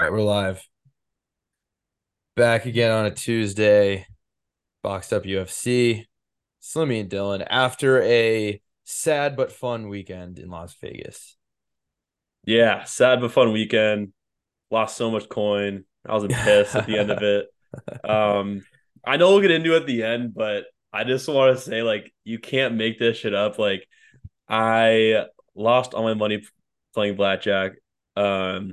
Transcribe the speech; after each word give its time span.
All 0.00 0.06
right, 0.06 0.12
we're 0.14 0.22
live. 0.22 0.66
Back 2.34 2.64
again 2.64 2.90
on 2.90 3.04
a 3.04 3.10
Tuesday. 3.10 4.06
Boxed 4.82 5.12
up 5.12 5.24
UFC. 5.24 6.06
Slimmy 6.62 7.02
and 7.02 7.10
Dylan 7.10 7.46
after 7.50 8.00
a 8.00 8.62
sad 8.84 9.36
but 9.36 9.52
fun 9.52 9.90
weekend 9.90 10.38
in 10.38 10.48
Las 10.48 10.74
Vegas. 10.80 11.36
Yeah, 12.46 12.84
sad 12.84 13.20
but 13.20 13.30
fun 13.30 13.52
weekend. 13.52 14.14
Lost 14.70 14.96
so 14.96 15.10
much 15.10 15.28
coin. 15.28 15.84
I 16.08 16.14
was 16.14 16.24
pissed 16.28 16.74
at 16.74 16.86
the 16.86 16.98
end 16.98 17.10
of 17.10 17.22
it. 17.22 17.48
Um, 18.02 18.64
I 19.04 19.18
know 19.18 19.32
we'll 19.32 19.42
get 19.42 19.50
into 19.50 19.74
it 19.76 19.82
at 19.82 19.86
the 19.86 20.02
end, 20.02 20.34
but 20.34 20.64
I 20.92 21.04
just 21.04 21.28
want 21.28 21.56
to 21.56 21.62
say, 21.62 21.82
like, 21.82 22.12
you 22.24 22.38
can't 22.38 22.74
make 22.74 22.98
this 22.98 23.18
shit 23.18 23.34
up. 23.34 23.58
Like, 23.58 23.86
I 24.48 25.26
lost 25.54 25.92
all 25.92 26.02
my 26.02 26.14
money 26.14 26.42
playing 26.94 27.16
blackjack. 27.16 27.74
Um, 28.16 28.72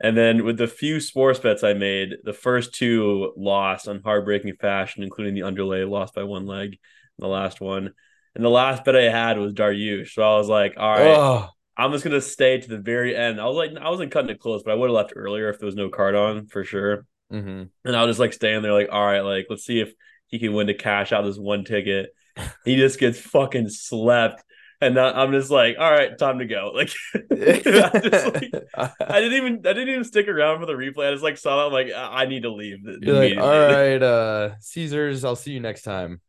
and 0.00 0.16
then 0.16 0.44
with 0.44 0.56
the 0.56 0.66
few 0.66 0.98
sports 0.98 1.38
bets 1.38 1.62
I 1.62 1.74
made, 1.74 2.16
the 2.24 2.32
first 2.32 2.74
two 2.74 3.32
lost 3.36 3.86
on 3.86 4.00
heartbreaking 4.02 4.54
fashion, 4.60 5.02
including 5.02 5.34
the 5.34 5.42
underlay 5.42 5.84
lost 5.84 6.14
by 6.14 6.22
one 6.22 6.46
leg, 6.46 6.78
the 7.18 7.28
last 7.28 7.60
one. 7.60 7.92
And 8.34 8.44
the 8.44 8.48
last 8.50 8.84
bet 8.84 8.96
I 8.96 9.10
had 9.10 9.38
was 9.38 9.52
Dariush. 9.52 10.12
So 10.12 10.22
I 10.22 10.38
was 10.38 10.48
like, 10.48 10.74
all 10.78 10.90
right, 10.90 11.16
oh. 11.16 11.48
I'm 11.76 11.92
just 11.92 12.04
gonna 12.04 12.20
stay 12.20 12.58
to 12.58 12.68
the 12.68 12.78
very 12.78 13.14
end. 13.14 13.40
I 13.40 13.46
was 13.46 13.56
like, 13.56 13.72
I 13.76 13.90
wasn't 13.90 14.12
cutting 14.12 14.30
it 14.30 14.40
close, 14.40 14.62
but 14.62 14.72
I 14.72 14.74
would 14.74 14.88
have 14.88 14.94
left 14.94 15.12
earlier 15.14 15.50
if 15.50 15.58
there 15.58 15.66
was 15.66 15.76
no 15.76 15.90
card 15.90 16.14
on 16.14 16.46
for 16.46 16.64
sure. 16.64 17.06
Mm-hmm. 17.32 17.64
And 17.84 17.96
I 17.96 18.02
was 18.02 18.10
just 18.10 18.20
like 18.20 18.32
staying 18.32 18.62
there, 18.62 18.72
like, 18.72 18.88
all 18.90 19.04
right, 19.04 19.20
like 19.20 19.46
let's 19.50 19.64
see 19.64 19.80
if 19.80 19.92
he 20.28 20.38
can 20.38 20.54
win 20.54 20.68
to 20.68 20.74
cash 20.74 21.12
out 21.12 21.24
this 21.24 21.38
one 21.38 21.64
ticket. 21.64 22.10
he 22.64 22.76
just 22.76 22.98
gets 22.98 23.18
fucking 23.18 23.68
slept 23.68 24.42
and 24.80 24.98
I'm 24.98 25.32
just 25.32 25.50
like, 25.50 25.76
all 25.78 25.90
right, 25.90 26.16
time 26.16 26.38
to 26.38 26.46
go. 26.46 26.72
Like, 26.80 26.92
like 27.14 28.52
I, 29.00 29.20
didn't 29.20 29.32
even 29.34 29.54
I 29.66 29.72
didn't 29.72 29.88
even 29.88 30.04
stick 30.04 30.28
around 30.28 30.60
for 30.60 30.66
the 30.66 30.72
replay. 30.72 31.08
I 31.08 31.12
just 31.12 31.22
like 31.22 31.36
saw 31.36 31.56
that. 31.56 31.66
I'm 31.66 31.72
like, 31.72 31.92
I 31.94 32.26
need 32.26 32.42
to 32.42 32.50
leave. 32.50 32.78
You're 33.00 33.14
like, 33.14 33.38
all 33.38 33.48
right, 33.48 34.02
uh, 34.02 34.58
Caesars, 34.60 35.24
I'll 35.24 35.36
see 35.36 35.52
you 35.52 35.60
next 35.60 35.82
time. 35.82 36.20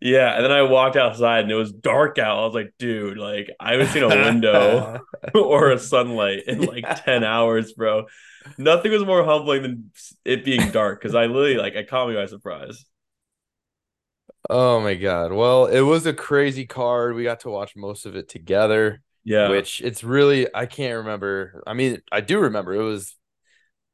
Yeah, 0.00 0.34
and 0.34 0.44
then 0.44 0.52
I 0.52 0.62
walked 0.62 0.96
outside 0.96 1.44
and 1.44 1.50
it 1.50 1.56
was 1.56 1.72
dark 1.72 2.18
out. 2.18 2.38
I 2.38 2.44
was 2.44 2.54
like, 2.54 2.74
dude, 2.78 3.18
like 3.18 3.50
I 3.58 3.72
haven't 3.72 3.88
seen 3.88 4.02
a 4.02 4.08
window 4.08 5.00
or 5.34 5.70
a 5.70 5.78
sunlight 5.78 6.44
in 6.46 6.62
like 6.62 6.84
yeah. 6.84 6.94
10 6.94 7.24
hours, 7.24 7.72
bro. 7.72 8.06
Nothing 8.58 8.92
was 8.92 9.04
more 9.04 9.24
humbling 9.24 9.62
than 9.62 9.90
it 10.24 10.44
being 10.44 10.70
dark 10.70 11.00
because 11.00 11.14
I 11.14 11.26
literally 11.26 11.56
like 11.56 11.76
I 11.76 11.82
caught 11.82 12.08
me 12.08 12.14
by 12.14 12.26
surprise. 12.26 12.84
Oh 14.52 14.80
my 14.80 14.94
god. 14.94 15.32
Well, 15.32 15.66
it 15.66 15.80
was 15.80 16.06
a 16.06 16.12
crazy 16.12 16.66
card. 16.66 17.14
We 17.14 17.22
got 17.22 17.40
to 17.40 17.50
watch 17.50 17.76
most 17.76 18.04
of 18.04 18.16
it 18.16 18.28
together. 18.28 19.00
Yeah. 19.22 19.48
Which 19.48 19.80
it's 19.80 20.02
really 20.02 20.52
I 20.52 20.66
can't 20.66 20.98
remember. 20.98 21.62
I 21.66 21.74
mean, 21.74 22.02
I 22.10 22.20
do 22.20 22.40
remember 22.40 22.74
it 22.74 22.82
was 22.82 23.16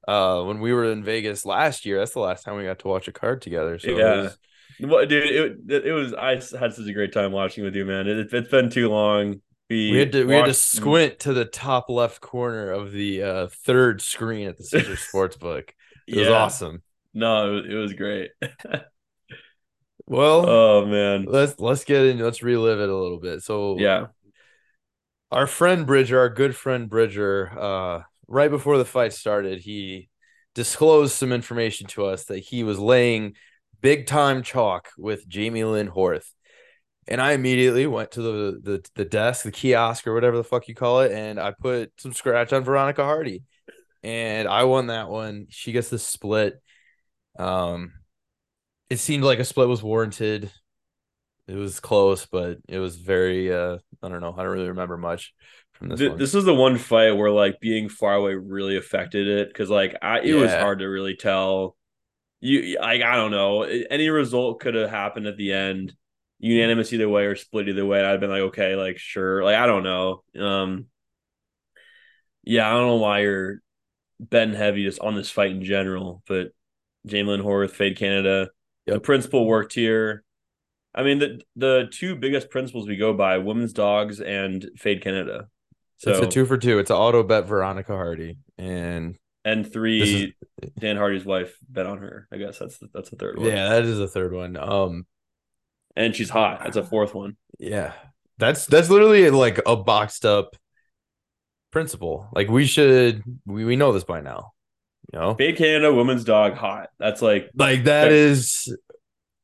uh 0.08 0.42
when 0.44 0.60
we 0.60 0.72
were 0.72 0.90
in 0.90 1.04
Vegas 1.04 1.44
last 1.44 1.84
year. 1.84 1.98
That's 1.98 2.14
the 2.14 2.20
last 2.20 2.42
time 2.42 2.56
we 2.56 2.64
got 2.64 2.78
to 2.78 2.88
watch 2.88 3.06
a 3.06 3.12
card 3.12 3.42
together. 3.42 3.78
So 3.78 3.90
yeah. 3.90 3.96
it 3.96 4.16
was 4.16 4.38
well, 4.80 5.06
dude, 5.06 5.60
it, 5.70 5.84
it 5.86 5.92
was 5.92 6.14
I 6.14 6.30
had 6.58 6.72
such 6.72 6.86
a 6.86 6.92
great 6.92 7.12
time 7.12 7.32
watching 7.32 7.62
with 7.62 7.74
you, 7.74 7.84
man. 7.84 8.06
It, 8.06 8.32
has 8.32 8.48
been 8.48 8.70
too 8.70 8.88
long. 8.88 9.42
We, 9.68 9.91
we 9.91 9.98
had 9.98 10.12
to 10.12 10.24
we 10.24 10.34
had 10.34 10.46
to 10.46 10.54
squint 10.54 11.18
to 11.20 11.34
the 11.34 11.44
top 11.44 11.91
left 11.91 12.22
corner 12.22 12.70
of 12.70 12.92
the 12.92 13.22
uh, 13.22 13.46
third 13.64 14.00
screen 14.00 14.48
at 14.48 14.56
the 14.56 14.64
Caesar 14.64 14.94
Sportsbook. 15.12 15.70
It 16.06 16.16
yeah. 16.16 16.20
was 16.20 16.28
awesome. 16.28 16.82
No, 17.12 17.50
it 17.50 17.54
was, 17.54 17.64
it 17.72 17.74
was 17.74 17.92
great. 17.92 18.30
Well, 20.06 20.48
oh 20.48 20.86
man, 20.86 21.24
let's 21.28 21.58
let's 21.58 21.84
get 21.84 22.06
in. 22.06 22.18
Let's 22.18 22.42
relive 22.42 22.80
it 22.80 22.88
a 22.88 22.96
little 22.96 23.18
bit. 23.18 23.42
So 23.42 23.76
yeah, 23.78 24.06
our 25.32 25.46
friend 25.46 25.86
Bridger, 25.86 26.18
our 26.18 26.28
good 26.28 26.54
friend 26.54 26.88
Bridger, 26.88 27.52
uh, 27.58 28.02
right 28.28 28.50
before 28.50 28.78
the 28.78 28.84
fight 28.84 29.12
started, 29.12 29.58
he 29.60 30.08
disclosed 30.54 31.12
some 31.12 31.32
information 31.32 31.86
to 31.88 32.06
us 32.06 32.26
that 32.26 32.38
he 32.38 32.62
was 32.62 32.78
laying 32.78 33.34
big 33.80 34.06
time 34.06 34.42
chalk 34.42 34.88
with 34.96 35.28
Jamie 35.28 35.64
Lynn 35.64 35.88
Horth. 35.88 36.30
And 37.08 37.20
I 37.20 37.32
immediately 37.32 37.86
went 37.86 38.12
to 38.12 38.22
the, 38.22 38.60
the 38.62 38.84
the 38.94 39.04
desk, 39.04 39.42
the 39.42 39.52
kiosk 39.52 40.06
or 40.06 40.14
whatever 40.14 40.36
the 40.36 40.44
fuck 40.44 40.69
you 40.69 40.75
call 40.75 41.00
it, 41.00 41.12
and 41.12 41.41
I 41.41 41.52
put 41.52 41.92
some 41.98 42.12
scratch 42.12 42.52
on 42.52 42.64
Veronica 42.64 43.04
Hardy. 43.04 43.42
And 44.02 44.47
I 44.47 44.64
won 44.64 44.86
that 44.86 45.08
one. 45.08 45.47
She 45.50 45.72
gets 45.72 45.88
the 45.88 45.98
split. 45.98 46.60
Um, 47.38 47.92
it 48.91 48.98
seemed 48.98 49.24
like 49.24 49.38
a 49.38 49.44
split 49.44 49.69
was 49.69 49.82
warranted. 49.82 50.50
It 51.48 51.54
was 51.54 51.80
close, 51.80 52.26
but 52.26 52.58
it 52.69 52.78
was 52.78 52.97
very 52.97 53.52
uh 53.52 53.78
I 54.02 54.08
don't 54.08 54.20
know. 54.20 54.34
I 54.36 54.42
don't 54.42 54.52
really 54.52 54.69
remember 54.69 54.97
much 54.97 55.34
from 55.72 55.88
this. 55.88 56.00
Th- 56.00 56.16
this 56.16 56.34
was 56.34 56.44
the 56.44 56.54
one 56.54 56.78
fight 56.78 57.12
where 57.12 57.30
like 57.30 57.60
being 57.60 57.88
far 57.88 58.14
away 58.14 58.34
really 58.34 58.76
affected 58.76 59.28
it 59.28 59.48
because 59.48 59.70
like 59.70 59.96
I, 60.02 60.20
it 60.20 60.34
yeah. 60.34 60.41
was 60.41 60.52
hard 60.52 60.80
to 60.80 60.86
really 60.86 61.16
tell. 61.16 61.76
You 62.41 62.78
like 62.80 63.02
I 63.02 63.16
don't 63.16 63.30
know. 63.30 63.62
Any 63.62 64.08
result 64.08 64.60
could 64.60 64.75
have 64.75 64.91
happened 64.91 65.26
at 65.26 65.36
the 65.36 65.52
end, 65.52 65.94
unanimous 66.38 66.92
either 66.92 67.08
way 67.08 67.25
or 67.25 67.36
split 67.36 67.69
either 67.69 67.86
way. 67.86 68.04
I'd 68.04 68.10
have 68.10 68.20
been 68.20 68.30
like, 68.30 68.42
okay, 68.42 68.76
like 68.76 68.98
sure. 68.98 69.42
Like 69.42 69.56
I 69.56 69.66
don't 69.66 69.84
know. 69.84 70.22
Um, 70.38 70.86
yeah, 72.42 72.69
I 72.69 72.72
don't 72.72 72.88
know 72.88 72.96
why 72.96 73.20
you're 73.20 73.60
betting 74.20 74.54
heavy 74.54 74.84
just 74.84 75.00
on 75.00 75.14
this 75.14 75.30
fight 75.30 75.50
in 75.50 75.64
general, 75.64 76.22
but 76.28 76.48
Jamie 77.06 77.30
Lynn 77.30 77.42
Horth, 77.42 77.70
Fade 77.70 77.96
Canada 77.96 78.48
Yep. 78.86 78.94
The 78.94 79.00
principle 79.00 79.47
worked 79.47 79.72
here. 79.72 80.24
I 80.94 81.02
mean, 81.02 81.19
the 81.19 81.41
the 81.56 81.88
two 81.91 82.16
biggest 82.16 82.50
principles 82.50 82.88
we 82.88 82.97
go 82.97 83.12
by: 83.12 83.38
women's 83.38 83.72
dogs 83.72 84.20
and 84.20 84.69
Fade 84.76 85.02
Canada. 85.02 85.48
So 85.98 86.10
it's 86.10 86.20
a 86.20 86.28
two 86.28 86.47
for 86.47 86.58
two. 86.58 86.78
It's 86.78 86.91
an 86.91 86.96
auto 86.96 87.22
bet 87.22 87.46
Veronica 87.46 87.92
Hardy 87.92 88.38
and 88.58 89.16
and 89.44 89.70
three 89.70 90.34
is, 90.60 90.70
Dan 90.78 90.96
Hardy's 90.96 91.25
wife 91.25 91.56
bet 91.69 91.86
on 91.86 91.98
her. 91.98 92.28
I 92.32 92.36
guess 92.36 92.58
that's 92.58 92.78
the, 92.78 92.88
that's 92.92 93.10
the 93.10 93.16
third 93.16 93.38
one. 93.38 93.46
Yeah, 93.46 93.69
that 93.70 93.84
is 93.84 93.98
the 93.98 94.08
third 94.08 94.32
one. 94.32 94.56
Um, 94.56 95.06
and 95.94 96.14
she's 96.14 96.30
hot. 96.30 96.60
That's 96.64 96.76
a 96.76 96.82
fourth 96.82 97.14
one. 97.14 97.36
Yeah, 97.58 97.92
that's 98.38 98.66
that's 98.66 98.91
literally 98.91 99.30
like 99.30 99.60
a 99.64 99.76
boxed 99.76 100.26
up 100.26 100.56
principle. 101.70 102.28
Like 102.32 102.48
we 102.48 102.66
should 102.66 103.22
we, 103.46 103.64
we 103.64 103.76
know 103.76 103.92
this 103.92 104.04
by 104.04 104.20
now. 104.20 104.52
You 105.12 105.21
know, 105.21 105.34
Fade 105.34 105.56
Canada 105.56 105.93
women's 105.93 106.25
dog 106.25 106.55
hot. 106.55 106.89
That's 106.99 107.22
like 107.22 107.50
like 107.55 107.84
that 107.84 108.12
is 108.12 108.75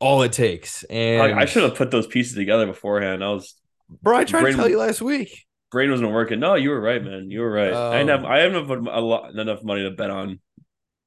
all 0.00 0.22
it 0.22 0.32
takes. 0.32 0.82
And 0.84 1.22
I, 1.22 1.42
I 1.42 1.44
should 1.44 1.62
have 1.62 1.76
put 1.76 1.90
those 1.90 2.06
pieces 2.06 2.34
together 2.34 2.66
beforehand. 2.66 3.22
I 3.22 3.30
was 3.30 3.54
bro. 4.02 4.18
I 4.18 4.24
tried 4.24 4.42
brain, 4.42 4.54
to 4.54 4.58
tell 4.58 4.68
you 4.68 4.78
last 4.78 5.00
week. 5.00 5.46
Brain 5.70 5.90
wasn't 5.90 6.10
working. 6.10 6.40
No, 6.40 6.54
you 6.54 6.70
were 6.70 6.80
right, 6.80 7.02
man. 7.02 7.30
You 7.30 7.40
were 7.40 7.50
right. 7.50 7.72
Um, 7.72 7.92
I 8.08 8.12
have 8.12 8.24
I 8.24 8.38
haven't 8.40 8.88
a 8.88 9.00
lot 9.00 9.34
enough 9.34 9.62
money 9.62 9.84
to 9.84 9.90
bet 9.90 10.10
on 10.10 10.40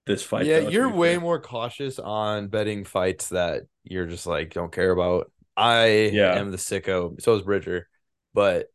this 0.05 0.23
fight. 0.23 0.45
Yeah, 0.45 0.59
you're 0.59 0.89
way 0.89 1.17
more 1.17 1.39
cautious 1.39 1.99
on 1.99 2.47
betting 2.47 2.85
fights 2.85 3.29
that 3.29 3.63
you're 3.83 4.07
just 4.07 4.25
like 4.25 4.53
don't 4.53 4.71
care 4.71 4.91
about. 4.91 5.31
I 5.57 6.09
yeah. 6.13 6.35
am 6.35 6.51
the 6.51 6.57
sicko. 6.57 7.21
So 7.21 7.35
is 7.35 7.43
Bridger, 7.43 7.87
but 8.33 8.67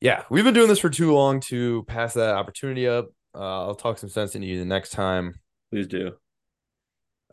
yeah, 0.00 0.24
we've 0.30 0.44
been 0.44 0.54
doing 0.54 0.68
this 0.68 0.78
for 0.78 0.90
too 0.90 1.12
long 1.14 1.40
to 1.40 1.82
pass 1.84 2.14
that 2.14 2.34
opportunity 2.34 2.86
up. 2.86 3.06
Uh, 3.36 3.66
I'll 3.66 3.74
talk 3.74 3.98
some 3.98 4.08
sense 4.08 4.34
into 4.34 4.46
you 4.46 4.58
the 4.58 4.64
next 4.64 4.90
time. 4.90 5.34
Please 5.70 5.86
do. 5.86 6.14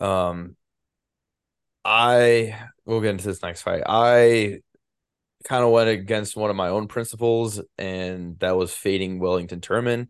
Um, 0.02 0.58
I 1.86 2.58
we'll 2.86 3.02
get 3.02 3.12
into 3.12 3.26
this 3.26 3.42
next 3.42 3.62
fight. 3.62 3.84
I 3.86 4.60
kind 5.46 5.64
of 5.64 5.72
went 5.72 5.90
against 5.90 6.36
one 6.36 6.50
of 6.50 6.56
my 6.56 6.70
own 6.70 6.88
principles, 6.88 7.62
and 7.78 8.38
that 8.40 8.58
was 8.58 8.74
fading 8.74 9.20
Wellington 9.20 9.62
Turman. 9.62 10.08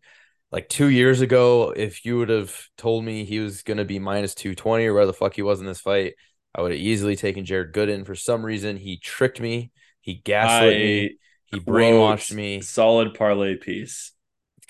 Like 0.52 0.70
two 0.70 0.88
years 0.88 1.22
ago, 1.22 1.74
if 1.76 2.06
you 2.06 2.18
would 2.20 2.30
have 2.30 2.56
told 2.78 3.04
me 3.04 3.26
he 3.26 3.40
was 3.40 3.64
going 3.64 3.78
to 3.78 3.86
be 3.86 3.98
minus 4.00 4.36
220 4.36 4.86
or 4.86 4.94
where 4.94 5.06
the 5.08 5.14
fuck 5.14 5.34
he 5.34 5.42
was 5.42 5.60
in 5.60 5.66
this 5.66 5.82
fight, 5.82 6.14
I 6.54 6.62
would 6.62 6.72
have 6.72 6.80
easily 6.80 7.16
taken 7.16 7.44
Jared 7.44 7.74
Gooden. 7.74 8.06
For 8.06 8.16
some 8.16 8.46
reason, 8.46 8.78
he 8.78 8.98
tricked 8.98 9.42
me. 9.42 9.72
He 10.02 10.16
gaslit 10.16 10.76
I 10.76 10.78
me. 10.78 11.18
He 11.46 11.60
brainwashed 11.60 12.34
me. 12.34 12.62
Solid 12.62 13.16
parlay 13.16 13.58
piece. 13.58 14.13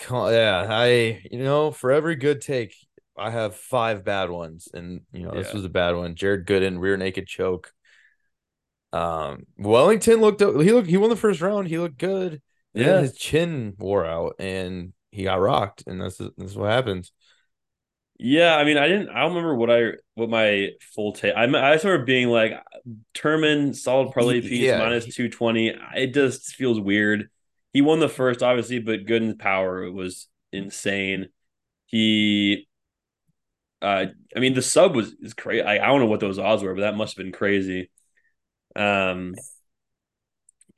Yeah, 0.02 0.66
I 0.70 1.22
you 1.30 1.44
know 1.44 1.72
for 1.72 1.92
every 1.92 2.16
good 2.16 2.42
take, 2.42 2.76
I 3.17 3.29
have 3.29 3.56
five 3.56 4.03
bad 4.03 4.29
ones, 4.29 4.67
and 4.73 5.02
you 5.12 5.23
know 5.23 5.34
yeah. 5.34 5.41
this 5.41 5.53
was 5.53 5.66
a 5.66 5.70
bad 5.70 5.96
one. 5.96 6.16
Jared 6.16 6.46
Gooden 6.46 6.79
rear 6.79 6.97
naked 6.97 7.28
choke. 7.28 7.72
Um, 8.91 9.46
Wellington 9.58 10.22
looked 10.22 10.41
he 10.41 10.72
looked 10.72 10.88
he 10.88 10.97
won 10.97 11.09
the 11.09 11.16
first 11.16 11.41
round. 11.41 11.67
He 11.67 11.79
looked 11.79 11.97
good. 11.97 12.41
Yeah, 12.73 13.02
his 13.02 13.16
chin 13.16 13.76
wore 13.78 14.06
out, 14.06 14.35
and 14.40 14.94
he 15.12 15.23
got 15.23 15.40
rocked, 15.40 15.84
and 15.85 16.02
that's 16.02 16.17
that's 16.17 16.56
what 16.56 16.72
happens. 16.72 17.12
Yeah, 18.20 18.56
I 18.56 18.64
mean, 18.64 18.78
I 18.78 18.88
didn't. 18.88 19.09
I 19.09 19.22
don't 19.22 19.35
remember 19.35 19.56
what 19.56 19.70
I 19.70 19.91
what 20.16 20.29
my 20.29 20.70
full 20.96 21.14
take. 21.14 21.35
I 21.35 21.46
I 21.73 21.78
sort 21.78 22.00
of 22.00 22.06
being 22.06 22.29
like, 22.29 22.53
Turman 23.14 23.76
solid 23.76 24.14
parlay 24.14 24.41
piece 24.41 24.62
yeah. 24.62 24.78
minus 24.78 25.14
two 25.14 25.29
twenty. 25.29 25.76
It 25.96 26.14
just 26.14 26.56
feels 26.56 26.79
weird 26.79 27.29
he 27.73 27.81
won 27.81 27.99
the 27.99 28.09
first, 28.09 28.43
obviously, 28.43 28.79
but 28.79 29.05
Gooden's 29.05 29.35
power 29.35 29.91
was 29.91 30.28
insane. 30.52 31.29
He, 31.87 32.67
uh, 33.81 34.05
I 34.35 34.40
mean, 34.40 34.53
the 34.53 34.61
sub 34.61 34.96
was 34.96 35.14
is 35.22 35.34
crazy. 35.34 35.64
I, 35.64 35.84
I 35.84 35.87
don't 35.87 35.99
know 35.99 36.05
what 36.08 36.20
those 36.22 36.40
odds 36.40 36.64
were, 36.64 36.73
but 36.75 36.81
that 36.81 36.96
must 36.96 37.17
have 37.17 37.23
been 37.25 37.34
crazy. 37.34 37.90
Um, 38.75 39.35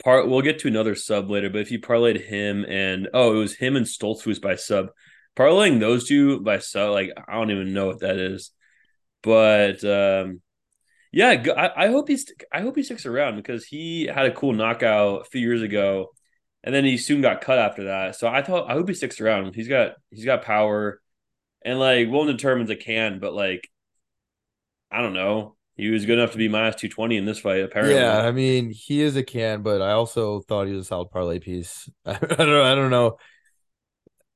part 0.03 0.27
we'll 0.27 0.41
get 0.41 0.59
to 0.59 0.67
another 0.67 0.95
sub 0.95 1.29
later, 1.29 1.49
but 1.49 1.61
if 1.61 1.71
you 1.71 1.79
parlayed 1.79 2.25
him 2.25 2.65
and 2.65 3.09
oh, 3.13 3.35
it 3.35 3.39
was 3.39 3.55
him 3.55 3.75
and 3.75 3.85
Stoltzfus 3.85 4.41
by 4.41 4.55
sub. 4.55 4.89
parlaying 5.35 5.79
those 5.79 6.07
two 6.07 6.39
by 6.41 6.59
sub, 6.59 6.91
like 6.91 7.11
I 7.27 7.33
don't 7.35 7.51
even 7.51 7.73
know 7.73 7.87
what 7.87 8.01
that 8.01 8.17
is, 8.17 8.51
but 9.21 9.83
um, 9.83 10.41
yeah, 11.11 11.43
I, 11.57 11.85
I 11.85 11.87
hope 11.87 12.07
he's 12.09 12.31
I 12.51 12.61
hope 12.61 12.75
he 12.75 12.83
sticks 12.83 13.05
around 13.05 13.37
because 13.37 13.65
he 13.65 14.05
had 14.05 14.25
a 14.27 14.33
cool 14.33 14.53
knockout 14.53 15.21
a 15.21 15.25
few 15.25 15.41
years 15.41 15.61
ago, 15.61 16.11
and 16.65 16.73
then 16.73 16.83
he 16.83 16.97
soon 16.97 17.21
got 17.21 17.41
cut 17.41 17.59
after 17.59 17.85
that. 17.85 18.15
So 18.15 18.27
I 18.27 18.41
thought 18.41 18.69
I 18.69 18.73
hope 18.73 18.89
he 18.89 18.95
sticks 18.95 19.21
around. 19.21 19.53
He's 19.55 19.67
got 19.67 19.93
he's 20.09 20.25
got 20.25 20.41
power, 20.41 20.99
and 21.63 21.79
like 21.79 22.09
won't 22.09 22.27
determines 22.27 22.71
a 22.71 22.75
can, 22.75 23.19
but 23.19 23.33
like 23.33 23.69
I 24.91 25.01
don't 25.01 25.13
know. 25.13 25.55
He 25.77 25.89
was 25.89 26.05
good 26.05 26.17
enough 26.17 26.31
to 26.31 26.37
be 26.37 26.47
minus 26.47 26.75
two 26.75 26.89
twenty 26.89 27.17
in 27.17 27.25
this 27.25 27.39
fight. 27.39 27.61
Apparently, 27.61 27.95
yeah. 27.95 28.19
I 28.19 28.31
mean, 28.31 28.71
he 28.71 29.01
is 29.01 29.15
a 29.15 29.23
can, 29.23 29.61
but 29.61 29.81
I 29.81 29.91
also 29.91 30.41
thought 30.41 30.67
he 30.67 30.73
was 30.73 30.85
a 30.85 30.87
solid 30.87 31.11
parlay 31.11 31.39
piece. 31.39 31.87
I 32.05 32.13
don't, 32.13 32.39
I 32.39 32.75
don't 32.75 32.91
know 32.91 33.17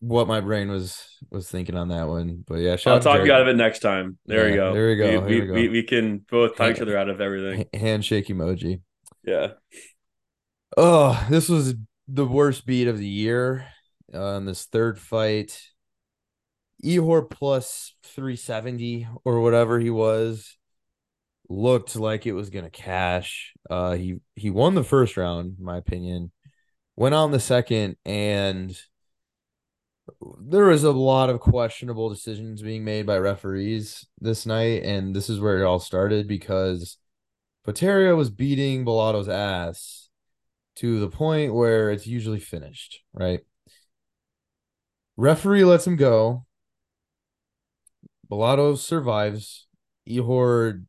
what 0.02 0.28
my 0.28 0.40
brain 0.40 0.70
was 0.70 1.18
was 1.32 1.50
thinking 1.50 1.76
on 1.76 1.88
that 1.88 2.08
one. 2.08 2.44
But 2.46 2.60
yeah, 2.60 2.76
I'll 2.86 3.00
talk 3.00 3.26
you 3.26 3.32
out 3.32 3.42
of 3.42 3.48
it 3.48 3.56
next 3.56 3.80
time. 3.80 4.20
There 4.26 4.48
yeah, 4.48 4.52
we 4.52 4.58
go. 4.58 4.74
There 4.74 4.88
we 4.88 4.96
go. 4.98 5.20
We, 5.22 5.42
we, 5.42 5.42
we, 5.42 5.52
we, 5.52 5.70
we, 5.70 5.84
can 5.84 6.20
both 6.30 6.58
talk 6.58 6.76
each 6.76 6.82
other 6.82 6.98
out 6.98 7.10
of 7.10 7.22
everything. 7.22 7.68
Handshake 7.74 8.28
emoji. 8.28 8.82
Yeah. 9.24 9.54
Oh, 10.78 11.26
this 11.30 11.50
was 11.50 11.74
the 12.12 12.26
worst 12.26 12.66
beat 12.66 12.88
of 12.88 12.98
the 12.98 13.08
year 13.08 13.68
on 14.14 14.20
uh, 14.20 14.40
this 14.40 14.66
third 14.66 15.00
fight. 15.00 15.62
Ihor 16.84 17.30
plus 17.30 17.94
370 18.04 19.08
or 19.26 19.42
whatever 19.42 19.80
he 19.80 19.90
was 19.90 20.58
looked 21.50 21.96
like 21.96 22.26
it 22.26 22.34
was 22.34 22.50
gonna 22.50 22.70
cash. 22.70 23.54
Uh 23.70 23.94
he 23.94 24.20
he 24.36 24.50
won 24.50 24.76
the 24.76 24.84
first 24.84 25.18
round, 25.18 25.58
in 25.60 25.66
my 25.66 25.78
opinion. 25.78 26.32
Went 26.96 27.16
on 27.16 27.32
the 27.32 27.40
second 27.40 27.98
and 28.06 28.78
there 30.42 30.66
was 30.66 30.84
a 30.84 30.92
lot 30.92 31.30
of 31.30 31.40
questionable 31.40 32.10
decisions 32.10 32.62
being 32.62 32.84
made 32.84 33.06
by 33.06 33.18
referees 33.18 34.08
this 34.20 34.46
night, 34.46 34.84
and 34.84 35.16
this 35.16 35.30
is 35.30 35.40
where 35.40 35.60
it 35.60 35.66
all 35.66 35.80
started 35.80 36.28
because 36.28 36.98
Potieria 37.68 38.16
was 38.18 38.30
beating 38.30 38.86
Bellato's 38.86 39.30
ass 39.30 39.99
to 40.80 41.00
the 41.00 41.10
point 41.10 41.54
where 41.54 41.92
it's 41.92 42.08
usually 42.08 42.40
finished, 42.40 43.02
right? 43.14 43.42
Referee 45.18 45.66
lets 45.66 45.86
him 45.86 45.98
go. 45.98 46.46
Bellato 48.32 48.78
survives. 48.78 49.68
Ihor 50.08 50.84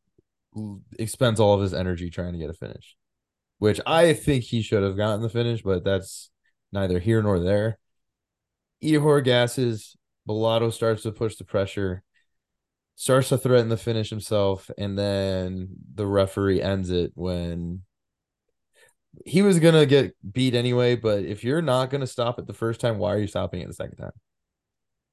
expends 0.99 1.41
all 1.41 1.55
of 1.55 1.61
his 1.61 1.75
energy 1.75 2.11
trying 2.11 2.33
to 2.33 2.39
get 2.39 2.51
a 2.51 2.55
finish, 2.55 2.97
which 3.59 3.81
I 3.85 4.13
think 4.13 4.45
he 4.45 4.63
should 4.63 4.83
have 4.83 4.97
gotten 4.97 5.23
the 5.23 5.29
finish, 5.29 5.63
but 5.63 5.85
that's 5.85 6.31
neither 6.73 7.01
here 7.01 7.23
nor 7.23 7.41
there. 7.41 7.79
Ihor 8.83 9.25
gasses. 9.25 9.97
Bellato 10.29 10.73
starts 10.73 11.03
to 11.03 11.13
push 11.13 11.35
the 11.37 11.45
pressure, 11.45 12.05
starts 12.95 13.31
to 13.31 13.39
threaten 13.39 13.69
the 13.69 13.77
finish 13.77 14.11
himself, 14.11 14.71
and 14.79 14.97
then 14.97 15.71
the 15.95 16.07
referee 16.07 16.63
ends 16.63 16.91
it 16.91 17.11
when 17.15 17.83
he 19.27 19.43
was 19.43 19.59
gonna 19.59 19.87
get 19.87 20.15
beat 20.33 20.55
anyway. 20.55 20.97
But 20.97 21.25
if 21.25 21.45
you're 21.45 21.63
not 21.63 21.91
gonna 21.91 22.07
stop 22.07 22.39
it 22.39 22.47
the 22.47 22.53
first 22.53 22.81
time, 22.81 22.99
why 22.99 23.15
are 23.15 23.19
you 23.19 23.27
stopping 23.27 23.61
it 23.61 23.69
the 23.69 23.75
second 23.75 23.97
time? 23.97 24.13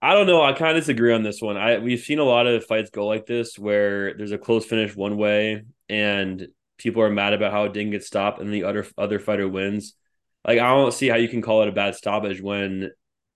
I 0.02 0.14
don't 0.14 0.28
know. 0.28 0.44
I 0.44 0.54
kind 0.54 0.78
of 0.78 0.84
disagree 0.84 1.14
on 1.14 1.24
this 1.24 1.42
one. 1.42 1.58
I 1.58 1.80
we've 1.80 2.00
seen 2.00 2.20
a 2.20 2.24
lot 2.24 2.48
of 2.48 2.66
fights 2.66 2.92
go 2.92 3.08
like 3.08 3.26
this 3.26 3.58
where 3.58 4.14
there's 4.14 4.32
a 4.32 4.38
close 4.38 4.66
finish 4.66 4.96
one 4.96 5.18
way 5.18 5.64
and 5.90 6.48
people 6.78 7.02
are 7.02 7.10
mad 7.10 7.34
about 7.34 7.52
how 7.52 7.64
it 7.64 7.74
didn't 7.74 7.92
get 7.92 8.04
stopped 8.04 8.40
and 8.40 8.54
the 8.54 8.64
other 8.64 8.86
other 8.98 9.20
fighter 9.20 9.48
wins. 9.48 9.96
Like 10.46 10.60
I 10.60 10.70
don't 10.70 10.94
see 10.94 11.08
how 11.08 11.16
you 11.16 11.28
can 11.28 11.42
call 11.42 11.64
it 11.64 11.68
a 11.68 11.72
bad 11.72 11.96
stoppage 11.96 12.42
when 12.42 12.92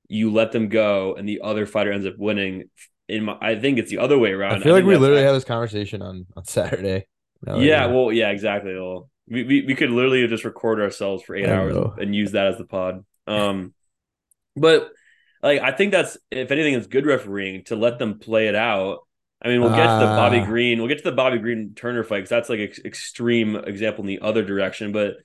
you 0.08 0.32
let 0.32 0.52
them 0.52 0.70
go 0.70 1.16
and 1.16 1.28
the 1.28 1.42
other 1.44 1.66
fighter 1.66 1.92
ends 1.92 2.06
up 2.06 2.16
winning. 2.18 2.70
In 3.08 3.26
my, 3.26 3.38
I 3.42 3.60
think 3.60 3.78
it's 3.78 3.90
the 3.90 3.98
other 3.98 4.18
way 4.18 4.32
around. 4.32 4.56
I 4.56 4.60
feel 4.60 4.74
I 4.74 4.78
like 4.78 4.86
we 4.86 4.96
literally 4.96 5.24
had 5.24 5.34
this 5.34 5.44
conversation 5.44 6.02
on 6.02 6.28
on 6.38 6.46
Saturday. 6.46 7.08
yeah, 7.46 7.88
well, 7.88 8.12
yeah, 8.12 8.30
exactly. 8.30 8.74
Well, 8.76 9.10
we, 9.32 9.44
we, 9.44 9.62
we 9.68 9.76
could 9.76 9.90
literally 9.90 10.28
just 10.28 10.44
record 10.44 10.82
ourselves 10.82 11.24
for 11.24 11.36
eight 11.36 11.48
hours 11.48 11.74
know. 11.74 11.96
and 11.98 12.14
use 12.14 12.34
that 12.34 12.48
as 12.48 12.58
the 12.58 12.66
pod. 12.66 13.06
Um, 13.28 13.74
but 14.56 14.92
like 15.42 15.62
I 15.62 15.72
think 15.72 15.92
that's 15.92 16.18
if 16.30 16.52
anything, 16.52 16.74
it's 16.74 16.88
good 16.88 17.06
refereeing 17.06 17.64
to 17.66 17.76
let 17.76 17.98
them 17.98 18.20
play 18.20 18.48
it 18.48 18.56
out. 18.56 19.00
I 19.44 19.48
mean, 19.48 19.62
we'll 19.62 19.72
get 19.72 19.88
uh, 19.88 20.00
to 20.00 20.06
the 20.06 20.12
Bobby 20.12 20.40
ah. 20.40 20.46
Green. 20.46 20.80
We'll 20.80 20.90
get 20.90 21.00
to 21.00 21.10
the 21.10 21.16
Bobby 21.16 21.40
Green 21.40 21.74
Turner 21.74 22.04
fight 22.04 22.18
because 22.18 22.30
that's 22.30 22.50
like 22.50 22.60
an 22.60 22.72
extreme 22.86 23.56
example 23.56 24.04
in 24.04 24.08
the 24.08 24.20
other 24.20 24.44
direction. 24.44 24.92
But 24.92 25.16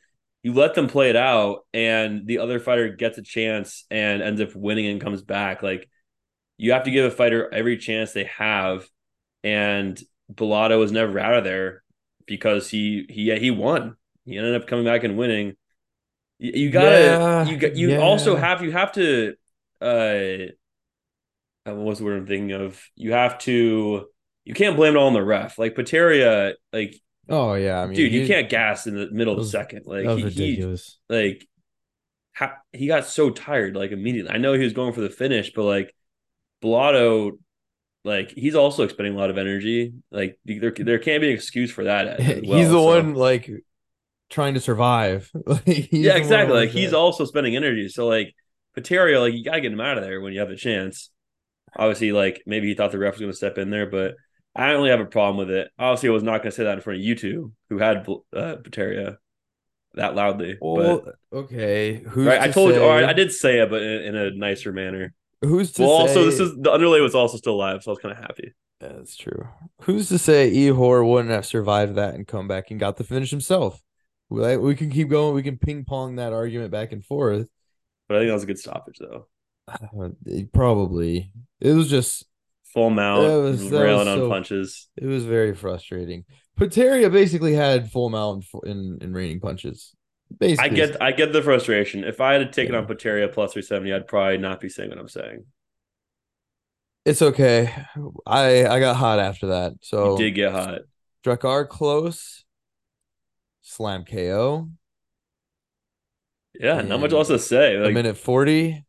you 0.46 0.52
let 0.52 0.74
them 0.74 0.86
play 0.86 1.10
it 1.10 1.16
out 1.16 1.66
and 1.74 2.24
the 2.24 2.38
other 2.38 2.60
fighter 2.60 2.88
gets 2.88 3.18
a 3.18 3.22
chance 3.22 3.84
and 3.90 4.22
ends 4.22 4.40
up 4.40 4.54
winning 4.54 4.86
and 4.86 5.00
comes 5.00 5.20
back 5.20 5.60
like 5.60 5.90
you 6.56 6.70
have 6.70 6.84
to 6.84 6.92
give 6.92 7.04
a 7.04 7.10
fighter 7.10 7.52
every 7.52 7.76
chance 7.76 8.12
they 8.12 8.30
have 8.38 8.88
and 9.42 10.00
Bellato 10.32 10.78
was 10.78 10.92
never 10.92 11.18
out 11.18 11.34
of 11.34 11.42
there 11.42 11.82
because 12.26 12.70
he 12.70 13.06
he 13.08 13.22
yeah, 13.24 13.36
he 13.36 13.50
won 13.50 13.96
he 14.24 14.36
ended 14.36 14.60
up 14.60 14.66
coming 14.66 14.84
back 14.84 15.04
and 15.04 15.16
winning 15.16 15.54
you, 16.38 16.52
you 16.64 16.70
gotta 16.70 17.00
yeah, 17.00 17.44
you 17.44 17.56
got 17.56 17.76
you 17.76 17.90
yeah. 17.90 17.98
also 17.98 18.36
have 18.36 18.62
you 18.62 18.72
have 18.72 18.92
to 18.92 19.34
uh, 19.80 19.84
uh 19.84 21.74
what 21.74 21.76
was 21.76 21.98
the 21.98 22.04
word 22.04 22.18
I'm 22.18 22.26
thinking 22.26 22.52
of 22.52 22.82
you 22.94 23.12
have 23.12 23.38
to 23.40 24.06
you 24.44 24.54
can't 24.54 24.76
blame 24.76 24.94
it 24.94 24.98
all 24.98 25.06
on 25.08 25.12
the 25.12 25.22
ref 25.22 25.58
like 25.58 25.74
Potieria 25.74 26.54
like 26.72 27.00
Oh 27.28 27.54
yeah, 27.54 27.80
I 27.80 27.86
mean, 27.86 27.96
dude, 27.96 28.12
you 28.12 28.26
can't 28.26 28.48
gas 28.48 28.86
in 28.86 28.96
the 28.96 29.10
middle 29.10 29.34
of 29.34 29.40
the 29.40 29.50
second. 29.50 29.82
Like 29.86 30.04
he, 30.04 30.22
ridiculous. 30.22 30.98
He, 31.08 31.14
like 31.14 31.48
ha, 32.34 32.58
he 32.72 32.86
got 32.86 33.06
so 33.06 33.30
tired 33.30 33.74
like 33.74 33.90
immediately. 33.90 34.30
I 34.30 34.38
know 34.38 34.52
he 34.52 34.62
was 34.62 34.72
going 34.72 34.92
for 34.92 35.00
the 35.00 35.10
finish, 35.10 35.52
but 35.52 35.64
like 35.64 35.94
Bellato, 36.62 37.32
like 38.06 38.30
he's 38.30 38.54
also 38.54 38.84
expending 38.84 39.14
a 39.14 39.18
lot 39.18 39.30
of 39.30 39.36
energy. 39.36 39.92
Like 40.10 40.38
there, 40.44 40.70
there 40.70 40.98
can't 40.98 41.20
be 41.20 41.28
an 41.28 41.34
excuse 41.34 41.70
for 41.70 41.84
that. 41.84 42.18
Well, 42.46 42.58
he's 42.58 42.68
the 42.68 42.74
so. 42.74 42.84
one 42.84 43.14
like 43.14 43.50
trying 44.30 44.54
to 44.54 44.60
survive. 44.60 45.30
yeah, 45.66 46.14
exactly. 46.14 46.56
Like 46.56 46.70
he's 46.70 46.92
also 46.92 47.24
spending 47.24 47.56
energy. 47.56 47.88
So 47.88 48.06
like 48.06 48.34
Potieria, 48.76 49.20
like 49.20 49.34
you 49.34 49.44
gotta 49.44 49.60
get 49.60 49.72
him 49.72 49.80
out 49.80 49.98
of 49.98 50.04
there 50.04 50.20
when 50.20 50.32
you 50.32 50.40
have 50.40 50.48
the 50.48 50.56
chance. 50.56 51.10
Obviously, 51.76 52.12
like 52.12 52.42
maybe 52.46 52.68
he 52.68 52.74
thought 52.74 52.92
the 52.92 52.98
ref 52.98 53.14
was 53.14 53.20
going 53.20 53.32
to 53.32 53.36
step 53.36 53.58
in 53.58 53.70
there, 53.70 53.86
but 53.86 54.14
I 54.54 54.68
don't 54.68 54.76
really 54.76 54.90
have 54.90 55.00
a 55.00 55.06
problem 55.06 55.36
with 55.36 55.50
it. 55.50 55.68
Obviously, 55.78 56.08
I 56.08 56.12
was 56.12 56.22
not 56.22 56.38
going 56.38 56.50
to 56.50 56.56
say 56.56 56.64
that 56.64 56.74
in 56.74 56.80
front 56.80 57.00
of 57.00 57.04
you 57.04 57.16
two 57.16 57.52
who 57.68 57.78
had 57.78 57.98
uh, 57.98 58.56
Potieria 58.62 59.16
that 59.94 60.14
loudly. 60.14 60.56
Well, 60.60 61.02
but, 61.04 61.14
okay. 61.32 62.02
Who's 62.08 62.26
right? 62.26 62.40
I 62.40 62.48
told 62.48 62.70
say... 62.70 62.76
you, 62.76 62.84
or 62.84 62.92
I, 62.92 63.10
I, 63.10 63.12
did 63.12 63.32
say 63.32 63.58
it, 63.60 63.68
but 63.68 63.82
in, 63.82 64.02
in, 64.02 64.16
a 64.16 64.30
nicer 64.30 64.72
manner. 64.72 65.12
Who's 65.42 65.72
to 65.72 65.82
well? 65.82 66.06
Say... 66.06 66.08
Also, 66.08 66.24
this 66.24 66.40
is 66.40 66.56
the 66.56 66.72
underlay 66.72 67.00
was 67.00 67.14
also 67.14 67.36
still 67.36 67.54
alive, 67.54 67.82
so 67.82 67.90
I 67.90 67.92
was 67.92 67.98
kind 67.98 68.12
of 68.12 68.18
happy. 68.18 68.54
Yeah, 68.80 68.92
that's 68.96 69.16
true. 69.16 69.48
Who's 69.82 70.08
to 70.08 70.18
say 70.18 70.50
Ihor 70.50 71.08
wouldn't 71.08 71.32
have 71.32 71.46
survived 71.46 71.94
that 71.94 72.14
and 72.14 72.26
come 72.26 72.46
back 72.46 72.70
and 72.70 72.78
got 72.78 72.96
the 72.96 73.04
finish 73.04 73.30
himself? 73.30 73.82
We, 74.28 74.56
we 74.56 74.74
can 74.74 74.90
keep 74.90 75.08
going. 75.08 75.34
We 75.34 75.42
can 75.42 75.56
ping 75.56 75.84
pong 75.84 76.16
that 76.16 76.32
argument 76.32 76.70
back 76.70 76.92
and 76.92 77.04
forth. 77.04 77.48
But 78.08 78.16
I 78.16 78.20
think 78.20 78.28
that 78.28 78.34
was 78.34 78.42
a 78.42 78.46
good 78.46 78.58
stoppage, 78.58 78.98
though. 78.98 79.26
Uh, 79.68 80.10
probably. 80.52 81.32
It 81.60 81.72
was 81.72 81.90
just 81.90 82.24
full 82.72 82.90
mount, 82.90 83.42
was, 83.42 83.68
railing 83.68 84.06
on 84.06 84.18
so, 84.18 84.28
punches. 84.28 84.88
It 84.96 85.06
was 85.06 85.24
very 85.24 85.54
frustrating. 85.54 86.24
Potieria 86.56 87.10
basically 87.10 87.54
had 87.54 87.90
full 87.90 88.08
mount 88.08 88.44
in, 88.64 88.98
in 89.00 89.12
raining 89.12 89.40
punches. 89.40 89.95
Basically, 90.38 90.64
I 90.64 90.68
get 90.68 91.02
I 91.02 91.12
get 91.12 91.32
the 91.32 91.42
frustration. 91.42 92.04
If 92.04 92.20
I 92.20 92.34
had 92.34 92.52
taken 92.52 92.74
yeah. 92.74 92.80
on 92.80 92.86
Potieria 92.86 93.32
plus 93.32 93.52
370, 93.52 93.92
I'd 93.92 94.06
probably 94.06 94.38
not 94.38 94.60
be 94.60 94.68
saying 94.68 94.90
what 94.90 94.98
I'm 94.98 95.08
saying. 95.08 95.44
It's 97.04 97.22
okay. 97.22 97.72
I 98.26 98.66
I 98.66 98.80
got 98.80 98.96
hot 98.96 99.18
after 99.18 99.48
that. 99.48 99.74
So 99.82 100.12
you 100.12 100.24
did 100.24 100.30
get 100.32 100.52
hot. 100.52 100.80
Drakkar 101.24 101.68
Klose. 101.68 102.42
Slam 103.62 104.04
KO. 104.04 104.70
Yeah, 106.58 106.78
and 106.78 106.88
not 106.88 107.00
much 107.00 107.12
else 107.12 107.28
to 107.28 107.38
say. 107.38 107.76
Like, 107.76 107.90
a 107.90 107.94
minute 107.94 108.16
40. 108.16 108.84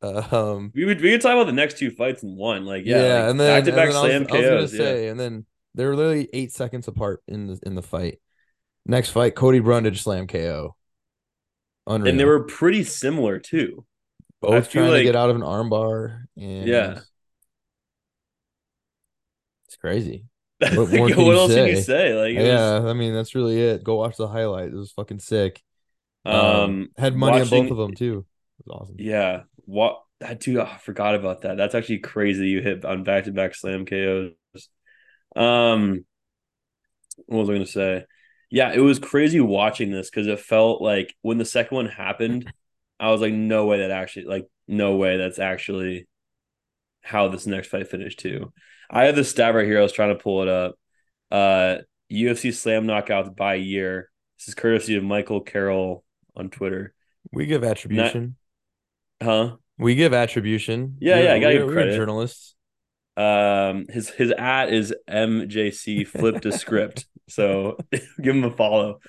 Um, 0.00 0.70
we 0.74 0.84
would 0.84 1.00
we 1.00 1.10
could 1.10 1.22
talk 1.22 1.32
about 1.32 1.46
the 1.46 1.52
next 1.52 1.78
two 1.78 1.90
fights 1.90 2.22
in 2.22 2.36
one, 2.36 2.64
like 2.64 2.84
yeah, 2.84 3.02
yeah 3.02 3.14
like 3.14 3.30
and 3.30 3.40
then 3.40 3.56
back 3.56 3.64
to 3.64 3.72
back 3.72 3.90
slam 3.90 4.04
I 4.04 4.18
was, 4.18 4.26
KOs. 4.28 4.36
I 4.36 4.38
was 4.38 4.72
gonna 4.72 4.84
say, 4.84 5.04
yeah. 5.04 5.10
and 5.10 5.18
then 5.18 5.46
they're 5.74 5.96
literally 5.96 6.28
eight 6.32 6.52
seconds 6.52 6.86
apart 6.86 7.22
in 7.26 7.48
the 7.48 7.58
in 7.64 7.74
the 7.74 7.82
fight. 7.82 8.20
Next 8.86 9.10
fight, 9.10 9.34
Cody 9.34 9.58
Brundage 9.58 10.02
slam 10.02 10.28
KO. 10.28 10.76
Unreal. 11.88 12.10
And 12.10 12.20
they 12.20 12.24
were 12.24 12.44
pretty 12.44 12.84
similar 12.84 13.38
too. 13.38 13.84
Both 14.40 14.70
trying 14.70 14.90
like, 14.90 14.98
to 14.98 15.04
get 15.04 15.16
out 15.16 15.30
of 15.30 15.36
an 15.36 15.42
armbar. 15.42 16.24
And 16.36 16.66
yeah, 16.66 17.00
it's 19.66 19.76
crazy. 19.76 20.26
What, 20.60 20.90
what 20.90 21.16
else 21.16 21.52
say? 21.52 21.68
can 21.68 21.76
you 21.76 21.82
say? 21.82 22.14
Like, 22.14 22.34
yeah, 22.34 22.80
was... 22.80 22.90
I 22.90 22.92
mean 22.92 23.14
that's 23.14 23.36
really 23.36 23.60
it. 23.60 23.84
Go 23.84 23.94
watch 23.94 24.16
the 24.16 24.26
highlight. 24.26 24.68
It 24.68 24.74
was 24.74 24.90
fucking 24.90 25.20
sick. 25.20 25.62
Um, 26.24 26.34
um 26.34 26.88
had 26.98 27.14
money 27.14 27.38
watching... 27.38 27.58
on 27.58 27.64
both 27.64 27.70
of 27.70 27.78
them 27.78 27.94
too. 27.94 28.26
It 28.58 28.66
was 28.66 28.80
awesome. 28.80 28.96
Yeah, 28.98 29.42
what 29.66 30.02
that 30.20 30.40
dude, 30.40 30.56
oh, 30.56 30.64
I 30.64 30.78
forgot 30.78 31.14
about 31.14 31.42
that. 31.42 31.56
That's 31.56 31.76
actually 31.76 31.98
crazy. 31.98 32.48
You 32.48 32.60
hit 32.60 32.84
on 32.84 33.04
back 33.04 33.24
to 33.24 33.32
back 33.32 33.54
slam 33.54 33.86
KOs. 33.86 34.32
Um, 35.36 36.04
what 37.26 37.38
was 37.38 37.50
I 37.50 37.52
gonna 37.52 37.66
say? 37.66 38.04
Yeah, 38.50 38.72
it 38.72 38.80
was 38.80 38.98
crazy 38.98 39.40
watching 39.40 39.90
this 39.90 40.08
because 40.10 40.26
it 40.26 40.40
felt 40.40 40.80
like 40.80 41.14
when 41.22 41.38
the 41.38 41.44
second 41.44 41.74
one 41.76 41.86
happened, 41.86 42.50
I 42.98 43.10
was 43.10 43.20
like, 43.20 43.32
no 43.34 43.66
way 43.66 43.78
that 43.80 43.90
actually, 43.90 44.24
like, 44.26 44.46
no 44.66 44.96
way 44.96 45.16
that's 45.18 45.38
actually 45.38 46.08
how 47.02 47.28
this 47.28 47.46
next 47.46 47.68
fight 47.68 47.88
finished 47.88 48.18
too. 48.20 48.52
I 48.90 49.04
have 49.04 49.16
the 49.16 49.24
stat 49.24 49.54
right 49.54 49.66
here. 49.66 49.78
I 49.78 49.82
was 49.82 49.92
trying 49.92 50.16
to 50.16 50.22
pull 50.22 50.42
it 50.42 50.48
up. 50.48 50.78
Uh, 51.30 51.76
UFC 52.10 52.54
slam 52.54 52.86
knockouts 52.86 53.34
by 53.36 53.54
year. 53.56 54.10
This 54.38 54.48
is 54.48 54.54
courtesy 54.54 54.96
of 54.96 55.04
Michael 55.04 55.42
Carroll 55.42 56.04
on 56.34 56.48
Twitter. 56.48 56.94
We 57.32 57.44
give 57.46 57.64
attribution. 57.64 58.36
Huh? 59.22 59.56
We 59.78 59.94
give 59.94 60.14
attribution. 60.14 60.96
Yeah, 61.00 61.16
We're- 61.16 61.24
yeah, 61.26 61.34
I 61.34 61.38
gotta 61.38 61.46
we're- 61.54 61.58
give 61.58 61.66
we're 61.66 61.72
credit. 61.74 61.96
journalists. 61.96 62.54
Um, 63.18 63.86
his 63.88 64.10
his 64.10 64.30
at 64.30 64.72
is 64.72 64.94
MJC 65.10 66.06
flip 66.06 66.40
to 66.42 66.52
script. 66.52 67.06
So 67.28 67.76
give 68.22 68.36
him 68.36 68.44
a 68.44 68.50
follow. 68.50 69.00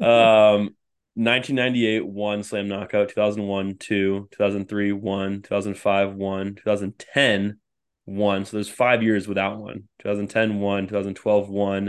Um, 0.00 0.74
1998 1.14 2.06
one 2.06 2.42
slam 2.42 2.66
knockout, 2.68 3.10
2001 3.10 3.76
two, 3.78 4.28
2003 4.32 4.92
one, 4.92 5.42
2005 5.42 6.14
one, 6.14 6.56
2010 6.56 7.60
one. 8.06 8.44
So 8.44 8.56
there's 8.56 8.68
five 8.68 9.04
years 9.04 9.28
without 9.28 9.58
one. 9.58 9.84
2010 10.00 10.58
one, 10.58 10.88
2012 10.88 11.48
one, 11.48 11.86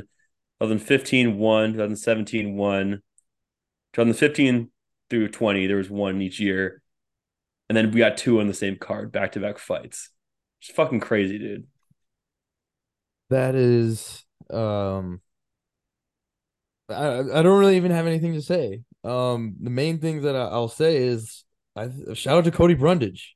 2015 0.61 1.37
one, 1.37 1.71
2017 1.71 2.55
one, 2.55 3.01
2015 3.93 4.69
through 5.09 5.29
20 5.29 5.65
there 5.65 5.77
was 5.77 5.89
one 5.89 6.21
each 6.21 6.39
year, 6.39 6.83
and 7.67 7.75
then 7.75 7.89
we 7.89 7.97
got 7.97 8.17
two 8.17 8.39
on 8.39 8.45
the 8.45 8.53
same 8.53 8.75
card, 8.75 9.11
back 9.11 9.31
to 9.31 9.39
back 9.39 9.57
fights. 9.57 10.11
It's 10.61 10.71
fucking 10.71 10.99
crazy, 10.99 11.37
dude. 11.39 11.67
That 13.29 13.55
is 13.55 14.25
um 14.49 15.21
I 16.89 17.19
I 17.19 17.41
don't 17.43 17.59
really 17.59 17.77
even 17.77 17.91
have 17.91 18.07
anything 18.07 18.33
to 18.33 18.41
say. 18.41 18.81
Um 19.03 19.55
the 19.61 19.69
main 19.69 19.99
thing 19.99 20.21
that 20.23 20.35
I, 20.35 20.45
I'll 20.47 20.67
say 20.67 20.97
is 20.97 21.43
I 21.75 21.89
shout 22.13 22.37
out 22.39 22.43
to 22.45 22.51
Cody 22.51 22.73
Brundage. 22.73 23.35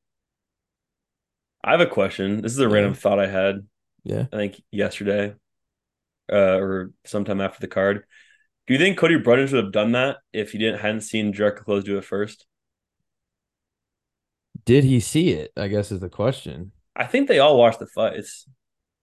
I 1.63 1.72
have 1.72 1.82
a 1.82 1.86
question. 1.86 2.42
This 2.42 2.51
is 2.51 2.60
a 2.60 2.68
Yeah. 2.68 2.70
random 2.70 2.94
thought 2.94 3.20
I 3.20 3.27
had. 3.27 3.65
Yeah. 4.03 4.27
I 4.34 4.38
think 4.38 4.62
yesterday, 4.72 5.36
uh, 6.32 6.58
or 6.60 6.92
sometime 7.06 7.42
after 7.42 7.60
the 7.62 7.68
card. 7.68 8.06
Do 8.68 8.74
you 8.74 8.80
think 8.80 8.98
Cody 8.98 9.18
Brundage 9.18 9.53
would 9.53 9.63
have 9.65 9.74
done 9.74 9.94
that 9.94 10.18
if 10.34 10.51
he 10.53 10.58
didn't 10.60 10.82
hadn't 10.82 11.01
seen 11.01 11.34
Jericho 11.34 11.63
Klose 11.63 11.86
do 11.86 11.98
it 11.98 12.06
first? 12.06 12.48
Did 14.65 14.84
he 14.84 15.00
see 15.00 15.30
it? 15.32 15.51
I 15.58 15.68
guess 15.70 15.92
is 15.92 16.00
the 16.01 16.10
question. 16.10 16.72
I 16.96 17.06
think 17.06 17.28
they 17.28 17.40
all 17.40 17.58
watched 17.58 17.80
the 17.80 17.88
fights. 17.88 18.48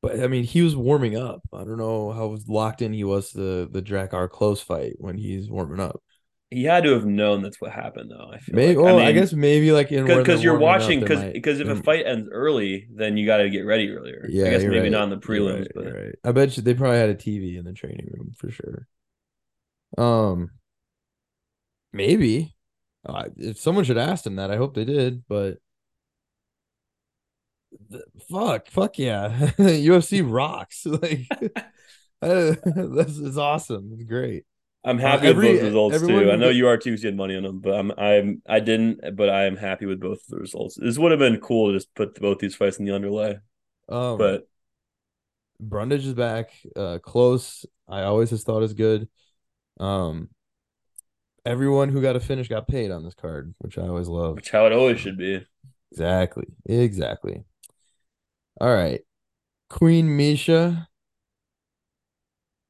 But 0.03 0.21
I 0.21 0.29
mean, 0.29 0.45
he 0.45 0.63
was 0.63 0.75
warming 0.75 1.17
up. 1.17 1.43
I 1.53 1.59
don't 1.59 1.77
know 1.77 2.13
how 2.13 2.37
locked 2.49 2.81
in 2.81 2.93
he 2.93 3.05
was 3.05 3.33
to 3.33 3.67
the 3.67 3.83
Drakkar 3.83 4.29
Klose 4.31 4.63
fight 4.63 4.95
when 4.99 5.19
he's 5.19 5.51
warming 5.51 5.81
up. 5.81 6.03
He 6.51 6.65
had 6.65 6.83
to 6.83 6.95
have 6.95 7.05
known 7.05 7.43
that's 7.43 7.61
what 7.61 7.71
happened, 7.71 8.11
though. 8.11 8.31
I 8.33 8.39
feel 8.39 8.57
Maybe. 8.57 8.75
like. 8.75 8.85
well, 8.85 8.99
I, 8.99 9.07
mean, 9.07 9.15
guess 9.15 9.33
maybe 9.33 9.71
like 9.71 9.93
in 9.93 10.05
because 10.05 10.43
you're 10.43 10.59
watching 10.59 10.99
because 10.99 11.33
because 11.33 11.61
if 11.61 11.69
a 11.69 11.77
fight 11.77 12.07
ends 12.07 12.29
early, 12.33 12.89
then 12.93 13.17
you 13.17 13.25
got 13.25 13.37
to 13.37 13.51
get 13.51 13.61
ready 13.61 13.91
earlier. 13.91 14.27
Yeah, 14.29 14.47
I 14.47 14.51
guess 14.51 14.63
maybe 14.63 14.81
right. 14.81 14.91
not 14.91 15.05
in 15.05 15.11
the 15.11 15.19
prelims, 15.19 15.61
right, 15.61 15.73
but 15.75 15.85
right. 15.85 16.15
I 16.25 16.33
bet 16.33 16.57
you 16.57 16.63
they 16.65 16.75
probably 16.75 16.99
had 16.99 17.11
a 17.11 17.15
TV 17.15 17.57
in 17.57 17.65
the 17.65 17.73
training 17.73 18.09
room 18.11 18.33
for 18.37 18.51
sure. 18.51 18.89
Um, 19.97 20.51
maybe. 21.93 22.57
Uh, 23.07 23.27
if 23.37 23.59
someone 23.59 23.85
should 23.85 23.97
ask 23.97 24.27
him 24.27 24.37
that, 24.37 24.51
I 24.51 24.57
hope 24.57 24.75
they 24.75 24.85
did. 24.85 25.23
But 25.29 25.59
fuck, 28.31 28.67
fuck 28.69 28.99
yeah, 28.99 29.51
UFC 29.59 30.23
rocks. 30.25 30.87
Like 30.87 31.27
uh, 32.23 32.55
this 32.65 33.17
is 33.17 33.39
awesome. 33.39 33.91
It's 33.95 34.05
great. 34.05 34.45
I'm 34.85 34.99
Uh, 34.99 35.01
happy 35.01 35.27
every- 35.29 35.53
with 35.53 35.61
both 35.61 35.67
results 35.69 35.95
everyone 35.97 36.25
too. 36.25 36.31
I 36.33 36.37
know 36.37 36.49
you 36.51 36.67
are 36.69 36.77
too. 36.77 36.93
You 36.95 36.99
had 37.07 37.17
money 37.17 37.37
on 37.37 37.43
them, 37.45 37.61
but 37.61 37.75
I'm 37.75 37.93
I'm 37.99 38.43
I 38.49 38.61
didn't. 38.61 39.17
But 39.17 39.29
I 39.31 39.45
am 39.47 39.57
happy 39.57 39.87
with 39.87 40.01
both 40.01 40.19
of 40.21 40.27
the 40.29 40.39
results. 40.39 40.77
This 40.81 40.99
would 40.99 41.11
have 41.13 41.19
been 41.21 41.39
cool 41.41 41.69
to 41.69 41.77
just 41.77 41.95
put 41.95 42.15
both 42.21 42.39
these 42.39 42.55
fights 42.55 42.79
in 42.79 42.85
the 42.85 42.95
underlay, 42.95 43.39
Um, 43.89 44.19
but 44.19 44.49
Brundage 45.61 46.07
is 46.07 46.15
back. 46.15 46.51
Uh, 46.75 46.99
Klose. 47.03 47.65
I 47.89 48.03
always 48.03 48.31
just 48.31 48.47
thought 48.47 48.63
is 48.63 48.73
good. 48.75 49.09
Um, 49.79 50.29
everyone 51.45 51.89
who 51.91 52.01
got 52.03 52.17
a 52.17 52.21
finish 52.21 52.49
got 52.49 52.69
paid 52.69 52.91
on 52.91 53.05
this 53.05 53.15
card, 53.15 53.55
which 53.59 53.77
I 53.79 53.83
always 53.89 54.09
love. 54.09 54.37
which 54.37 54.51
how 54.51 54.67
it 54.67 54.73
always 54.73 54.99
should 55.01 55.19
be. 55.19 55.45
Exactly. 55.93 56.45
Exactly. 56.67 57.45
All 58.61 58.73
right. 58.73 59.01
Queen 59.69 60.07
Miesha 60.09 60.87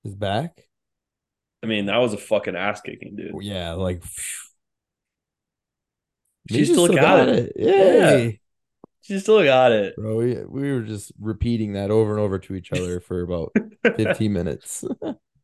is 0.04 0.14
back. 0.14 0.66
I 1.62 1.66
mean, 1.66 1.86
that 1.86 1.98
was 1.98 2.14
a 2.14 2.18
fucking 2.18 2.56
ass 2.56 2.80
kicking, 2.80 3.16
dude. 3.16 3.34
Yeah, 3.42 3.72
like 3.72 4.02
She 6.50 6.62
Miesha 6.62 6.66
still 6.66 6.88
got 6.88 7.28
it. 7.28 7.52
Yay. 7.56 8.40
She 9.02 9.18
still 9.18 9.42
got 9.42 9.72
it. 9.72 9.96
Bro, 9.96 10.16
we, 10.16 10.34
we 10.44 10.72
were 10.72 10.82
just 10.82 11.12
repeating 11.18 11.72
that 11.72 11.90
over 11.90 12.12
and 12.12 12.20
over 12.20 12.38
to 12.38 12.54
each 12.54 12.72
other 12.72 13.00
for 13.00 13.22
about 13.22 13.52
15 13.96 14.32
minutes. 14.32 14.84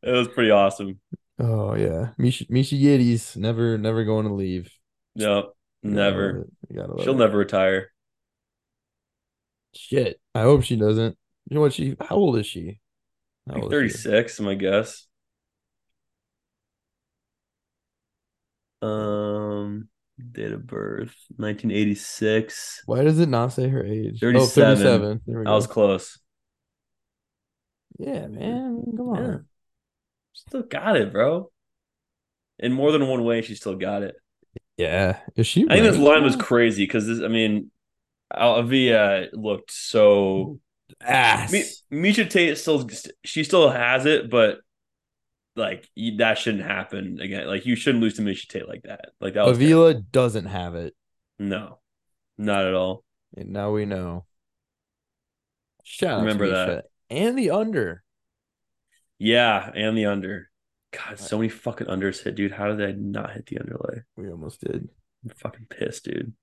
It 0.03 0.11
was 0.11 0.27
pretty 0.29 0.51
awesome. 0.51 0.99
Oh 1.39 1.75
yeah. 1.75 2.11
Miesha 2.19 2.49
Miesha 2.49 2.79
Yiddies 2.79 3.35
never 3.35 3.77
never 3.77 4.03
going 4.03 4.25
to 4.27 4.33
leave. 4.33 4.71
No, 5.15 5.51
You 5.83 5.91
gotta 5.95 5.95
never. 6.11 6.47
gotta 6.73 7.03
She'll 7.03 7.13
it. 7.15 7.17
never 7.17 7.37
retire. 7.37 7.91
Shit. 9.77 10.19
I 10.35 10.41
hope 10.41 10.63
she 10.63 10.75
doesn't. 10.75 11.17
You 11.49 11.55
know 11.55 11.61
what 11.61 11.73
she 11.73 11.95
how 12.01 12.15
old 12.17 12.37
is 12.37 12.45
she? 12.47 12.79
How 13.47 13.55
Like 13.55 13.63
old 13.63 13.73
is 13.73 13.91
she? 13.91 13.97
36, 13.99 14.39
my 14.41 14.55
guess. 14.55 15.07
Um, 18.81 19.89
date 20.31 20.51
of 20.51 20.67
birth 20.67 21.15
1986. 21.37 22.83
Why 22.85 23.03
does 23.03 23.19
it 23.19 23.29
not 23.29 23.53
say 23.53 23.69
her 23.69 23.83
age? 23.83 24.19
37. 24.19 24.37
Oh, 24.37 24.45
37. 24.45 25.21
There 25.25 25.39
we 25.39 25.45
I 25.45 25.51
was 25.55 25.67
close. 25.67 26.19
Yeah, 27.97 28.27
man. 28.27 28.83
Come 28.95 29.09
on. 29.09 29.23
Yeah. 29.23 29.37
Still 30.33 30.63
got 30.63 30.97
it, 30.97 31.11
bro. 31.11 31.51
In 32.59 32.71
more 32.73 32.91
than 32.91 33.07
one 33.07 33.23
way, 33.23 33.41
she 33.41 33.55
still 33.55 33.75
got 33.75 34.03
it. 34.03 34.15
Yeah. 34.77 35.19
Is 35.35 35.47
she 35.47 35.65
I 35.69 35.75
think 35.75 35.83
this 35.83 35.97
line 35.97 36.23
was 36.23 36.35
crazy 36.35 36.83
because 36.85 37.07
this. 37.07 37.21
I 37.21 37.27
mean, 37.27 37.71
Avila 38.31 39.27
looked 39.33 39.71
so. 39.71 40.59
ass. 41.01 41.51
Mi- 41.51 42.09
Miesha 42.11 42.29
Tate 42.29 42.57
still 42.57 42.87
she 43.23 43.43
still 43.43 43.69
has 43.69 44.05
it, 44.05 44.29
but 44.29 44.59
like 45.55 45.89
you- 45.95 46.17
that 46.17 46.37
shouldn't 46.37 46.63
happen 46.63 47.19
again. 47.19 47.47
Like 47.47 47.65
you 47.65 47.75
shouldn't 47.75 48.01
lose 48.01 48.15
to 48.15 48.21
Miesha 48.21 48.47
Tate 48.47 48.67
like 48.67 48.83
that. 48.83 49.09
Like 49.19 49.33
that 49.35 49.47
Avila 49.47 49.95
doesn't 49.95 50.45
have 50.45 50.75
it. 50.75 50.95
no, 51.39 51.79
not 52.37 52.65
at 52.65 52.73
all. 52.73 53.03
And 53.35 53.49
now 53.49 53.71
we 53.71 53.85
know. 53.85 54.25
Shout 55.83 56.19
Remember 56.19 56.49
that. 56.49 56.85
And 57.09 57.37
the 57.37 57.51
under. 57.51 58.03
Yeah, 59.19 59.71
and 59.73 59.97
the 59.97 60.05
under. 60.05 60.49
God, 60.91 61.19
so 61.19 61.37
many 61.37 61.49
fucking 61.49 61.87
unders 61.87 62.23
hit, 62.23 62.35
dude. 62.35 62.51
How 62.51 62.73
did 62.73 62.81
I 62.87 62.91
not 62.93 63.33
hit 63.33 63.45
the 63.47 63.59
underlay? 63.59 64.03
We 64.15 64.29
almost 64.29 64.61
did. 64.61 64.89
I'm 65.23 65.29
fucking 65.35 65.67
pissed, 65.69 66.05
dude. 66.05 66.33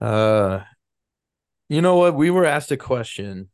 Uh 0.00 0.60
you 1.68 1.80
know 1.80 1.96
what? 1.96 2.14
We 2.14 2.30
were 2.30 2.44
asked 2.44 2.70
a 2.70 2.76
question. 2.76 3.48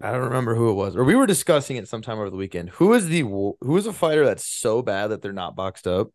I 0.00 0.12
don't 0.12 0.22
remember 0.22 0.54
who 0.54 0.70
it 0.70 0.74
was, 0.74 0.96
or 0.96 1.02
we 1.04 1.16
were 1.16 1.26
discussing 1.26 1.76
it 1.76 1.88
sometime 1.88 2.18
over 2.18 2.30
the 2.30 2.36
weekend. 2.36 2.70
Who 2.70 2.94
is 2.94 3.08
the 3.08 3.22
who 3.22 3.76
is 3.76 3.86
a 3.86 3.92
fighter 3.92 4.24
that's 4.24 4.46
so 4.46 4.80
bad 4.80 5.08
that 5.08 5.22
they're 5.22 5.32
not 5.32 5.56
boxed 5.56 5.86
up? 5.86 6.10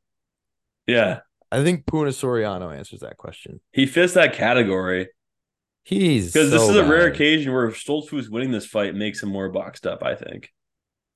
Yeah, 0.88 1.20
I 1.52 1.64
think 1.64 1.86
Puna 1.86 2.12
Soriano 2.12 2.76
answers 2.76 3.02
that 3.02 3.18
question. 3.18 3.60
he 3.72 3.86
fits 3.86 4.14
that 4.14 4.34
category 4.34 5.10
He's 5.84 6.32
because 6.32 6.50
this 6.50 6.66
so 6.66 6.70
is 6.70 6.76
a 6.78 6.86
rare 6.86 7.08
occasion 7.08 7.52
where 7.52 7.70
Stoltzfus 7.70 8.30
winning 8.30 8.52
this 8.52 8.66
fight 8.66 8.96
makes 8.96 9.22
him 9.22 9.30
more 9.30 9.50
boxed 9.50 9.86
up. 9.86 10.02
I 10.02 10.16
think. 10.16 10.50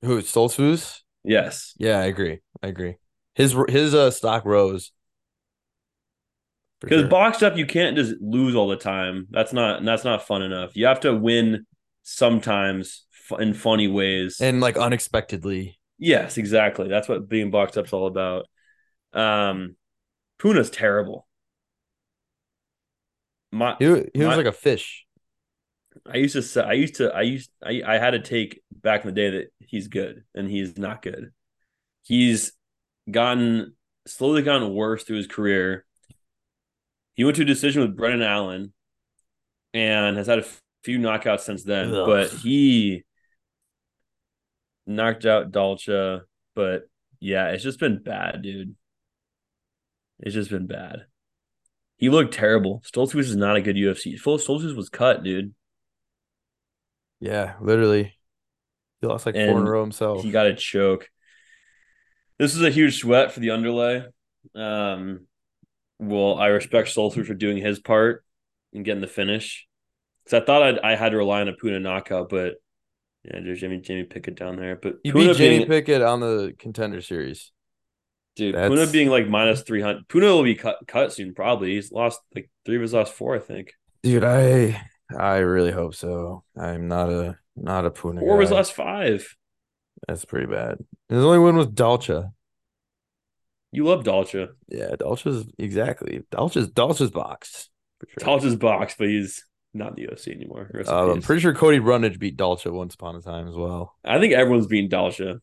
Who 0.01 0.22
Stoltzfus? 0.22 1.00
Yes. 1.24 1.74
Yeah, 1.77 2.00
I 2.00 2.03
agree. 2.06 2.39
I 2.62 2.67
agree. 2.67 2.98
His 3.34 3.56
his 3.70 3.96
uh 3.96 4.12
stock 4.12 4.44
rose. 4.44 4.91
Because 6.81 7.01
sure. 7.01 7.10
boxed 7.10 7.43
up, 7.43 7.57
you 7.57 7.65
can't 7.65 7.96
just 7.96 8.15
lose 8.22 8.55
all 8.55 8.67
the 8.67 8.77
time. 8.77 9.27
That's 9.31 9.53
not 9.53 9.84
that's 9.84 10.03
not 10.03 10.27
fun 10.27 10.41
enough. 10.41 10.75
You 10.75 10.86
have 10.86 11.00
to 11.01 11.15
win 11.15 11.65
sometimes 12.03 13.05
in 13.39 13.53
funny 13.53 13.88
ways. 13.88 14.39
and 14.39 14.62
like 14.62 14.77
unexpectedly. 14.77 15.79
yes, 15.98 16.38
exactly. 16.38 16.88
That's 16.88 17.10
what 17.10 17.27
being 17.27 17.51
boxed 17.51 17.77
up's 17.77 17.93
all 17.93 18.07
about. 18.07 18.48
Um, 19.13 19.75
Puna's 20.38 20.69
terrible. 20.69 21.27
My 23.51 23.75
He, 23.79 23.86
he 24.13 24.24
was 24.24 24.38
like 24.38 24.46
a 24.46 24.51
fish. 24.51 25.05
I 26.05 26.17
used 26.17 26.34
to 26.34 26.43
say 26.43 26.62
I 26.62 26.74
used 26.74 26.96
to 26.96 27.13
I 27.13 27.22
used 27.22 27.50
I, 27.63 27.81
I 27.86 27.98
had 27.98 28.12
to 28.12 28.19
take 28.19 28.62
back 28.72 29.01
in 29.01 29.07
the 29.07 29.13
day 29.13 29.29
that 29.31 29.48
he's 29.60 29.88
good 29.88 30.24
and 30.36 30.50
he's 30.50 30.77
not 30.77 31.01
good. 31.01 31.31
He's 32.03 32.53
gotten 33.10 33.75
slowly 34.05 34.43
gotten 34.43 34.74
worse 34.74 35.03
through 35.03 35.17
his 35.17 35.27
career. 35.27 35.86
He 37.17 37.24
went 37.24 37.36
to 37.38 37.41
a 37.41 37.45
decision 37.45 37.81
with 37.81 37.97
Brendan 37.97 38.21
Allen 38.21 38.74
and 39.74 40.15
has 40.17 40.27
had 40.27 40.39
a 40.39 40.45
few 40.83 41.00
knockouts 41.00 41.41
since 41.41 41.63
then, 41.63 41.93
Ugh. 41.93 42.05
but 42.05 42.29
he 42.29 43.03
knocked 44.86 45.25
out 45.25 45.51
Dalcha. 45.51 46.21
But 46.55 46.83
yeah, 47.19 47.50
it's 47.50 47.63
just 47.63 47.79
been 47.79 48.01
bad, 48.01 48.43
dude. 48.43 48.75
It's 50.19 50.36
just 50.36 50.51
been 50.51 50.67
bad. 50.67 51.05
He 51.97 52.09
looked 52.09 52.36
terrible. 52.36 52.83
Stoltzfus 52.86 53.21
is 53.21 53.36
not 53.36 53.55
a 53.55 53.62
good 53.62 53.75
UFC. 53.75 54.21
Stoltzfus 54.21 54.75
was 54.75 54.89
cut, 54.89 55.24
dude. 55.24 55.55
Yeah, 57.19 57.55
literally. 57.59 58.13
He 59.01 59.07
lost 59.07 59.25
like 59.25 59.33
four 59.33 59.43
in 59.43 59.57
a 59.57 59.71
row 59.71 59.81
himself. 59.81 60.24
He 60.24 60.29
got 60.29 60.45
a 60.45 60.55
choke. 60.55 61.09
This 62.38 62.53
is 62.53 62.62
a 62.62 62.69
huge 62.69 63.00
sweat 63.00 63.31
for 63.31 63.39
the 63.39 63.50
underlay. 63.50 64.05
Um, 64.53 65.25
well, 66.00 66.36
I 66.36 66.48
respect 66.48 66.89
Stoltzfus 66.89 67.25
for 67.25 67.34
doing 67.34 67.58
his 67.58 67.80
part 67.80 68.24
and 68.74 68.86
getting 68.86 69.01
the 69.01 69.08
finish. 69.08 69.68
Because 70.24 70.42
I 70.42 70.46
thought 70.46 70.63
I'd, 70.63 70.80
I 70.80 70.96
had 70.96 71.10
to 71.10 71.18
rely 71.18 71.42
on 71.42 71.48
a 71.48 71.54
Puna 71.54 71.80
knockout, 71.80 72.30
but 72.30 72.56
yeah, 73.24 73.39
there's 73.44 73.60
Jamie 73.62 73.80
Jamie 73.80 74.04
Pickett 74.04 74.36
down 74.36 74.56
there. 74.58 74.75
But 74.75 74.96
you 75.04 75.13
Puna 75.13 75.30
beat 75.30 75.38
Jamie 75.38 75.58
being, 75.60 75.68
Pickett 75.70 76.01
on 76.01 76.20
the 76.20 76.54
contender 76.60 77.01
series. 77.01 77.51
dude, 78.36 78.56
That's- 78.56 78.70
Puna 78.70 78.92
being 78.92 79.10
like 79.10 79.27
minus 79.27 79.62
three 79.62 79.82
hundred. 79.82 80.08
Puna 80.08 80.27
will 80.27 80.44
be 80.44 80.56
cut 80.56 80.80
cut 80.88 81.13
soon, 81.13 81.34
probably. 81.34 81.75
He's 81.75 81.92
lost 81.92 82.20
like 82.36 82.50
three 82.66 82.75
of 82.75 82.82
his 82.82 82.94
last 82.94 83.13
four, 83.13 83.36
I 83.36 83.39
think. 83.39 83.74
Dude, 84.04 84.24
I 84.24 84.82
I 85.18 85.38
really 85.38 85.72
hope 85.72 85.96
so. 85.96 86.44
I'm 86.58 86.88
not 86.88 87.10
a 87.10 87.38
not 87.56 87.86
a 87.86 87.92
Puna 87.92 88.20
Four 88.22 88.42
his 88.42 88.51
last 88.51 88.74
five. 88.74 89.36
That's 90.08 90.25
pretty 90.25 90.46
bad. 90.48 90.77
His 91.10 91.24
only 91.24 91.39
win 91.39 91.56
was 91.56 91.68
Dalcha. 91.68 92.32
You 93.71 93.83
love 93.86 94.03
Dalcha. 94.03 94.50
Yeah, 94.69 94.95
Dalcha's 94.97 95.45
exactly. 95.57 96.24
Dalcha's 96.31 96.69
Dalcha's 96.69 97.12
boxed. 97.12 97.69
Sure. 98.07 98.25
Dalcha's 98.25 98.55
box, 98.55 98.95
but 98.97 99.07
he's 99.07 99.43
not 99.74 99.97
in 99.97 100.05
the 100.05 100.12
UFC 100.12 100.33
anymore. 100.33 100.69
Uh, 100.88 101.12
I'm 101.12 101.21
pretty 101.21 101.41
sure 101.41 101.53
Cody 101.53 101.79
Brundage 101.79 102.19
beat 102.19 102.38
Dalcha 102.38 102.71
once 102.71 102.95
upon 102.95 103.15
a 103.15 103.21
time 103.21 103.47
as 103.47 103.55
well. 103.55 103.95
I 104.05 104.19
think 104.19 104.33
everyone's 104.33 104.67
being 104.67 104.89
Dalcha. 104.89 105.41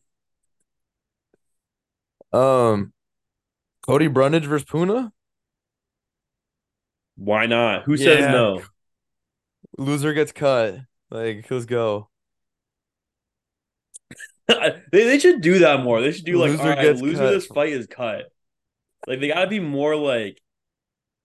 Um, 2.33 2.93
Cody 3.87 4.07
Brundage 4.07 4.45
versus 4.45 4.65
Puna. 4.69 5.11
Why 7.15 7.45
not? 7.45 7.83
Who 7.83 7.95
says 7.95 8.19
Yeah. 8.21 8.31
no? 8.31 8.61
Loser 9.77 10.13
gets 10.13 10.31
cut. 10.31 10.79
Like, 11.09 11.49
let's 11.49 11.65
go. 11.65 12.09
they, 14.47 14.81
they 14.91 15.19
should 15.19 15.41
do 15.41 15.59
that 15.59 15.83
more. 15.83 16.01
They 16.01 16.11
should 16.11 16.25
do 16.25 16.37
like, 16.37 16.51
Loser 16.51 16.63
all 16.63 16.69
right, 16.69 16.95
loser 16.95 17.17
cut. 17.17 17.29
this 17.31 17.47
fight 17.47 17.73
is 17.73 17.87
cut. 17.87 18.25
Like 19.07 19.19
they 19.19 19.27
gotta 19.27 19.47
be 19.47 19.59
more 19.59 19.95
like, 19.95 20.41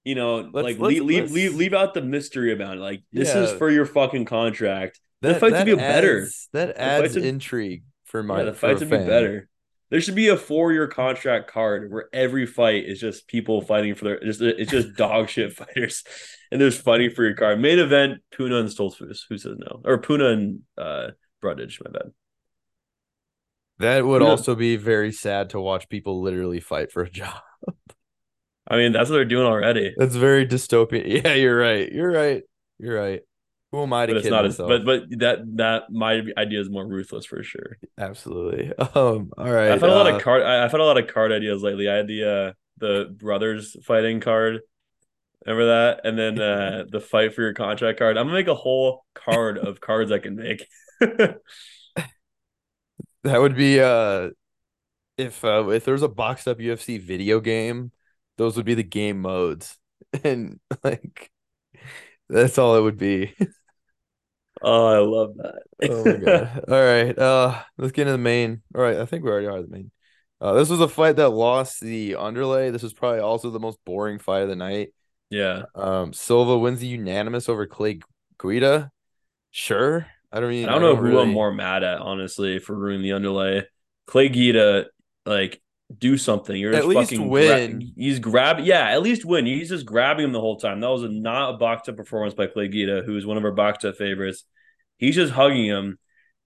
you 0.05 0.15
know, 0.15 0.37
Let's- 0.37 0.53
like 0.53 0.79
let's- 0.79 0.81
leave, 0.81 1.03
leave 1.05 1.21
let's- 1.23 1.33
leave 1.33 1.55
leave 1.55 1.75
out 1.75 1.95
the 1.95 2.03
mystery 2.03 2.53
about 2.53 2.77
it. 2.77 2.81
Like 2.81 3.03
this 3.13 3.35
is 3.35 3.53
for 3.53 3.71
your 3.71 3.87
fucking 3.87 4.25
contract. 4.25 5.01
That 5.23 5.39
fights 5.39 5.53
that 5.53 5.67
would 5.67 5.77
be 5.77 5.77
better. 5.77 6.29
That 6.53 6.77
adds 6.79 7.17
intrigue 7.17 7.85
for 8.05 8.23
my 8.23 8.39
yeah, 8.43 8.51
the 8.51 8.67
a 8.67 8.75
would 8.75 8.81
be 8.81 8.97
better. 8.97 9.49
There 9.91 10.01
should 10.01 10.15
be 10.15 10.29
a 10.29 10.37
four-year 10.37 10.87
contract 10.87 11.51
card 11.51 11.91
where 11.91 12.09
every 12.13 12.47
fight 12.47 12.85
is 12.85 13.01
just 13.01 13.27
people 13.27 13.61
fighting 13.61 13.97
for 13.97 14.05
their. 14.05 14.21
Just 14.21 14.41
it's 14.41 14.71
just 14.71 14.95
dog 14.97 15.29
shit 15.29 15.53
fighters, 15.53 16.05
and 16.53 16.61
there's 16.61 16.79
fighting 16.79 17.11
for 17.11 17.25
your 17.25 17.35
card. 17.35 17.61
Main 17.61 17.81
event: 17.81 18.21
Puna 18.31 18.61
and 18.61 18.69
Stoltzfus. 18.69 19.23
Who 19.29 19.37
says 19.37 19.57
no? 19.59 19.83
Or 19.85 19.99
Puna 19.99 20.29
and 20.29 20.61
uh 20.79 21.09
Brundage. 21.43 21.81
My 21.85 21.91
bad. 21.91 22.13
That 23.81 24.05
would 24.05 24.23
also 24.23 24.55
be 24.55 24.77
very 24.77 25.11
sad 25.11 25.51
to 25.51 25.61
watch 25.61 25.89
people 25.89 26.21
literally 26.21 26.61
fight 26.61 26.93
for 26.93 27.03
a 27.03 27.11
job. 27.21 27.41
I 28.69 28.77
mean, 28.77 28.93
that's 28.93 29.11
what 29.11 29.17
they're 29.17 29.25
doing 29.25 29.47
already. 29.47 29.95
That's 29.97 30.15
very 30.15 30.47
dystopian. 30.47 31.05
Yeah, 31.25 31.35
you're 31.35 31.59
right. 31.59 31.91
You're 31.91 32.13
right. 32.13 32.43
You're 32.79 33.01
right. 33.01 33.21
Who 33.73 33.83
am 33.83 33.93
I 33.93 34.07
to 34.07 34.15
But 34.15 34.23
kid 34.23 34.31
not 34.31 34.45
as. 34.45 34.59
But 34.59 34.85
but 34.85 35.05
that 35.19 35.39
that 35.57 35.91
my 35.91 36.23
idea 36.37 36.61
is 36.61 36.69
more 36.69 36.87
ruthless 36.87 37.25
for 37.25 37.43
sure. 37.43 37.79
Absolutely. 37.99 38.73
Um. 38.95 39.31
All 39.39 39.51
right. 39.51 39.71
I've 39.71 39.81
had 39.81 39.91
a 39.91 39.95
lot 39.95 40.13
uh, 40.13 40.17
of 40.17 40.23
card. 40.23 40.43
I- 40.43 40.65
I've 40.65 40.73
had 40.73 40.81
a 40.81 40.85
lot 40.85 40.99
of 40.99 41.07
card 41.07 41.33
ideas 41.33 41.63
lately. 41.63 41.89
I 41.89 41.97
had 41.97 42.07
the 42.07 42.25
uh 42.25 42.53
the 42.79 43.15
brothers 43.17 43.77
fighting 43.85 44.21
card. 44.21 44.61
Remember 45.47 45.67
that? 45.67 46.01
And 46.05 46.19
then 46.19 46.41
uh 46.41 46.85
the 46.91 47.01
fight 47.01 47.35
for 47.35 47.43
your 47.43 47.55
contract 47.55 47.99
card. 47.99 48.19
I'm 48.19 48.27
gonna 48.27 48.39
make 48.39 48.49
a 48.49 48.55
whole 48.55 49.05
card 49.15 49.57
of 49.57 49.81
cards 49.81 50.13
I 50.13 50.19
can 50.19 50.37
make. 50.37 50.67
That 53.25 53.39
would 53.41 53.57
be 53.57 53.81
uh 53.81 54.31
if 55.19 55.45
uh 55.45 55.69
if 55.71 55.85
there 55.87 55.95
was 55.95 56.03
a 56.05 56.09
boxed 56.09 56.49
up 56.49 56.61
UFC 56.61 56.99
video 56.99 57.41
game, 57.41 57.93
those 58.39 58.57
would 58.57 58.67
be 58.67 58.75
the 58.75 58.85
game 58.85 59.21
modes. 59.23 59.79
And 60.25 60.61
like 60.85 61.31
that's 62.29 62.59
all 62.59 62.77
it 62.77 62.83
would 62.83 62.99
be. 62.99 63.35
oh, 64.63 64.87
I 64.87 64.99
love 64.99 65.37
that. 65.37 65.63
Oh 65.89 66.05
my 66.07 66.17
god. 66.19 66.45
All 66.69 66.85
right. 66.85 67.19
Uh 67.19 67.63
let's 67.79 67.93
get 67.93 68.03
into 68.03 68.13
the 68.13 68.19
main. 68.19 68.63
All 68.75 68.83
right, 68.83 68.97
I 68.99 69.07
think 69.07 69.25
we 69.25 69.31
already 69.31 69.47
are 69.47 69.63
the 69.63 69.69
main. 69.69 69.91
Uh 70.41 70.55
this 70.55 70.69
was 70.69 70.81
a 70.81 70.89
fight 70.89 71.17
that 71.17 71.31
lost 71.31 71.81
the 71.81 72.17
underlay. 72.17 72.71
This 72.71 72.83
was 72.83 72.93
probably 72.93 73.21
also 73.21 73.51
the 73.51 73.61
most 73.61 73.79
boring 73.85 74.19
fight 74.19 74.43
of 74.43 74.49
the 74.49 74.57
night. 74.57 74.93
yeah. 75.31 75.65
Um 75.75 76.13
Silva 76.13 76.59
wins 76.59 76.81
the 76.81 76.87
unanimous 76.89 77.49
over 77.49 77.67
Clay 77.67 78.01
Guida. 78.39 78.93
Sure. 79.51 80.09
I 80.33 80.41
don't 80.41 80.51
mean 80.51 80.69
I 80.69 80.73
don't 80.73 80.83
know 80.83 80.97
who 80.97 81.19
I'm 81.19 81.31
more 81.31 81.53
mad 81.53 81.83
at, 81.83 82.01
honestly, 82.01 82.59
for 82.59 82.75
ruining 82.75 83.03
the 83.03 83.13
underlay. 83.13 83.65
Clay 84.07 84.29
Guida, 84.29 84.87
like, 85.27 85.61
do 85.97 86.17
something. 86.17 86.55
You're 86.57 86.73
At 86.73 86.79
just 86.85 86.89
least 86.89 87.11
fucking 87.11 87.29
win. 87.29 87.79
gra- 87.79 87.89
he's 87.97 88.19
grabbing, 88.21 88.65
yeah, 88.65 88.91
at 88.91 89.03
least 89.03 89.25
win. 89.25 89.47
He's 89.47 89.69
just 89.71 89.87
grabbing 89.87 90.25
him 90.25 90.33
the 90.33 90.41
whole 90.41 90.57
time. 90.57 90.81
That 90.81 90.91
was 90.91 91.03
a, 91.03 91.09
not 91.09 91.55
a 91.55 91.59
up 91.65 91.97
performance 91.97 92.35
by 92.35 92.47
Clay 92.47 92.69
Guida, 92.69 93.03
who 93.05 93.17
is 93.17 93.27
one 93.27 93.37
of 93.37 93.45
our 93.45 93.51
up 93.85 93.97
favorites. 93.97 94.45
He's 94.99 95.17
just 95.17 95.33
hugging 95.33 95.65
him. 95.67 95.99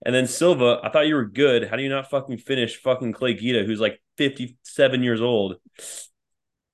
And 0.05 0.13
then 0.13 0.27
Silva, 0.27 0.79
I 0.83 0.89
thought 0.89 1.07
you 1.07 1.15
were 1.15 1.25
good. 1.25 1.67
How 1.67 1.75
do 1.75 1.83
you 1.83 1.89
not 1.89 2.09
fucking 2.09 2.37
finish 2.39 2.77
fucking 2.77 3.13
Clay 3.13 3.33
Guida, 3.33 3.63
who's 3.63 3.79
like 3.79 4.01
57 4.17 5.03
years 5.03 5.21
old? 5.21 5.55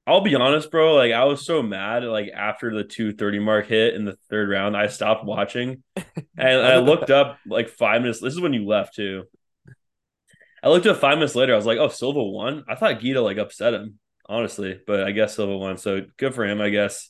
I'll 0.07 0.21
be 0.21 0.35
honest, 0.35 0.71
bro. 0.71 0.95
Like 0.95 1.11
I 1.13 1.25
was 1.25 1.45
so 1.45 1.61
mad. 1.61 2.03
Like 2.03 2.29
after 2.35 2.73
the 2.73 2.83
230 2.83 3.39
mark 3.39 3.67
hit 3.67 3.93
in 3.93 4.05
the 4.05 4.17
third 4.29 4.49
round, 4.49 4.75
I 4.75 4.87
stopped 4.87 5.25
watching. 5.25 5.83
And 6.37 6.59
I 6.65 6.77
looked 6.77 7.11
up 7.11 7.37
like 7.45 7.69
five 7.69 8.01
minutes. 8.01 8.19
This 8.19 8.33
is 8.33 8.41
when 8.41 8.53
you 8.53 8.65
left 8.65 8.95
too. 8.95 9.25
I 10.63 10.69
looked 10.69 10.87
up 10.87 10.97
five 10.97 11.17
minutes 11.17 11.35
later. 11.35 11.53
I 11.53 11.55
was 11.55 11.67
like, 11.67 11.77
"Oh, 11.77 11.89
Silva 11.89 12.23
won." 12.23 12.63
I 12.67 12.73
thought 12.73 12.99
Guida 12.99 13.21
like 13.21 13.37
upset 13.37 13.75
him, 13.75 13.99
honestly, 14.27 14.79
but 14.87 15.03
I 15.03 15.11
guess 15.11 15.35
Silva 15.35 15.55
won. 15.55 15.77
So 15.77 16.01
good 16.17 16.33
for 16.33 16.43
him, 16.45 16.59
I 16.59 16.69
guess. 16.69 17.09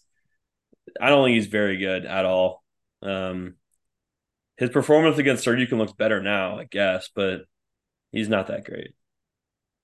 I 0.99 1.09
don't 1.09 1.25
think 1.25 1.35
he's 1.35 1.47
very 1.47 1.77
good 1.77 2.05
at 2.05 2.25
all. 2.25 2.61
Um, 3.01 3.55
his 4.57 4.69
performance 4.69 5.17
against 5.17 5.43
Sergey 5.43 5.65
looks 5.67 5.93
better 5.93 6.21
now, 6.21 6.59
I 6.59 6.65
guess, 6.65 7.09
but 7.15 7.41
he's 8.11 8.29
not 8.29 8.47
that 8.47 8.65
great. 8.65 8.93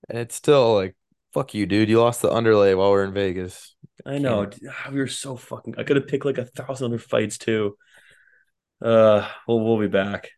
And 0.08 0.18
it's 0.18 0.34
still 0.34 0.74
like, 0.74 0.94
fuck 1.32 1.54
you, 1.54 1.66
dude. 1.66 1.88
You 1.88 2.00
lost 2.00 2.22
the 2.22 2.32
underlay 2.32 2.74
while 2.74 2.90
we're 2.90 3.04
in 3.04 3.12
Vegas. 3.12 3.74
I 4.04 4.18
know. 4.18 4.46
dude, 4.46 4.68
ah, 4.70 4.90
We 4.90 4.98
were 4.98 5.06
so 5.06 5.36
fucking. 5.36 5.74
I 5.78 5.84
could 5.84 5.96
have 5.96 6.06
picked 6.08 6.24
like 6.24 6.38
a 6.38 6.44
thousand 6.44 6.86
other 6.86 6.98
fights 6.98 7.38
too. 7.38 7.76
Uh, 8.80 9.28
we'll 9.46 9.60
we'll 9.60 9.78
be 9.78 9.88
back 9.88 10.30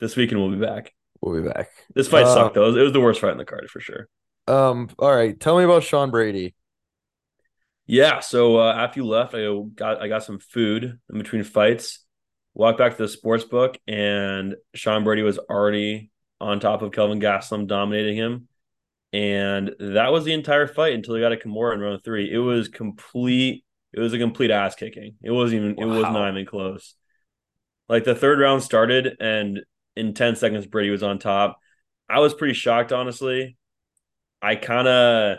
this 0.00 0.16
weekend. 0.16 0.40
We'll 0.40 0.50
be 0.50 0.64
back. 0.64 0.92
We'll 1.20 1.40
be 1.42 1.48
back. 1.48 1.70
This 1.94 2.08
fight 2.08 2.26
sucked 2.26 2.54
though. 2.54 2.64
It 2.64 2.68
was, 2.68 2.76
it 2.76 2.82
was 2.82 2.92
the 2.92 3.00
worst 3.00 3.20
fight 3.20 3.32
in 3.32 3.38
the 3.38 3.44
card 3.44 3.68
for 3.70 3.80
sure. 3.80 4.08
Um, 4.46 4.90
all 4.98 5.14
right. 5.14 5.38
Tell 5.38 5.56
me 5.56 5.64
about 5.64 5.82
Sean 5.82 6.10
Brady. 6.10 6.54
Yeah. 7.86 8.20
So 8.20 8.58
uh, 8.58 8.72
after 8.72 9.00
you 9.00 9.06
left, 9.06 9.34
I 9.34 9.46
got 9.74 10.02
I 10.02 10.08
got 10.08 10.24
some 10.24 10.38
food 10.38 10.84
in 10.84 11.18
between 11.18 11.44
fights. 11.44 12.04
Walked 12.54 12.78
back 12.78 12.96
to 12.96 13.02
the 13.02 13.08
sports 13.08 13.44
book, 13.44 13.76
and 13.86 14.56
Sean 14.74 15.04
Brady 15.04 15.22
was 15.22 15.38
already 15.38 16.10
on 16.40 16.58
top 16.58 16.80
of 16.82 16.90
Kelvin 16.90 17.20
Gastelum, 17.20 17.66
dominating 17.66 18.16
him. 18.16 18.48
And 19.16 19.70
that 19.78 20.12
was 20.12 20.24
the 20.24 20.34
entire 20.34 20.66
fight 20.66 20.92
until 20.92 21.14
he 21.14 21.20
got 21.22 21.32
a 21.32 21.36
Kimura 21.36 21.72
in 21.74 21.80
round 21.80 22.04
three. 22.04 22.30
It 22.30 22.38
was 22.38 22.68
complete. 22.68 23.64
It 23.94 24.00
was 24.00 24.12
a 24.12 24.18
complete 24.18 24.50
ass 24.50 24.74
kicking. 24.74 25.14
It 25.22 25.30
wasn't 25.30 25.62
even. 25.62 25.78
It 25.78 25.86
was 25.86 26.02
not 26.02 26.30
even 26.30 26.44
close. 26.44 26.94
Like 27.88 28.04
the 28.04 28.14
third 28.14 28.38
round 28.40 28.62
started, 28.62 29.16
and 29.20 29.60
in 29.96 30.12
ten 30.12 30.36
seconds, 30.36 30.66
Brady 30.66 30.90
was 30.90 31.02
on 31.02 31.18
top. 31.18 31.58
I 32.10 32.18
was 32.20 32.34
pretty 32.34 32.52
shocked, 32.54 32.92
honestly. 32.92 33.56
I 34.42 34.56
kind 34.56 34.86
of, 34.86 35.38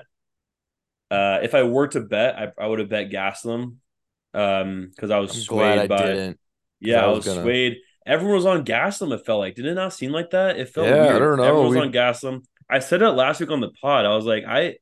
uh, 1.12 1.40
if 1.44 1.54
I 1.54 1.64
were 1.64 1.88
to 1.90 2.02
bet, 2.02 2.36
I, 2.36 2.52
I 2.64 2.68
would 2.68 2.80
have 2.80 2.90
bet 2.90 3.12
Gastelum, 3.12 3.76
um, 4.34 4.88
because 4.90 5.12
I 5.12 5.20
was 5.20 5.36
I'm 5.36 5.42
swayed 5.42 5.80
I 5.80 5.88
by. 5.88 5.98
didn't. 6.02 6.40
Yeah, 6.80 7.02
I 7.06 7.10
I 7.10 7.12
was 7.12 7.26
gonna- 7.26 7.44
swayed. 7.44 7.78
Everyone 8.08 8.36
was 8.38 8.46
on 8.46 8.66
Gastelum. 8.66 9.14
It 9.14 9.26
felt 9.26 9.40
like. 9.40 9.56
Did 9.56 9.66
it 9.66 9.74
not 9.76 9.94
seem 9.94 10.12
like 10.12 10.32
that? 10.32 10.58
It 10.58 10.70
felt 10.70 10.88
Yeah, 10.88 11.16
I 11.16 11.20
don't 11.20 11.38
know. 11.38 11.44
Everyone 11.44 11.68
was 11.68 11.76
We- 11.76 11.82
on 11.82 11.92
Gastelum. 11.92 12.42
I 12.70 12.80
said 12.80 13.02
it 13.02 13.10
last 13.12 13.40
week 13.40 13.52
on 13.52 13.62
the 13.62 13.70
pod. 13.82 14.06
I 14.06 14.16
was 14.16 14.26
like, 14.26 14.44
I, 14.46 14.78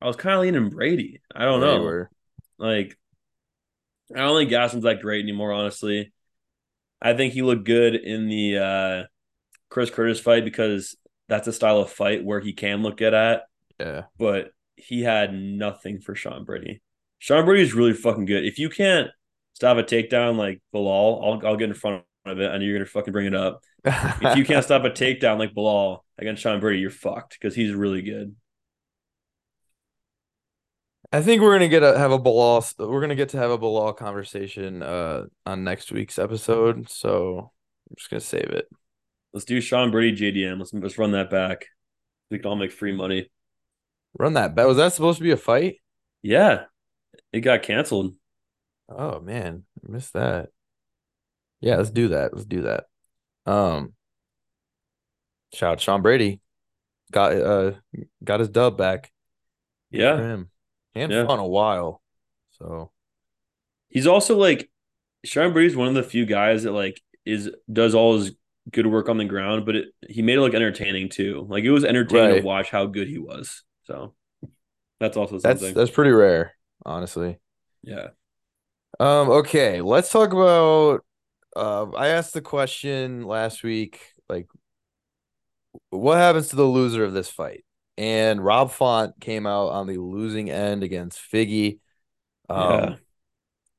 I 0.00 0.06
was 0.06 0.16
kind 0.16 0.36
of 0.36 0.42
leaning 0.42 0.70
Brady. 0.70 1.20
I 1.34 1.44
don't 1.44 1.60
Yeah, 1.60 1.78
know. 1.78 1.82
were. 1.82 2.10
Like, 2.58 2.96
I 4.14 4.18
don't 4.20 4.36
think 4.38 4.50
Gastelum's 4.50 4.84
that 4.84 5.00
great 5.00 5.22
anymore. 5.22 5.52
Honestly, 5.52 6.12
I 7.02 7.14
think 7.14 7.32
he 7.34 7.42
looked 7.42 7.64
good 7.64 7.94
in 7.94 8.28
the 8.28 8.58
uh, 8.58 9.04
Chris 9.70 9.90
Curtis 9.90 10.20
fight 10.20 10.44
because 10.44 10.96
that's 11.28 11.48
a 11.48 11.52
style 11.52 11.80
of 11.80 11.90
fight 11.92 12.24
where 12.24 12.40
he 12.40 12.52
can 12.52 12.82
look 12.82 12.98
good 12.98 13.14
at 13.14 13.42
Yeah. 13.78 14.04
but 14.18 14.50
he 14.76 15.02
had 15.02 15.34
nothing 15.34 16.00
for 16.00 16.14
Sean 16.14 16.44
Brady. 16.44 16.82
Sean 17.18 17.44
Brady 17.44 17.62
is 17.64 17.74
really 17.74 17.94
fucking 17.94 18.26
good. 18.26 18.44
If 18.44 18.58
you 18.58 18.70
can't 18.70 19.08
stop 19.54 19.78
a 19.78 19.82
takedown 19.82 20.36
like 20.36 20.60
Belal, 20.74 21.22
I'll 21.42 21.48
I'll 21.48 21.56
get 21.56 21.70
in 21.70 21.74
front 21.74 22.04
of 22.26 22.40
it 22.40 22.48
I 22.50 22.58
know 22.58 22.64
you're 22.64 22.78
gonna 22.78 22.86
fucking 22.86 23.12
bring 23.12 23.26
it 23.26 23.34
up. 23.34 23.62
If 23.86 24.36
you 24.36 24.44
can't 24.44 24.64
stop 24.64 24.84
a 24.84 24.90
takedown 24.90 25.38
like 25.38 25.54
Belal 25.54 26.00
against 26.18 26.42
Sean 26.42 26.60
Brady, 26.60 26.80
you're 26.80 26.90
fucked 26.90 27.34
because 27.38 27.54
he's 27.54 27.72
really 27.72 28.02
good. 28.02 28.34
I 31.12 31.22
think 31.22 31.40
we're 31.40 31.54
gonna 31.54 31.68
get 31.68 31.84
a 31.84 31.96
have 31.96 32.10
a 32.10 32.18
Belal. 32.18 32.64
We're 32.78 33.00
gonna 33.00 33.14
get 33.14 33.28
to 33.30 33.38
have 33.38 33.50
a 33.50 33.58
Belal 33.58 33.96
conversation 33.96 34.82
uh 34.82 35.26
on 35.44 35.62
next 35.62 35.92
week's 35.92 36.18
episode. 36.18 36.90
So 36.90 37.52
I'm 37.88 37.96
just 37.96 38.10
gonna 38.10 38.20
save 38.20 38.50
it. 38.50 38.68
Let's 39.32 39.44
do 39.44 39.60
Sean 39.60 39.90
Brady 39.90 40.32
JDM. 40.32 40.58
Let's 40.58 40.72
let's 40.74 40.98
run 40.98 41.12
that 41.12 41.30
back. 41.30 41.66
We 42.30 42.38
can 42.38 42.46
all 42.46 42.56
make 42.56 42.72
free 42.72 42.92
money. 42.92 43.30
Run 44.18 44.32
that 44.32 44.54
back. 44.54 44.66
Was 44.66 44.78
that 44.78 44.94
supposed 44.94 45.18
to 45.18 45.24
be 45.24 45.30
a 45.30 45.36
fight? 45.36 45.76
Yeah, 46.22 46.64
it 47.32 47.40
got 47.40 47.62
canceled. 47.62 48.14
Oh 48.88 49.20
man, 49.20 49.64
I 49.86 49.92
missed 49.92 50.14
that. 50.14 50.48
Yeah, 51.60 51.76
let's 51.76 51.90
do 51.90 52.08
that. 52.08 52.34
Let's 52.34 52.46
do 52.46 52.62
that. 52.62 52.84
Um, 53.46 53.94
shout 55.54 55.72
out 55.72 55.80
Sean 55.80 56.02
Brady, 56.02 56.40
got 57.12 57.32
uh 57.32 57.72
got 58.24 58.40
his 58.40 58.48
dub 58.48 58.76
back. 58.76 59.12
Yeah, 59.90 60.16
him. 60.18 60.50
He 60.94 61.00
hadn't 61.00 61.16
Yeah. 61.16 61.32
in 61.32 61.38
a 61.40 61.46
while, 61.46 62.02
so 62.50 62.90
he's 63.88 64.06
also 64.06 64.36
like 64.36 64.70
Sean 65.24 65.52
Brady's 65.52 65.76
one 65.76 65.88
of 65.88 65.94
the 65.94 66.02
few 66.02 66.26
guys 66.26 66.64
that 66.64 66.72
like 66.72 67.00
is 67.24 67.50
does 67.72 67.94
all 67.94 68.16
his 68.18 68.32
good 68.72 68.86
work 68.86 69.08
on 69.08 69.16
the 69.16 69.24
ground, 69.24 69.64
but 69.64 69.76
it, 69.76 69.88
he 70.08 70.22
made 70.22 70.38
it 70.38 70.40
look 70.40 70.54
entertaining 70.54 71.08
too. 71.08 71.46
Like 71.48 71.64
it 71.64 71.70
was 71.70 71.84
entertaining 71.84 72.30
Right. 72.30 72.40
to 72.40 72.46
watch 72.46 72.70
how 72.70 72.86
good 72.86 73.08
he 73.08 73.18
was. 73.18 73.62
So 73.84 74.14
that's 74.98 75.16
also 75.16 75.38
something. 75.38 75.62
that's 75.62 75.74
that's 75.74 75.90
pretty 75.90 76.10
rare, 76.10 76.52
honestly. 76.84 77.38
yeah. 77.82 78.08
Um, 78.98 79.28
okay, 79.30 79.80
let's 79.82 80.10
talk 80.10 80.32
about. 80.32 81.04
Uh, 81.56 81.90
I 81.96 82.08
asked 82.08 82.34
the 82.34 82.42
question 82.42 83.22
last 83.22 83.62
week, 83.62 84.00
like, 84.28 84.46
what 85.90 86.18
happens 86.18 86.48
to 86.48 86.56
the 86.56 86.64
loser 86.64 87.04
of 87.04 87.12
this 87.12 87.30
fight? 87.30 87.64
And 87.98 88.44
Rob 88.44 88.70
Font 88.70 89.18
came 89.20 89.46
out 89.46 89.68
on 89.68 89.86
the 89.86 89.96
losing 89.96 90.50
end 90.50 90.82
against 90.82 91.18
Figgy. 91.18 91.78
Um, 92.48 92.58
Yeah. 92.58 92.96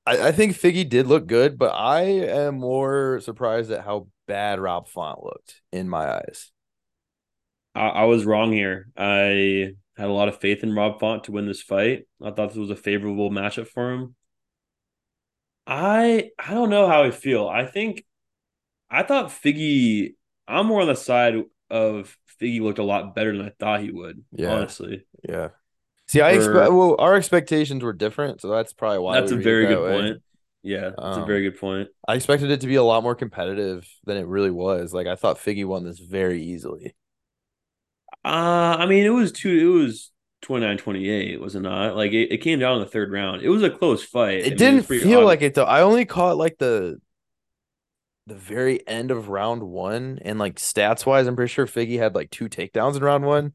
I, 0.08 0.28
I 0.30 0.32
think 0.32 0.54
Figgy 0.54 0.88
did 0.88 1.08
look 1.08 1.28
good, 1.28 1.58
but 1.58 1.74
I 1.76 2.02
am 2.02 2.60
more 2.60 3.20
surprised 3.20 3.72
at 3.72 3.86
how 3.86 4.08
bad 4.28 4.60
Rob 4.60 4.88
Font 4.88 5.24
looked 5.24 5.62
in 5.72 5.88
my 5.88 6.16
eyes. 6.16 6.52
I, 7.76 7.88
I 7.90 8.04
was 8.06 8.26
wrong 8.26 8.52
here. 8.52 8.88
I 8.98 9.74
had 9.98 10.10
a 10.10 10.14
lot 10.14 10.30
of 10.30 10.40
faith 10.40 10.64
in 10.64 10.76
Rob 10.76 11.00
Font 11.00 11.26
to 11.26 11.32
win 11.32 11.46
this 11.46 11.62
fight. 11.62 12.08
I 12.22 12.32
thought 12.32 12.50
this 12.50 12.58
was 12.58 12.72
a 12.72 12.76
favorable 12.76 13.30
matchup 13.30 13.68
for 13.68 13.94
him. 13.94 14.16
I 15.68 16.32
I 16.40 16.54
don't 16.54 16.70
know 16.70 16.88
how 16.88 17.04
I 17.04 17.12
feel. 17.12 17.48
I 17.48 17.66
think 17.66 18.06
I 18.90 19.04
thought 19.04 19.28
Figgy. 19.32 20.16
I'm 20.48 20.68
more 20.68 20.82
on 20.82 20.88
the 20.88 20.96
side 20.96 21.36
of 21.70 22.18
Figgy 22.42 22.62
looked 22.62 22.80
a 22.80 22.84
lot 22.84 23.16
better 23.16 23.36
than 23.38 23.46
I 23.48 23.52
thought 23.60 23.82
he 23.82 23.92
would. 23.92 24.24
Yeah. 24.32 24.54
honestly, 24.54 25.06
Yeah. 25.28 25.50
See, 26.08 26.22
I 26.22 26.32
expect 26.32 26.56
well, 26.72 26.96
our 27.00 27.16
expectations 27.16 27.84
were 27.84 27.94
different, 27.94 28.42
so 28.42 28.50
that's 28.50 28.74
probably 28.74 29.00
why 29.00 29.20
that's 29.20 29.32
a 29.32 29.38
very 29.38 29.66
that 29.66 29.76
good 29.76 29.84
way. 29.84 30.00
point. 30.02 30.24
Yeah, 30.64 30.92
that's 31.02 31.18
a 31.18 31.22
Um, 31.22 31.28
very 31.28 31.44
good 31.44 31.60
point. 31.60 31.90
I 32.08 32.16
expected 32.16 32.52
it 32.52 32.62
to 32.62 32.68
be 32.68 32.76
a 32.76 32.84
lot 32.84 33.04
more 33.04 33.16
competitive 33.16 33.88
than 34.06 34.18
it 34.18 34.28
really 34.28 34.52
was. 34.52 34.94
Like 34.94 35.08
I 35.08 35.16
thought 35.16 35.38
Figgy 35.38 35.66
won 35.66 35.84
this 35.84 36.00
very 36.00 36.42
easily. 36.44 36.96
Uh, 38.26 38.76
I 38.80 38.86
mean, 38.86 39.06
it 39.06 39.10
was 39.10 39.32
two. 39.32 39.50
It 39.50 39.84
was 39.84 40.12
29-28, 40.48 41.40
was 41.40 41.56
it 41.56 41.62
not? 41.62 41.96
Like 41.96 42.12
it, 42.14 42.32
it 42.32 42.38
came 42.40 42.60
down 42.60 42.76
in 42.78 42.80
the 42.82 42.90
third 42.90 43.12
round. 43.12 43.42
It 43.44 43.50
was 43.50 43.64
a 43.64 43.70
close 43.70 44.04
fight. 44.04 44.46
I 44.46 44.50
mean, 44.50 44.58
It 44.58 44.58
didn't 44.58 44.76
was 44.76 44.86
pretty 44.88 45.04
feel 45.04 45.22
odd. 45.22 45.26
like 45.26 45.42
it 45.42 45.54
though. 45.56 45.66
I 45.66 45.82
only 45.82 46.06
caught 46.06 46.38
like 46.38 46.58
the 46.58 47.00
the 48.26 48.36
very 48.36 48.86
end 48.88 49.12
of 49.12 49.30
round 49.30 49.64
one, 49.64 50.20
and 50.24 50.38
like 50.38 50.56
stats 50.56 51.06
wise, 51.06 51.28
I'm 51.28 51.36
pretty 51.36 51.52
sure 51.52 51.66
Figgy 51.66 51.98
had 51.98 52.16
like 52.16 52.30
two 52.30 52.50
takedowns 52.50 52.98
in 52.98 53.04
round 53.04 53.26
one. 53.26 53.54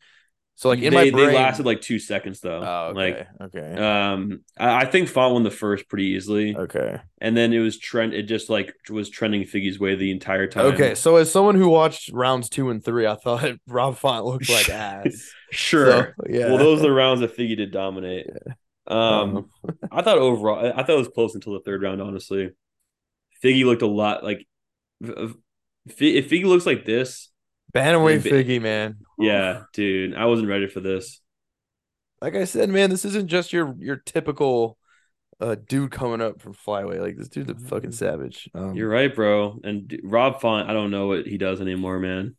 So 0.62 0.68
like 0.68 0.78
in 0.78 0.94
they, 0.94 1.06
my 1.06 1.10
brain, 1.10 1.26
they 1.30 1.34
lasted 1.34 1.66
like 1.66 1.80
two 1.80 1.98
seconds 1.98 2.38
though. 2.38 2.60
oh, 2.60 2.92
Like 2.94 3.26
okay, 3.40 3.58
okay, 3.58 3.82
Um, 3.82 4.42
I, 4.56 4.82
I 4.82 4.84
think 4.84 5.08
Font 5.08 5.34
won 5.34 5.42
the 5.42 5.50
first 5.50 5.88
pretty 5.88 6.04
easily, 6.10 6.56
okay, 6.56 7.00
and 7.20 7.36
then 7.36 7.52
it 7.52 7.58
was 7.58 7.80
trend. 7.80 8.14
It 8.14 8.28
just 8.28 8.48
like 8.48 8.72
was 8.88 9.10
trending 9.10 9.42
Figgy's 9.42 9.80
way 9.80 9.96
the 9.96 10.12
entire 10.12 10.46
time. 10.46 10.66
okay. 10.66 10.94
So 10.94 11.16
as 11.16 11.32
someone 11.32 11.56
who 11.56 11.68
watched 11.68 12.10
rounds 12.12 12.48
two 12.48 12.70
and 12.70 12.80
three, 12.84 13.08
I 13.08 13.16
thought 13.16 13.44
Rob 13.66 13.96
Font 13.96 14.24
looked 14.24 14.48
like 14.48 14.68
ass. 14.70 15.32
sure. 15.50 16.14
So, 16.16 16.26
yeah. 16.30 16.46
Well, 16.46 16.58
those 16.58 16.78
are 16.78 16.82
the 16.82 16.92
rounds 16.92 17.22
that 17.22 17.36
Figgy 17.36 17.56
did 17.56 17.72
dominate. 17.72 18.28
Um, 18.86 19.50
I 19.90 20.02
thought 20.02 20.18
overall, 20.18 20.64
I, 20.64 20.84
thought 20.84 20.90
it 20.90 20.96
was 20.96 21.08
close 21.08 21.34
until 21.34 21.54
the 21.54 21.60
third 21.60 21.82
round. 21.82 22.00
Honestly, 22.00 22.50
Figgy 23.42 23.64
looked 23.64 23.82
a 23.82 23.88
lot 23.88 24.22
like 24.22 24.46
if 25.00 25.34
Figgy 25.98 26.44
looks 26.44 26.66
like 26.66 26.84
this, 26.84 27.30
Bantamweight 27.74 28.22
Maybe- 28.24 28.30
Figgy, 28.58 28.62
man. 28.62 28.98
Yeah, 29.22 29.62
dude, 29.72 30.14
I 30.14 30.26
wasn't 30.26 30.48
ready 30.48 30.66
for 30.68 30.80
this. 30.80 31.20
like 32.20 32.34
I 32.36 32.44
said, 32.44 32.68
man, 32.68 32.90
this 32.90 33.04
isn't 33.04 33.28
just 33.28 33.52
your 33.52 33.74
your 33.78 33.96
typical 33.96 34.78
uh 35.40 35.56
dude 35.66 35.90
coming 35.90 36.20
up 36.20 36.40
from 36.40 36.54
flyweight. 36.54 37.00
Like 37.00 37.16
this 37.16 37.28
dude's 37.28 37.50
a 37.50 37.54
fucking 37.68 37.92
savage. 37.92 38.48
Um, 38.54 38.74
You're 38.74 38.88
right, 38.88 39.14
bro. 39.14 39.58
And 39.64 40.00
Rob 40.04 40.40
Font, 40.40 40.68
I 40.70 40.72
don't 40.72 40.90
know 40.90 41.08
what 41.08 41.26
he 41.26 41.38
does 41.38 41.60
anymore, 41.60 41.98
man. 41.98 42.36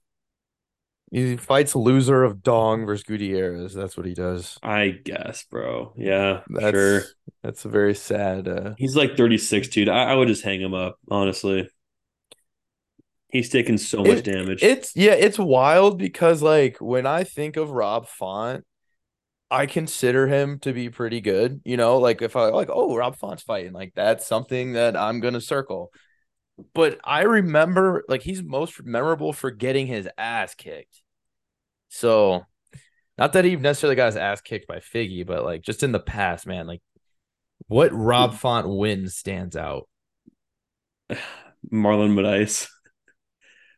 he 1.11 1.37
fights 1.37 1.75
loser 1.75 2.23
of 2.23 2.41
Dong 2.41 2.85
versus 2.85 3.03
Gutierrez. 3.03 3.73
That's 3.73 3.97
what 3.97 4.05
he 4.05 4.13
does. 4.13 4.57
I 4.63 4.89
guess, 4.89 5.43
bro. 5.43 5.93
Yeah, 5.97 6.41
That's 6.49 6.71
sure. 6.71 7.03
that's 7.43 7.65
a 7.65 7.69
very 7.69 7.93
sad. 7.95 8.47
uh 8.47 8.73
He's 8.77 8.95
like 8.95 9.17
36, 9.17 9.67
dude. 9.67 9.89
I, 9.89 10.11
I 10.11 10.15
would 10.15 10.27
just 10.27 10.43
hang 10.43 10.61
him 10.61 10.73
up, 10.73 10.97
honestly. 11.09 11.69
He's 13.33 13.49
taking 13.49 13.79
so 13.79 13.97
much 14.03 14.19
It- 14.19 14.25
damage. 14.25 14.61
It's 14.61 14.95
yeah, 14.95 15.13
it's 15.13 15.39
wild 15.39 15.97
because 15.97 16.43
like 16.43 16.77
when 16.79 17.07
I 17.07 17.23
think 17.23 17.57
of 17.57 17.71
Rob 17.71 18.07
Font, 18.07 18.63
I 19.49 19.65
consider 19.65 20.27
him 20.27 20.59
to 20.59 20.71
be 20.71 20.89
pretty 20.91 21.19
good. 21.19 21.59
You 21.65 21.75
know, 21.75 21.97
like 21.97 22.21
if 22.21 22.35
I 22.35 22.45
like, 22.49 22.69
oh, 22.71 22.95
Rob 22.95 23.15
Font's 23.17 23.41
fighting, 23.41 23.73
like 23.73 23.93
that's 23.95 24.27
something 24.27 24.73
that 24.73 24.95
I'm 24.95 25.19
gonna 25.19 25.41
circle. 25.41 25.91
But 26.75 26.99
I 27.03 27.23
remember 27.23 28.03
like 28.07 28.21
he's 28.21 28.43
most 28.43 28.83
memorable 28.83 29.33
for 29.33 29.49
getting 29.49 29.87
his 29.87 30.07
ass 30.15 30.53
kicked. 30.53 31.01
So 31.89 32.45
not 33.17 33.33
that 33.33 33.45
he 33.45 33.55
necessarily 33.55 33.95
got 33.95 34.07
his 34.07 34.15
ass 34.17 34.41
kicked 34.41 34.67
by 34.67 34.77
Figgy, 34.77 35.25
but 35.25 35.43
like 35.43 35.63
just 35.63 35.81
in 35.81 35.91
the 35.91 35.99
past, 35.99 36.45
man, 36.45 36.67
like 36.67 36.83
what 37.65 37.91
Rob 37.91 38.35
Font 38.35 38.69
wins 38.69 39.15
stands 39.15 39.55
out. 39.55 39.89
Marlon 41.71 42.13
Moraes. 42.13 42.67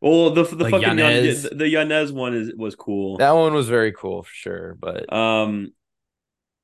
Well, 0.06 0.30
the 0.30 0.44
the 0.44 0.64
Like 0.66 0.72
fucking 0.72 1.00
Yanez. 1.00 1.44
Yanez. 1.44 1.58
the 1.58 1.68
Yanez 1.68 2.12
one 2.12 2.36
is 2.36 2.54
was 2.56 2.76
cool. 2.76 3.18
That 3.18 3.32
one 3.32 3.54
was 3.54 3.68
very 3.68 3.92
cool 3.92 4.22
for 4.22 4.32
sure, 4.32 4.78
but 4.80 5.12
Um, 5.12 5.74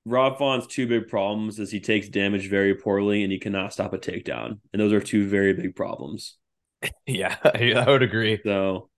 Rob 0.05 0.37
Font's 0.37 0.67
two 0.67 0.85
big 0.87 1.07
problems 1.07 1.59
is 1.59 1.71
he 1.71 1.79
takes 1.79 2.07
damage 2.07 2.49
very 2.49 2.75
poorly 2.75 3.23
and 3.23 3.31
he 3.31 3.39
cannot 3.39 3.73
stop 3.73 3.93
a 3.93 3.97
takedown, 3.97 4.59
and 4.71 4.79
those 4.79 4.93
are 4.93 5.01
two 5.01 5.27
very 5.27 5.53
big 5.53 5.75
problems. 5.75 6.37
yeah, 7.07 7.35
I 7.43 7.85
would 7.87 8.03
agree. 8.03 8.39
So 8.43 8.89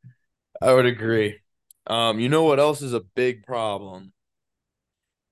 I 0.61 0.73
would 0.73 0.85
agree. 0.87 1.39
Um, 1.87 2.19
you 2.19 2.27
know 2.27 2.43
what 2.43 2.59
else 2.59 2.81
is 2.81 2.93
a 2.93 2.99
big 3.01 3.43
problem? 3.45 4.11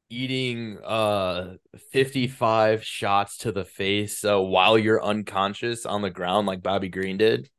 Eating 0.09 0.77
uh 0.85 1.55
55 1.91 2.83
shots 2.83 3.37
to 3.39 3.51
the 3.51 3.63
face 3.65 4.25
uh, 4.25 4.41
while 4.41 4.77
you're 4.77 5.03
unconscious 5.03 5.85
on 5.85 6.01
the 6.01 6.09
ground 6.09 6.47
like 6.47 6.61
Bobby 6.63 6.89
Green 6.89 7.17
did. 7.17 7.49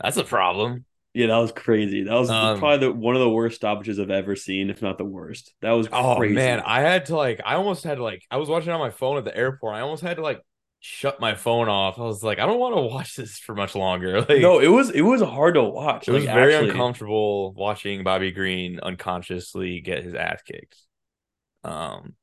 That's 0.00 0.16
a 0.16 0.24
problem. 0.24 0.84
yeah, 1.14 1.26
that 1.28 1.38
was 1.38 1.52
crazy. 1.52 2.04
That 2.04 2.14
was 2.14 2.30
Um, 2.30 2.54
probably 2.54 2.86
the 2.88 2.92
one 2.92 3.14
of 3.16 3.20
the 3.20 3.30
worst 3.30 3.56
stoppages 3.56 3.98
I've 3.98 4.10
ever 4.10 4.36
seen, 4.36 4.70
if 4.70 4.82
not 4.82 4.98
the 4.98 5.04
worst. 5.04 5.54
That 5.62 5.72
was 5.72 5.88
Oh 5.90 6.22
crazy. 6.24 6.28
man, 6.28 6.60
I 6.60 6.80
had 6.80 7.06
to 7.06 7.16
like 7.16 7.40
I 7.44 7.54
almost 7.54 7.82
had 7.84 7.96
to 7.96 8.02
like 8.02 8.24
I 8.30 8.36
was 8.36 8.48
watching 8.48 8.70
on 8.70 8.78
my 8.80 8.90
phone 8.90 9.16
at 9.16 9.24
the 9.24 9.34
airport. 9.36 9.74
I 9.74 9.80
almost 9.80 10.02
had 10.02 10.16
to 10.18 10.22
like 10.22 10.42
shut 10.80 11.18
my 11.20 11.34
phone 11.34 11.68
off. 11.68 11.98
I 11.98 12.02
was 12.02 12.22
like, 12.22 12.38
I 12.38 12.46
don't 12.46 12.60
want 12.60 12.74
to 12.76 12.82
watch 12.82 13.16
this 13.16 13.38
for 13.38 13.54
much 13.54 13.74
longer. 13.74 14.20
Like 14.28 14.52
no, 14.52 14.60
it 14.60 14.68
was 14.68 14.90
it 14.90 15.02
was 15.02 15.20
hard 15.22 15.54
to 15.54 15.62
watch. 15.62 16.08
It 16.08 16.12
was 16.12 16.26
very 16.26 16.54
actually. 16.54 16.56
uncomfortable 16.56 17.52
watching 17.54 18.04
Bobby 18.04 18.30
Green 18.30 18.78
unconsciously 18.80 19.80
get 19.80 20.04
his 20.04 20.14
ass 20.14 20.42
kicked. 20.42 20.76
Um, 21.64 22.16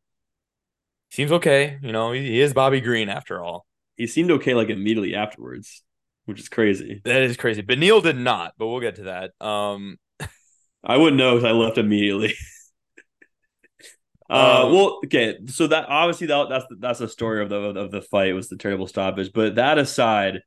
seems 1.12 1.32
okay, 1.32 1.78
you 1.82 1.92
know. 1.92 2.12
He, 2.12 2.22
he 2.22 2.42
is 2.42 2.54
Bobby 2.54 2.82
Green 2.82 3.10
after 3.10 3.42
all. 3.44 3.66
He 3.98 4.08
seemed 4.08 4.32
okay 4.32 4.54
like 4.54 4.70
immediately 4.70 5.16
afterwards, 5.16 5.84
which 6.26 6.40
is 6.40 6.50
crazy. 6.50 7.02
That 7.06 7.22
is 7.22 7.38
crazy. 7.38 7.62
But 7.62 7.80
Neil 7.80 8.02
did 8.02 8.18
not. 8.18 8.54
But 8.58 8.68
we'll 8.68 8.82
get 8.82 8.96
to 8.96 9.04
that. 9.04 9.46
Um, 9.46 9.98
I 10.84 10.98
wouldn't 10.98 11.18
know 11.18 11.36
because 11.36 11.50
I 11.50 11.52
left 11.52 11.78
immediately. 11.78 12.34
uh, 14.30 14.66
Um, 14.66 14.74
well, 14.74 15.00
okay, 15.06 15.38
so 15.48 15.68
that 15.68 15.86
obviously 15.88 16.28
that 16.28 16.50
that's 16.50 16.66
the, 16.70 16.76
that's 16.80 17.00
the 17.00 17.08
story 17.10 17.42
of 17.44 17.50
the 17.50 17.56
of 17.58 17.92
the 17.92 18.02
fight 18.02 18.34
was 18.34 18.50
the 18.50 18.58
terrible 18.58 18.88
stoppage. 18.88 19.32
But 19.34 19.56
that 19.56 19.78
aside, 19.78 20.42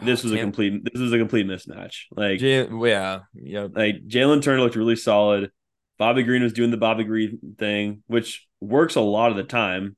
this 0.00 0.22
was 0.22 0.32
a 0.32 0.38
complete 0.38 0.84
this 0.92 1.00
was 1.00 1.12
a 1.12 1.18
complete 1.18 1.46
mismatch. 1.46 2.04
Like 2.12 2.38
J- 2.38 2.68
yeah, 2.68 3.20
yeah. 3.34 3.66
like 3.72 4.06
Jalin 4.06 4.42
Turner 4.42 4.60
looked 4.60 4.76
really 4.76 4.96
solid. 4.96 5.50
Bobby 5.98 6.22
Green 6.22 6.42
was 6.42 6.52
doing 6.52 6.70
the 6.70 6.76
Bobby 6.76 7.04
Green 7.04 7.56
thing, 7.58 8.02
which 8.06 8.46
works 8.60 8.94
a 8.94 9.00
lot 9.00 9.30
of 9.32 9.36
the 9.36 9.44
time. 9.44 9.96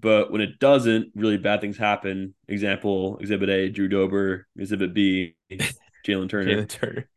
But 0.00 0.30
when 0.32 0.40
it 0.40 0.58
doesn't, 0.58 1.12
really 1.14 1.36
bad 1.36 1.60
things 1.60 1.76
happen. 1.76 2.34
Example: 2.48 3.18
Exhibit 3.18 3.48
A, 3.50 3.68
Drew 3.68 3.88
Dober. 3.88 4.46
Exhibit 4.58 4.94
B, 4.94 5.36
Jalin 6.06 6.28
Turner. 6.28 6.64
Jalin 6.64 6.68
Turner. 6.68 7.08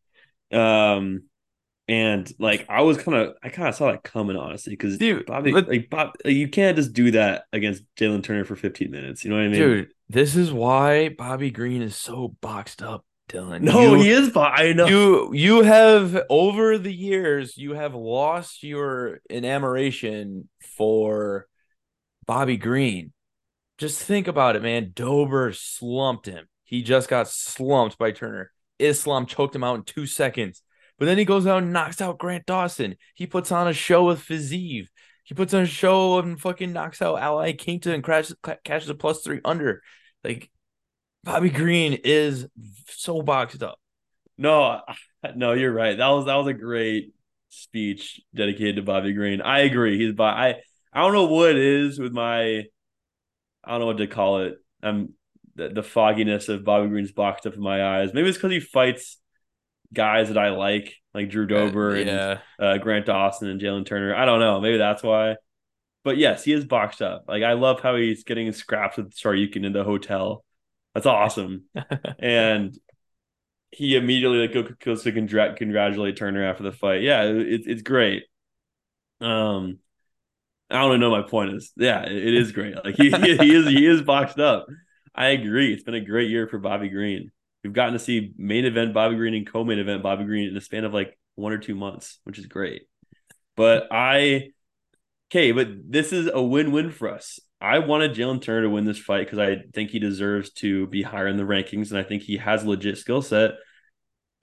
Um, 0.51 1.23
And 1.87 2.31
like 2.39 2.65
I 2.69 2.81
was 2.81 2.97
kind 2.97 3.17
of, 3.17 3.33
I 3.43 3.49
kind 3.49 3.67
of 3.67 3.75
saw 3.75 3.91
that 3.91 4.03
coming 4.03 4.37
honestly, 4.37 4.71
because 4.73 4.97
Dude, 4.97 5.25
Bobby, 5.25 5.51
but- 5.51 5.67
like 5.67 5.89
Bob, 5.89 6.11
like, 6.23 6.33
you 6.35 6.47
can't 6.47 6.77
just 6.77 6.93
do 6.93 7.11
that 7.11 7.43
against 7.51 7.83
Jalin 7.97 8.23
Turner 8.23 8.45
for 8.45 8.55
15 8.55 8.89
minutes. 8.91 9.23
You 9.23 9.31
know 9.31 9.37
what 9.37 9.45
I 9.45 9.47
mean? 9.49 9.59
Dude, 9.59 9.91
this 10.09 10.35
is 10.35 10.51
why 10.51 11.09
Bobby 11.09 11.51
Green 11.51 11.81
is 11.81 11.95
so 11.97 12.35
boxed 12.41 12.81
up, 12.81 13.05
Dylan. 13.29 13.61
no, 13.61 13.95
You- 13.95 14.01
he 14.01 14.09
is. 14.11 14.29
Bob. 14.29 14.53
I 14.55 14.73
know. 14.73 14.85
you 14.87 15.33
you 15.33 15.61
have 15.63 16.21
over 16.29 16.77
the 16.77 16.93
years 16.93 17.57
you 17.57 17.73
have 17.73 17.93
lost 17.95 18.63
your 18.63 19.19
enamoration 19.29 20.47
for 20.77 21.47
Bobby 22.25 22.57
Green. 22.57 23.13
Just 23.77 24.01
think 24.01 24.27
about 24.27 24.55
it, 24.55 24.61
man. 24.61 24.91
Dober 24.93 25.51
slumped 25.53 26.25
him. 26.25 26.47
He 26.63 26.83
just 26.83 27.09
got 27.09 27.27
slumped 27.27 27.97
by 27.97 28.11
Turner. 28.11 28.51
Islam 28.79 29.25
choked 29.25 29.55
him 29.55 29.63
out 29.63 29.75
in 29.75 29.83
two 29.83 30.05
seconds. 30.05 30.61
But 30.99 31.05
then 31.05 31.17
he 31.17 31.25
goes 31.25 31.47
out 31.47 31.63
and 31.63 31.73
knocks 31.73 32.01
out 32.01 32.19
Grant 32.19 32.45
Dawson. 32.45 32.95
He 33.15 33.27
puts 33.27 33.51
on 33.51 33.67
a 33.67 33.73
show 33.73 34.05
with 34.05 34.19
Fiziev. 34.19 34.87
He 35.23 35.35
puts 35.35 35.53
on 35.53 35.61
a 35.61 35.67
show 35.67 36.19
and 36.19 36.39
fucking 36.39 36.73
knocks 36.73 37.01
out 37.01 37.19
Ally 37.19 37.53
Kington 37.53 37.93
and 37.93 38.03
crashes, 38.03 38.35
catches 38.63 38.89
a 38.89 38.95
plus 38.95 39.21
three 39.21 39.39
under. 39.43 39.81
Like 40.23 40.49
Bobby 41.23 41.49
Green 41.49 41.93
is 42.03 42.47
so 42.87 43.21
boxed 43.21 43.63
up. 43.63 43.79
No, 44.37 44.81
no, 45.35 45.53
you're 45.53 45.73
right. 45.73 45.97
That 45.97 46.07
was 46.07 46.25
that 46.25 46.35
was 46.35 46.47
a 46.47 46.53
great 46.53 47.13
speech 47.49 48.21
dedicated 48.35 48.77
to 48.77 48.81
Bobby 48.81 49.13
Green. 49.13 49.41
I 49.41 49.59
agree. 49.59 49.97
He's 49.97 50.13
by 50.13 50.31
I 50.31 50.61
I 50.93 51.01
don't 51.01 51.13
know 51.13 51.25
what 51.25 51.51
it 51.51 51.57
is 51.57 51.99
with 51.99 52.13
my 52.13 52.65
I 53.65 53.71
don't 53.71 53.79
know 53.79 53.85
what 53.85 53.97
to 53.97 54.07
call 54.07 54.41
it. 54.41 54.55
Um 54.81 55.13
the, 55.55 55.69
the 55.69 55.83
fogginess 55.83 56.49
of 56.49 56.63
Bobby 56.63 56.89
Green's 56.89 57.11
boxed 57.11 57.45
up 57.45 57.53
in 57.53 57.61
my 57.61 57.99
eyes. 57.99 58.13
Maybe 58.13 58.29
it's 58.29 58.37
because 58.37 58.51
he 58.51 58.59
fights 58.59 59.19
guys 59.93 60.29
that 60.29 60.37
I 60.37 60.49
like, 60.49 60.95
like 61.13 61.29
Drew 61.29 61.45
Dober 61.45 61.95
and 61.95 62.07
yeah. 62.07 62.39
uh, 62.59 62.77
Grant 62.79 63.05
Dawson 63.05 63.49
and 63.49 63.61
Jalin 63.61 63.85
Turner. 63.85 64.15
I 64.15 64.25
don't 64.25 64.39
know. 64.39 64.59
Maybe 64.59 64.77
that's 64.77 65.03
why. 65.03 65.35
But 66.03 66.17
yes, 66.17 66.43
he 66.43 66.53
is 66.53 66.65
boxed 66.65 67.01
up. 67.01 67.25
Like 67.27 67.43
I 67.43 67.53
love 67.53 67.81
how 67.81 67.95
he's 67.95 68.23
getting 68.23 68.51
scraps 68.51 68.97
with 68.97 69.15
Tsarukyan 69.15 69.65
in 69.65 69.73
the 69.73 69.83
hotel. 69.83 70.43
That's 70.93 71.05
awesome. 71.05 71.65
and 72.19 72.77
he 73.71 73.95
immediately 73.95 74.47
like 74.47 74.79
goes 74.79 75.03
to 75.03 75.11
congr- 75.11 75.55
congratulate 75.55 76.17
Turner 76.17 76.43
after 76.43 76.63
the 76.63 76.71
fight. 76.71 77.01
Yeah, 77.01 77.23
it, 77.23 77.61
it's 77.65 77.81
great. 77.81 78.23
Um, 79.21 79.79
I 80.73 80.79
don't 80.79 80.89
even 80.89 81.01
know 81.01 81.11
my 81.11 81.21
point 81.21 81.53
is. 81.55 81.71
Yeah, 81.77 82.03
it, 82.03 82.33
is 82.33 82.51
great. 82.51 82.75
Like 82.83 82.95
he, 82.95 83.11
he 83.15 83.37
he 83.37 83.55
is 83.55 83.67
he 83.67 83.85
is 83.85 84.01
boxed 84.01 84.39
up. 84.39 84.67
I 85.15 85.27
agree. 85.27 85.73
It's 85.73 85.83
been 85.83 85.93
a 85.93 86.01
great 86.01 86.29
year 86.29 86.47
for 86.47 86.57
Bobby 86.59 86.89
Green. 86.89 87.31
We've 87.63 87.73
gotten 87.73 87.93
to 87.93 87.99
see 87.99 88.33
main 88.37 88.65
event 88.65 88.93
Bobby 88.93 89.15
Green 89.15 89.35
and 89.35 89.47
co-main 89.47 89.79
event 89.79 90.03
Bobby 90.03 90.25
Green 90.25 90.47
in 90.49 90.53
the 90.55 90.61
span 90.61 90.85
of 90.85 90.93
like 90.93 91.17
one 91.35 91.53
or 91.53 91.59
two 91.59 91.75
months, 91.75 92.19
which 92.25 92.39
is 92.39 92.47
great. 92.47 92.83
But 93.55 93.87
I 93.91 94.51
okay, 95.31 95.51
but 95.51 95.69
this 95.89 96.13
is 96.13 96.29
a 96.33 96.41
win-win 96.41 96.91
for 96.91 97.09
us. 97.09 97.39
I 97.61 97.79
wanted 97.79 98.13
Jalin 98.15 98.41
Turner 98.41 98.63
to 98.63 98.69
win 98.71 98.85
this 98.85 98.99
fight 98.99 99.25
because 99.25 99.39
I 99.39 99.63
think 99.73 99.91
he 99.91 99.99
deserves 99.99 100.51
to 100.55 100.87
be 100.87 101.03
higher 101.03 101.27
in 101.27 101.37
the 101.37 101.43
rankings, 101.43 101.91
and 101.91 101.99
I 101.99 102.03
think 102.03 102.23
he 102.23 102.37
has 102.37 102.63
a 102.63 102.69
legit 102.69 102.97
skill 102.97 103.21
set 103.21 103.51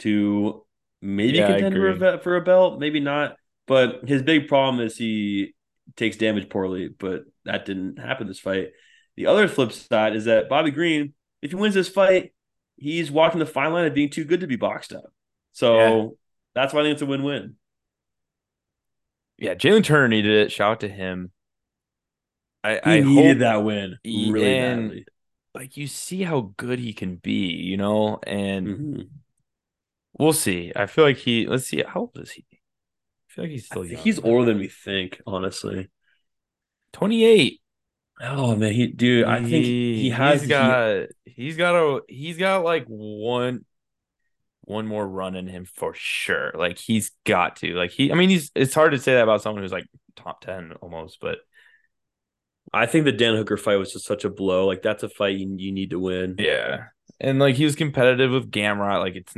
to 0.01 0.65
maybe 1.03 1.39
Yeah, 1.39 1.47
contend 1.47 1.75
for 1.75 1.91
a, 1.91 2.19
for 2.19 2.37
a 2.37 2.41
belt, 2.41 2.81
maybe 2.81 3.01
not. 3.01 3.37
But 3.67 4.09
his 4.09 4.23
big 4.23 4.49
problem 4.49 4.85
is 4.85 4.97
he 4.97 5.55
takes 5.97 6.17
damage 6.17 6.49
poorly, 6.49 6.89
but 6.89 7.25
that 7.45 7.65
didn't 7.67 7.99
happen 7.99 8.27
this 8.27 8.41
fight. 8.41 8.69
The 9.17 9.27
other 9.27 9.49
flip 9.49 9.73
side 9.73 10.15
is 10.17 10.25
that 10.27 10.49
Bobby 10.49 10.71
Green, 10.71 11.15
if 11.43 11.51
he 11.51 11.57
wins 11.57 11.75
this 11.75 11.89
fight, 11.89 12.33
he's 12.77 13.11
walking 13.11 13.39
the 13.41 13.47
fine 13.47 13.73
line 13.73 13.87
of 13.87 13.95
being 13.95 14.11
too 14.11 14.25
good 14.25 14.41
to 14.41 14.47
be 14.47 14.57
boxed 14.57 14.93
up. 14.93 15.13
So 15.53 15.77
Yeah. 15.79 16.09
that's 16.55 16.73
why 16.73 16.81
I 16.81 16.85
think 16.85 16.93
it's 16.95 17.03
a 17.03 17.07
win-win. 17.07 17.57
Yeah, 19.39 19.55
Jalin 19.55 19.85
Turner 19.85 20.09
needed 20.09 20.33
it. 20.33 20.53
Shout 20.53 20.73
out 20.73 20.81
to 20.81 20.89
him. 20.89 21.33
I, 22.63 22.75
He 22.75 22.81
I 22.85 23.01
needed 23.01 23.39
that 23.41 23.65
win 23.65 23.99
really 24.05 24.57
and- 24.59 24.89
badly. 24.91 25.07
like 25.55 25.77
you 25.77 25.87
see 25.87 26.23
how 26.23 26.53
good 26.57 26.79
he 26.79 26.93
can 26.93 27.17
be, 27.17 27.47
you 27.53 27.77
know, 27.79 28.19
and 28.27 28.67
Mhm. 28.69 29.09
we'll 30.19 30.35
see. 30.35 30.73
I 30.77 30.87
feel 30.87 31.05
like 31.05 31.17
he. 31.17 31.47
Let's 31.47 31.67
see. 31.67 31.83
How 31.83 32.01
old 32.01 32.19
is 32.19 32.33
he? 32.33 32.45
I 33.31 33.35
feel 33.35 33.45
like 33.45 33.51
he's 33.53 33.67
still 33.67 33.85
young. 33.85 34.03
he's 34.03 34.19
older 34.19 34.45
than 34.45 34.59
we 34.59 34.69
think, 34.69 35.21
honestly. 35.27 35.89
Twenty 36.93 37.25
eight. 37.25 37.61
Oh 38.21 38.57
man, 38.57 38.73
he 38.73 38.89
dude, 38.89 39.25
I 39.25 39.39
think 39.39 39.65
he 39.65 40.11
has 40.11 40.41
He's 40.41 40.49
got. 40.49 41.07
He's 41.25 41.57
got 41.57 41.77
a. 41.77 42.01
He's 42.09 42.37
got 42.37 42.65
like 42.65 42.85
one. 42.87 43.65
One 44.63 44.87
more 44.87 45.07
run 45.09 45.35
in 45.35 45.49
him 45.49 45.65
for 45.65 45.95
sure. 45.95 46.53
Like 46.55 46.79
he's 46.79 47.13
got 47.25 47.57
to. 47.57 47.75
Like 47.75 47.91
he. 47.91 48.13
I 48.13 48.15
mean, 48.15 48.31
he's. 48.31 48.51
It's 48.55 48.75
hard 48.75 48.93
to 48.93 48.99
say 48.99 49.15
that 49.15 49.23
about 49.23 49.43
someone 49.43 49.63
who's 49.63 49.73
like 49.73 49.87
top 50.17 50.41
ten 50.43 50.73
almost, 50.81 51.19
but 51.21 51.39
I 52.73 52.87
think 52.87 53.05
the 53.05 53.13
Dan 53.13 53.35
Hooker 53.35 53.57
fight 53.57 53.77
was 53.77 53.93
just 53.93 54.07
such 54.07 54.25
a 54.25 54.31
blow. 54.31 54.67
Like 54.67 54.83
that's 54.83 55.03
a 55.03 55.09
fight 55.09 55.39
you, 55.39 55.55
you 55.57 55.73
need 55.73 55.91
to 55.91 55.99
win. 55.99 56.37
Yeah. 56.39 56.85
And 57.21 57.39
like 57.39 57.57
he 57.57 57.65
was 57.65 57.75
competitive 57.75 58.31
with 58.31 58.51
Gamrot. 58.51 59.01
Like 59.01 59.17
it's 59.17 59.35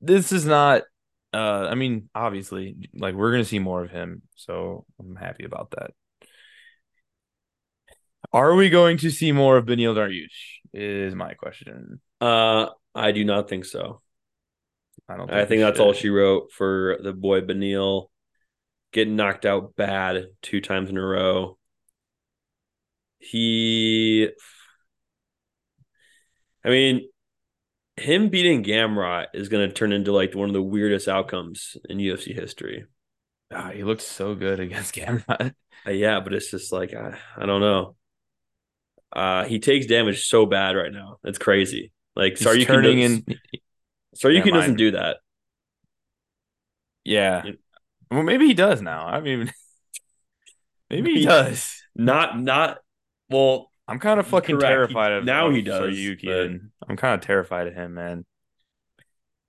this 0.00 0.32
is 0.32 0.44
not 0.44 0.82
uh 1.32 1.68
I 1.70 1.74
mean, 1.74 2.08
obviously, 2.14 2.90
like 2.94 3.14
we're 3.14 3.32
gonna 3.32 3.44
see 3.44 3.58
more 3.58 3.82
of 3.84 3.90
him. 3.90 4.22
So 4.36 4.84
I'm 4.98 5.16
happy 5.16 5.44
about 5.44 5.72
that. 5.72 5.92
Are 8.32 8.54
we 8.54 8.70
going 8.70 8.98
to 8.98 9.10
see 9.10 9.32
more 9.32 9.56
of 9.56 9.66
Beneil 9.66 9.94
Dariush? 9.94 10.28
Is 10.72 11.14
my 11.14 11.34
question. 11.34 12.00
Uh, 12.20 12.66
I 12.94 13.12
do 13.12 13.24
not 13.24 13.48
think 13.48 13.64
so. 13.64 14.02
I 15.08 15.16
don't 15.16 15.32
I 15.32 15.44
think 15.44 15.62
that's 15.62 15.80
all 15.80 15.92
she 15.92 16.08
wrote 16.10 16.52
for 16.52 16.98
the 17.02 17.12
boy 17.12 17.40
Beneil 17.40 18.06
getting 18.92 19.16
knocked 19.16 19.46
out 19.46 19.74
bad 19.74 20.26
two 20.42 20.60
times 20.60 20.90
in 20.90 20.96
a 20.96 21.04
row. 21.04 21.58
He, 23.18 24.28
I 26.64 26.68
mean, 26.68 27.08
him 28.00 28.28
beating 28.28 28.64
Gamrot 28.64 29.26
is 29.34 29.48
going 29.48 29.68
to 29.68 29.74
turn 29.74 29.92
into 29.92 30.12
like 30.12 30.34
one 30.34 30.48
of 30.48 30.54
the 30.54 30.62
weirdest 30.62 31.08
outcomes 31.08 31.76
in 31.88 31.98
UFC 31.98 32.34
history. 32.34 32.84
Ah, 33.52 33.70
he 33.70 33.84
looked 33.84 34.02
so 34.02 34.34
good 34.34 34.60
against 34.60 34.94
Gamrot. 34.96 35.54
Uh, 35.86 35.90
yeah, 35.90 36.20
but 36.20 36.34
it's 36.34 36.50
just 36.50 36.72
like 36.72 36.94
I, 36.94 37.18
I 37.36 37.46
don't 37.46 37.60
know. 37.60 37.96
Uh, 39.12 39.44
he 39.44 39.58
takes 39.58 39.86
damage 39.86 40.26
so 40.26 40.46
bad 40.46 40.76
right 40.76 40.92
now. 40.92 41.18
It's 41.24 41.38
crazy. 41.38 41.92
Like 42.14 42.38
He's 42.38 42.46
Tsarukyan 42.46 42.66
turning 42.66 42.98
does, 43.00 43.10
in 43.12 43.24
Tsarukyan 44.16 44.52
doesn't 44.52 44.76
do 44.76 44.90
that. 44.92 45.16
Yeah. 47.04 47.42
Yeah. 47.44 47.52
Well, 48.10 48.22
maybe 48.22 48.46
he 48.46 48.54
does 48.54 48.82
now. 48.82 49.06
I 49.06 49.20
mean 49.20 49.52
maybe 50.90 51.14
he 51.14 51.20
He- 51.20 51.26
does. 51.26 51.82
Not 51.94 52.38
not 52.38 52.78
well. 53.28 53.69
I'm 53.90 53.98
kind 53.98 54.20
of 54.20 54.26
fucking 54.26 54.56
Correct. 54.56 54.70
Terrified 54.70 55.12
of 55.12 55.24
now 55.24 55.48
of 55.48 55.54
he 55.54 55.62
does. 55.62 55.96
I'm 56.88 56.96
kind 56.96 57.14
of 57.14 57.20
terrified 57.20 57.66
of 57.66 57.74
him, 57.74 57.94
man. 57.94 58.24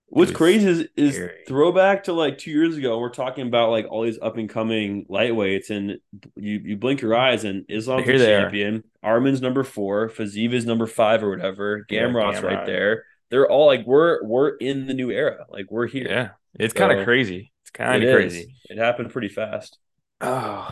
What's 0.08 0.30
crazy 0.32 0.66
is, 0.68 0.88
is 0.94 1.30
throwback 1.48 2.04
to 2.04 2.12
like 2.12 2.36
two 2.36 2.50
years 2.50 2.76
ago. 2.76 2.98
We're 2.98 3.08
talking 3.08 3.46
about 3.46 3.70
like 3.70 3.86
all 3.88 4.02
these 4.02 4.18
up 4.20 4.36
and 4.36 4.48
coming 4.48 5.06
lightweights, 5.06 5.70
and 5.70 5.98
you 6.36 6.60
you 6.64 6.76
blink 6.76 7.00
your 7.00 7.14
eyes, 7.14 7.44
and 7.44 7.64
Islam's 7.68 8.04
Here 8.04 8.18
the 8.18 8.24
they 8.24 8.34
are. 8.34 8.42
champion. 8.42 8.84
Arman's 9.02 9.40
number 9.40 9.64
four. 9.64 10.10
Fiziev 10.10 10.52
is 10.52 10.66
number 10.66 10.86
five 10.86 11.22
or 11.22 11.30
whatever. 11.30 11.86
Yeah, 11.88 12.02
Gamrot's 12.02 12.42
right 12.42 12.66
there. 12.66 13.04
They're 13.30 13.48
all 13.48 13.66
like 13.66 13.86
we're 13.86 14.22
we're 14.22 14.56
in 14.56 14.86
the 14.86 14.92
new 14.92 15.10
era. 15.10 15.46
Like 15.48 15.70
we're 15.70 15.86
here. 15.86 16.06
Yeah, 16.08 16.28
it's 16.58 16.74
kind 16.74 16.92
of 16.98 17.04
crazy. 17.04 17.50
It's 17.62 17.70
kind 17.70 18.02
It 18.02 18.08
of 18.12 18.20
is. 18.20 18.32
crazy. 18.34 18.54
It 18.68 18.76
happened 18.76 19.10
pretty 19.12 19.28
fast. 19.28 19.78
Oh, 20.20 20.68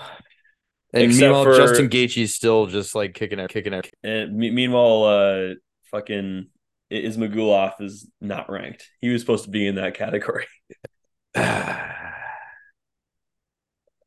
and 0.92 1.04
Except 1.04 1.20
meanwhile, 1.22 1.44
for- 1.44 1.56
Justin 1.56 1.88
Gaethje's 1.88 2.34
still 2.34 2.66
just 2.66 2.94
like 2.94 3.14
kicking 3.14 3.38
it, 3.38 3.48
kicking 3.50 3.72
it. 3.72 3.90
And 4.02 4.36
me- 4.36 4.50
meanwhile, 4.50 5.04
uh, 5.04 5.54
fucking 5.90 6.48
Ismagulov 6.90 7.80
is 7.80 8.10
not 8.20 8.50
ranked. 8.50 8.88
He 9.00 9.08
was 9.10 9.22
supposed 9.22 9.44
to 9.44 9.50
be 9.50 9.66
in 9.66 9.76
that 9.76 9.94
category. 9.98 10.46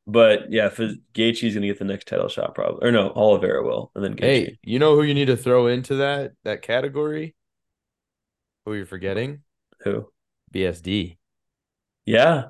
But 0.06 0.52
yeah, 0.52 0.68
for 0.68 0.90
Gaethje's 1.14 1.54
gonna 1.54 1.68
get 1.68 1.80
the 1.80 1.86
next 1.86 2.10
title 2.10 2.28
shot 2.28 2.54
probably, 2.56 2.86
or 2.88 2.92
no, 2.92 3.10
Oliveira 3.12 3.64
will, 3.64 3.90
and 3.96 4.04
then 4.04 4.16
Gaethje. 4.16 4.20
hey, 4.22 4.58
you 4.62 4.78
know 4.78 4.96
who 4.96 5.04
you 5.04 5.14
need 5.14 5.28
to 5.28 5.38
throw 5.38 5.68
into 5.68 5.96
that 5.96 6.34
that 6.44 6.62
category? 6.62 7.36
Who 8.66 8.74
you're 8.74 8.86
forgetting? 8.86 9.44
Who? 9.84 10.10
BSD. 10.54 11.18
Yeah, 12.06 12.48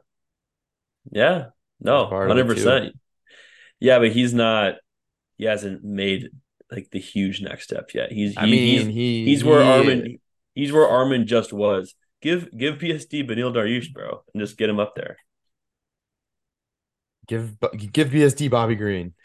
yeah, 1.12 1.50
no, 1.80 2.06
He's 2.06 2.10
part 2.10 2.32
of 2.32 2.38
it, 2.38 2.42
hundred 2.42 2.56
percent. 2.56 2.96
Yeah, 3.84 4.00
but 4.00 4.14
he's 4.14 4.34
not. 4.34 4.76
He 5.36 5.44
hasn't 5.44 5.84
made 5.84 6.30
like 6.72 6.90
the 6.92 7.02
huge 7.02 7.42
next 7.42 7.66
step 7.66 7.94
yet. 7.94 8.14
He's. 8.14 8.32
He, 8.32 8.38
I 8.38 8.46
mean, 8.46 8.86
he's, 8.86 8.96
he 8.96 9.26
he's 9.26 9.44
where 9.44 9.62
he- 9.62 9.90
Arman. 9.90 10.20
He's 10.56 10.72
where 10.72 10.88
Arman 10.88 11.26
just 11.26 11.52
was. 11.52 11.94
Give 12.22 12.50
give 12.58 12.76
BSD 12.76 13.30
Beneil 13.30 13.54
Dariush, 13.54 13.92
bro, 13.92 14.24
and 14.34 14.42
just 14.42 14.58
get 14.58 14.70
him 14.70 14.80
up 14.80 14.96
there. 14.96 15.18
give 17.28 17.58
give 17.92 18.08
BSD 18.12 18.50
Bobby 18.50 18.76
Green. 18.76 19.16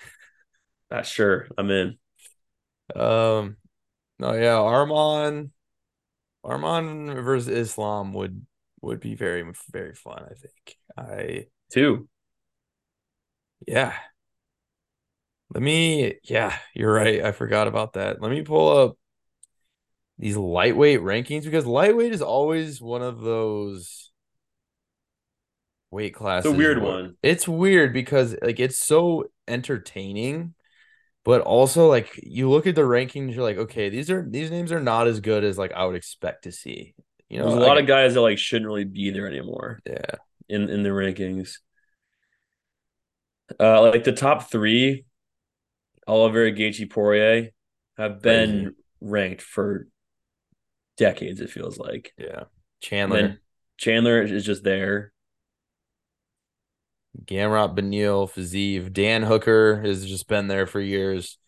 Not 0.91 1.07
sure. 1.07 1.47
I'm 1.57 1.71
in. 1.71 1.99
Um, 2.97 3.59
no, 4.19 4.33
yeah, 4.33 4.57
Arman, 4.57 5.51
Arman 6.45 7.23
versus 7.23 7.47
Islam 7.47 8.13
would 8.15 8.45
would 8.83 8.99
be 8.99 9.15
very 9.15 9.45
very 9.71 9.95
fun. 9.95 10.25
I 10.25 10.35
think. 10.35 10.77
I 10.97 11.47
too. 11.71 12.09
yeah. 13.69 13.95
Let 15.55 15.63
me. 15.63 16.19
Yeah, 16.25 16.57
you're 16.75 16.93
right. 16.93 17.25
I 17.25 17.33
forgot 17.33 17.69
about 17.69 17.95
that. 17.95 18.21
Let 18.21 18.31
me 18.31 18.43
pull 18.43 18.77
up 18.77 18.97
these 20.19 20.37
lightweight 20.37 21.01
rankings 21.01 21.45
because 21.45 21.65
lightweight 21.65 22.13
is 22.13 22.23
always 22.23 22.81
one 22.83 23.03
of 23.03 23.21
those 23.21 24.11
weight 25.91 26.15
classes. 26.15 26.53
A 26.53 26.55
weird 26.55 26.83
one. 26.83 27.17
It's 27.23 27.49
weird 27.49 27.93
because 27.93 28.37
like 28.43 28.61
it's 28.61 28.79
so 28.79 29.31
entertaining, 29.47 30.55
but 31.25 31.41
also 31.41 31.89
like 31.89 32.19
you 32.23 32.51
look 32.51 32.67
at 32.67 32.75
the 32.75 32.83
rankings, 32.83 33.35
you're 33.35 33.45
like, 33.45 33.57
okay, 33.59 33.89
these 33.89 34.11
are 34.11 34.27
these 34.29 34.51
names 34.51 34.71
are 34.71 34.81
not 34.81 35.07
as 35.07 35.21
good 35.21 35.45
as 35.45 35.57
like 35.57 35.73
I 35.73 35.87
would 35.87 35.97
expect 35.97 36.45
to 36.45 36.53
see. 36.53 36.95
You 37.31 37.39
know, 37.39 37.45
There's 37.45 37.57
a 37.57 37.61
lot 37.61 37.75
like- 37.77 37.83
of 37.83 37.87
guys 37.87 38.15
that 38.15 38.21
like 38.21 38.39
shouldn't 38.39 38.67
really 38.67 38.85
be 38.85 39.11
there 39.11 39.27
anymore 39.27 39.81
yeah, 39.87 40.17
in 40.49 40.69
in 40.69 40.83
the 40.83 40.91
rankings. 40.91 41.59
Uh, 43.59 43.81
like 43.81 44.05
the 44.05 44.13
top 44.13 44.51
three, 44.51 45.07
Oliver, 46.09 46.51
Gaethje, 46.51 46.91
Poirier, 46.91 47.51
have 47.97 48.21
been 48.23 48.63
Crazy. 48.65 48.77
ranked 49.01 49.43
for 49.43 49.87
decades. 50.97 51.41
It 51.41 51.51
feels 51.51 51.79
like. 51.79 52.13
yeah. 52.19 52.45
Chandler, 52.81 53.41
Chandler 53.77 54.23
is 54.23 54.45
just 54.45 54.63
there. 54.65 55.13
Gamrot, 57.25 57.77
Beneil, 57.77 58.31
Fiziev, 58.31 58.93
Dan 58.93 59.23
Hooker 59.25 59.81
has 59.83 60.07
just 60.07 60.29
been 60.29 60.47
there 60.49 60.67
for 60.67 60.81
years. 60.81 61.39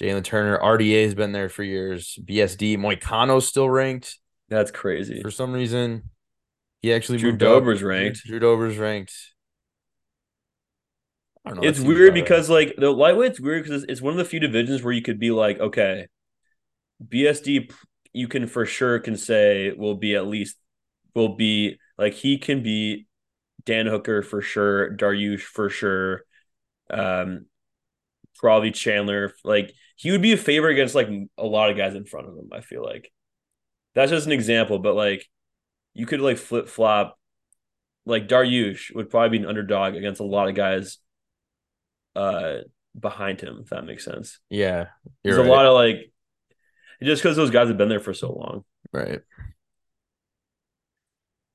Jalin 0.00 0.24
Turner, 0.24 0.58
RDA 0.58 1.04
has 1.04 1.14
been 1.14 1.30
there 1.32 1.48
for 1.48 1.62
years. 1.62 2.18
BSD, 2.24 2.76
Moicano's 2.76 3.46
still 3.46 3.70
ranked 3.70 4.18
That's 4.48 4.72
crazy. 4.72 5.22
for 5.22 5.30
some 5.30 5.52
reason. 5.52 6.10
He 6.80 6.92
actually 6.92 7.18
Drew 7.18 7.30
moved 7.30 7.42
up. 7.44 7.60
Dober's 7.60 7.82
ranked. 7.82 8.24
Drew 8.26 8.40
Dober's 8.40 8.76
ranked. 8.76 9.14
I 11.44 11.50
don't 11.50 11.60
know. 11.60 11.68
It's 11.68 11.80
weird 11.80 12.14
right. 12.14 12.22
because 12.22 12.48
like 12.48 12.74
the 12.76 12.92
lightweight's 12.92 13.40
weird 13.40 13.64
because 13.64 13.82
it's, 13.82 13.92
it's 13.92 14.00
one 14.02 14.12
of 14.12 14.18
the 14.18 14.24
few 14.24 14.40
divisions 14.40 14.82
where 14.82 14.92
you 14.92 15.02
could 15.02 15.18
be 15.18 15.30
like, 15.30 15.60
okay, 15.60 16.06
BSD, 17.06 17.70
you 18.12 18.28
can 18.28 18.46
for 18.46 18.64
sure 18.64 18.98
can 18.98 19.16
say 19.16 19.72
will 19.72 19.96
be 19.96 20.14
at 20.14 20.26
least 20.26 20.56
will 21.14 21.36
be 21.36 21.78
like 21.98 22.14
he 22.14 22.38
can 22.38 22.62
be 22.62 23.06
Dan 23.64 23.86
Hooker 23.86 24.22
for 24.22 24.40
sure, 24.40 24.96
Dariush 24.96 25.40
for 25.40 25.68
sure, 25.68 26.22
um, 26.90 27.46
probably 28.36 28.70
Chandler. 28.70 29.32
Like 29.44 29.74
he 29.96 30.10
would 30.10 30.22
be 30.22 30.32
a 30.32 30.38
favorite 30.38 30.72
against 30.72 30.94
like 30.94 31.08
a 31.36 31.44
lot 31.44 31.70
of 31.70 31.76
guys 31.76 31.94
in 31.94 32.04
front 32.06 32.28
of 32.28 32.34
him. 32.34 32.50
I 32.52 32.60
feel 32.60 32.82
like 32.82 33.10
that's 33.94 34.10
just 34.10 34.26
an 34.26 34.32
example, 34.32 34.78
but 34.78 34.94
like 34.94 35.28
you 35.92 36.06
could 36.06 36.20
like 36.20 36.38
flip 36.38 36.68
flop. 36.68 37.18
Like 38.06 38.28
Dariush 38.28 38.94
would 38.94 39.08
probably 39.08 39.38
be 39.38 39.42
an 39.42 39.48
underdog 39.48 39.94
against 39.94 40.20
a 40.20 40.24
lot 40.24 40.48
of 40.48 40.54
guys 40.54 40.98
uh 42.16 42.58
behind 42.98 43.40
him, 43.40 43.60
if 43.62 43.70
that 43.70 43.84
makes 43.84 44.04
sense. 44.04 44.38
yeah, 44.50 44.86
There's 45.22 45.36
you're 45.36 45.44
a 45.46 45.48
lot 45.48 45.66
of 45.66 45.74
like 45.74 46.12
just 47.02 47.22
because 47.22 47.36
those 47.36 47.50
guys 47.50 47.68
have 47.68 47.76
been 47.78 47.88
there 47.88 48.00
for 48.00 48.14
so 48.14 48.32
long. 48.32 48.64
right. 48.92 49.20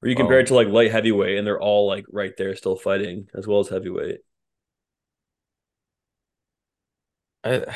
Or 0.02 0.08
you 0.10 0.16
compare 0.16 0.38
Oh. 0.38 0.42
it 0.42 0.48
to 0.48 0.54
like 0.56 0.68
light 0.70 0.92
heavyweight 0.92 1.38
and 1.38 1.46
they're 1.46 1.60
all 1.62 1.88
like 1.88 2.06
right 2.12 2.32
there 2.38 2.56
still 2.56 2.76
fighting 2.78 3.28
as 3.36 3.48
well 3.48 3.60
as 3.60 3.70
heavyweight. 3.70 4.20
I, 7.44 7.50
It's 7.52 7.76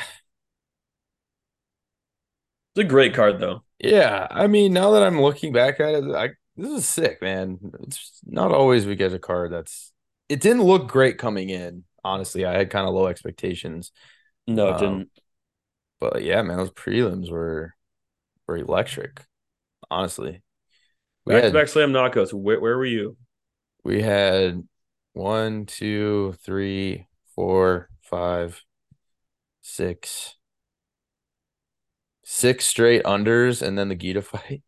a 2.76 2.84
great 2.84 3.14
card 3.14 3.40
though. 3.40 3.62
yeah, 3.78 4.26
I 4.30 4.46
mean, 4.46 4.72
now 4.72 4.90
that 4.92 5.02
I'm 5.02 5.20
looking 5.20 5.52
back 5.52 5.80
at 5.80 5.94
it, 5.94 6.04
I 6.14 6.30
this 6.56 6.70
is 6.70 6.88
sick, 6.88 7.20
man. 7.22 7.58
It's 7.82 8.20
not 8.24 8.52
always 8.52 8.86
we 8.86 8.96
get 8.96 9.12
a 9.12 9.18
card 9.18 9.52
that's. 9.52 9.92
It 10.28 10.40
didn't 10.40 10.62
look 10.62 10.88
great 10.88 11.18
coming 11.18 11.50
in. 11.50 11.84
Honestly, 12.04 12.44
I 12.44 12.52
had 12.56 12.70
kind 12.70 12.86
of 12.86 12.94
low 12.94 13.06
expectations, 13.06 13.92
No, 14.46 14.68
it 14.68 14.72
Um, 14.74 14.78
didn't. 14.80 15.10
but 16.00 16.22
yeah, 16.22 16.42
man, 16.42 16.58
those 16.58 16.70
prelims 16.70 17.30
were 17.30 17.74
were 18.46 18.56
electric. 18.58 19.22
Honestly, 19.90 20.42
we 21.26 21.34
Back 21.34 21.44
to 21.44 21.50
back 21.52 21.68
slam 21.68 21.92
knockouts. 21.92 22.32
Where 22.32 22.60
where 22.60 22.76
were 22.76 22.84
you? 22.86 23.16
we 23.84 24.02
had 24.02 24.66
one, 25.12 25.66
two, 25.66 26.34
three, 26.44 27.06
four, 27.34 27.88
five, 28.02 28.62
six, 29.62 30.36
six 32.24 32.64
straight 32.66 33.02
unders, 33.04 33.62
and 33.62 33.78
then 33.78 33.88
the 33.88 33.94
Gita 33.94 34.22
fight. 34.22 34.62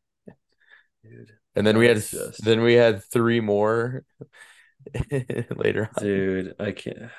Dude. 1.03 1.33
And 1.55 1.66
then 1.66 1.79
we 1.79 1.87
had 1.87 1.96
just- 1.96 2.44
then 2.44 2.61
we 2.62 2.75
had 2.75 3.03
three 3.05 3.40
more 3.40 4.05
later 5.57 5.90
on. 5.96 6.05
Dude, 6.05 6.55
I 6.61 6.72
can't 6.72 7.11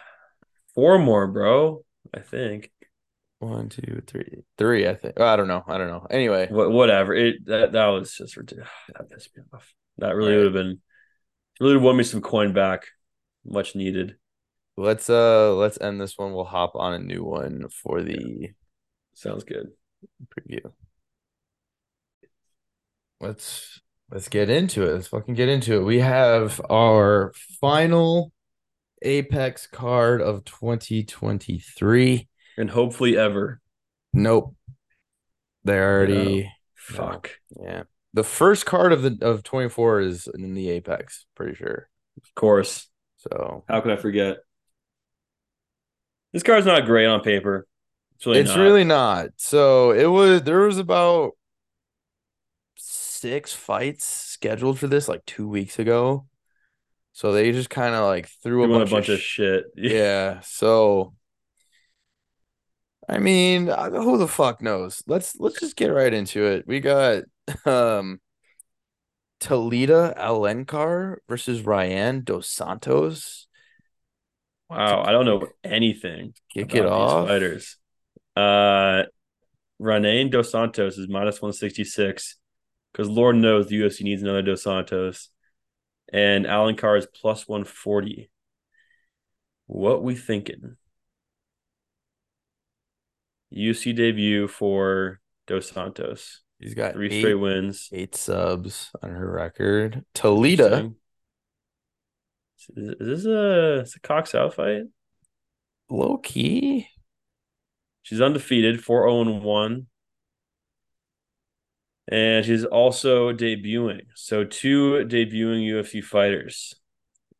four 0.77 0.97
more, 0.99 1.27
bro. 1.27 1.83
I 2.13 2.19
think. 2.21 2.71
One, 3.39 3.67
two, 3.69 4.01
three, 4.07 4.43
three. 4.57 4.87
I 4.87 4.95
think. 4.95 5.15
Oh, 5.17 5.25
I 5.25 5.35
don't 5.35 5.47
know. 5.47 5.63
I 5.67 5.77
don't 5.77 5.89
know. 5.89 6.07
Anyway, 6.09 6.47
What 6.49 6.71
whatever. 6.71 7.13
It 7.13 7.45
that, 7.47 7.71
that 7.73 7.87
was 7.87 8.15
just 8.15 8.37
ridiculous. 8.37 8.69
That 8.93 9.09
pissed 9.09 9.35
me 9.35 9.43
off. 9.53 9.73
That 9.97 10.15
really 10.15 10.31
Right. 10.31 10.37
would 10.37 10.45
have 10.45 10.53
been 10.53 10.79
really 11.59 11.77
won 11.77 11.97
me 11.97 12.03
some 12.03 12.21
coin 12.21 12.53
back. 12.53 12.85
Much 13.45 13.75
needed. 13.75 14.15
let's 14.77 15.09
uh 15.09 15.53
let's 15.55 15.79
end 15.81 15.99
this 15.99 16.17
one. 16.17 16.33
We'll 16.33 16.45
hop 16.45 16.73
on 16.75 16.93
a 16.93 16.99
new 16.99 17.23
one 17.23 17.67
for 17.69 18.01
the 18.03 18.49
Sounds 19.13 19.43
good. 19.43 19.67
preview. 20.31 20.71
Let's 23.19 23.81
let's 24.11 24.29
get 24.29 24.49
into 24.49 24.83
it. 24.83 24.93
Let's 24.93 25.07
fucking 25.07 25.35
get 25.35 25.49
into 25.49 25.77
it. 25.77 25.83
We 25.83 25.99
have 25.99 26.61
our 26.69 27.33
final 27.61 28.31
Apex 29.01 29.67
card 29.67 30.21
of 30.21 30.45
2023. 30.45 32.27
And 32.57 32.69
hopefully 32.69 33.17
ever. 33.17 33.61
Nope. 34.13 34.55
They 35.63 35.79
already 35.79 36.51
Fuck. 36.75 37.31
yeah. 37.61 37.83
The 38.13 38.23
first 38.23 38.65
card 38.65 38.93
of 38.93 39.01
the 39.01 39.17
of 39.21 39.43
24 39.43 39.99
is 39.99 40.27
in 40.33 40.53
the 40.53 40.69
Apex, 40.69 41.25
pretty 41.35 41.55
sure. 41.55 41.89
Of 42.17 42.33
course. 42.35 42.87
So 43.17 43.63
How 43.67 43.81
could 43.81 43.91
I 43.91 43.97
forget? 43.97 44.37
This 46.33 46.43
card's 46.43 46.65
not 46.65 46.85
great 46.85 47.05
on 47.05 47.21
paper. 47.21 47.67
It's 48.15 48.25
really 48.25 48.39
it's 48.39 48.49
not. 48.49 48.59
really 48.59 48.83
not. 48.83 49.29
So 49.37 49.91
it 49.91 50.07
was 50.07 50.43
there 50.43 50.61
was 50.61 50.77
about 50.77 51.31
six 52.75 53.53
fights 53.53 54.05
scheduled 54.05 54.79
for 54.79 54.87
this 54.87 55.07
like 55.07 55.25
two 55.25 55.47
weeks 55.47 55.77
ago. 55.77 56.25
So 57.17 57.31
they 57.31 57.51
just 57.51 57.71
kind 57.71 57.95
of 57.95 58.05
like 58.05 58.29
threw 58.43 58.63
a 58.63 58.67
bunch, 58.67 58.91
a 58.91 58.93
bunch 58.93 59.09
of, 59.09 59.15
of 59.15 59.21
shit. 59.21 59.65
yeah. 59.75 60.41
So 60.41 61.15
I 63.09 63.17
mean, 63.17 63.69
uh, 63.69 63.89
who 63.89 64.19
the 64.19 64.27
fuck 64.27 64.61
knows? 64.61 65.01
Let's 65.07 65.35
let's 65.39 65.59
just 65.59 65.75
get 65.75 65.87
right 65.87 66.13
into 66.13 66.45
it. 66.45 66.65
We 66.67 66.79
got 66.79 67.23
um 67.65 68.21
Talita 69.39 70.15
Alencar 70.15 71.15
versus 71.27 71.63
Ryan 71.63 72.23
Dos 72.23 72.49
Santos. 72.49 73.47
Wow, 74.69 75.01
I 75.01 75.11
don't 75.11 75.25
know 75.25 75.47
anything 75.63 76.35
Kick 76.53 76.75
it 76.75 76.85
off. 76.85 77.29
fighters. 77.29 77.77
Uh, 78.35 79.05
Renan 79.79 80.29
Dos 80.29 80.51
Santos 80.51 80.99
is 80.99 81.09
minus 81.09 81.41
one 81.41 81.51
sixty 81.51 81.83
six 81.83 82.35
because 82.91 83.09
Lord 83.09 83.37
knows 83.37 83.69
the 83.69 83.81
UFC 83.81 84.01
needs 84.01 84.21
another 84.21 84.43
Dos 84.43 84.61
Santos, 84.61 85.31
and 86.11 86.45
Alencar 86.45 86.97
is 86.97 87.05
plus 87.07 87.47
one 87.47 87.63
forty. 87.63 88.29
What 89.67 90.03
we 90.03 90.15
thinking? 90.15 90.77
UC 93.53 93.95
debut 93.95 94.47
for 94.47 95.19
Dos 95.47 95.69
Santos. 95.71 96.41
He's 96.59 96.73
got 96.73 96.93
Three 96.93 97.09
eight, 97.09 97.19
straight 97.21 97.35
wins. 97.35 97.89
eight 97.91 98.15
subs 98.15 98.91
on 99.01 99.09
her 99.11 99.31
record. 99.31 100.03
Talita, 100.13 100.93
Is, 102.75 102.89
is 102.89 102.95
this 102.99 103.25
a, 103.25 103.81
is 103.81 103.95
a 103.95 103.99
Cox 103.99 104.33
out 104.35 104.53
fight? 104.55 104.83
low 105.89 106.17
key. 106.17 106.87
She's 108.03 108.21
undefeated, 108.21 108.83
4 108.83 109.09
0 109.09 109.39
1. 109.39 109.87
And 112.09 112.45
she's 112.45 112.63
also 112.63 113.33
debuting. 113.33 114.01
So, 114.15 114.45
two 114.45 115.05
debuting 115.05 115.67
UFC 115.67 116.01
fighters. 116.01 116.73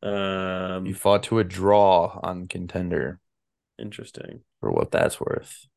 Um, 0.03 0.85
You 0.85 0.93
fought 0.93 1.23
to 1.23 1.39
a 1.39 1.43
draw 1.43 2.19
on 2.21 2.47
contender 2.47 3.19
interesting. 3.79 4.41
for 4.59 4.71
what 4.71 4.91
that's 4.91 5.19
worth. 5.19 5.67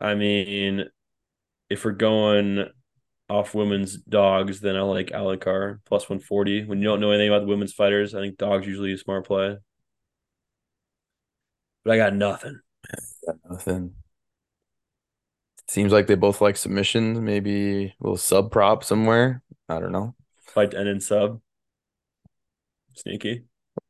I 0.00 0.14
mean, 0.14 0.86
if 1.70 1.84
we're 1.84 1.92
going 1.92 2.68
off 3.28 3.54
women's 3.54 3.96
dogs, 3.96 4.60
then 4.60 4.76
I 4.76 4.82
like 4.82 5.08
Alikar 5.08 5.80
plus 5.84 6.08
140. 6.08 6.64
When 6.64 6.78
you 6.78 6.84
don't 6.84 7.00
know 7.00 7.10
anything 7.10 7.28
about 7.28 7.40
the 7.40 7.48
women's 7.48 7.74
fighters, 7.74 8.14
I 8.14 8.20
think 8.20 8.38
dogs 8.38 8.66
usually 8.66 8.92
a 8.92 8.98
smart 8.98 9.26
play. 9.26 9.58
But 11.84 11.92
I 11.94 11.96
got 11.96 12.14
nothing. 12.14 12.60
Got 13.26 13.36
nothing. 13.48 13.94
Seems 15.68 15.92
like 15.92 16.06
they 16.06 16.14
both 16.14 16.40
like 16.40 16.56
submissions. 16.56 17.20
Maybe 17.20 17.84
a 17.86 17.94
little 18.00 18.16
sub 18.16 18.50
prop 18.50 18.84
somewhere. 18.84 19.42
I 19.68 19.80
don't 19.80 19.92
know. 19.92 20.14
Fight 20.46 20.74
end 20.74 20.88
in 20.88 21.00
sub. 21.00 21.40
Sneaky. 22.94 23.44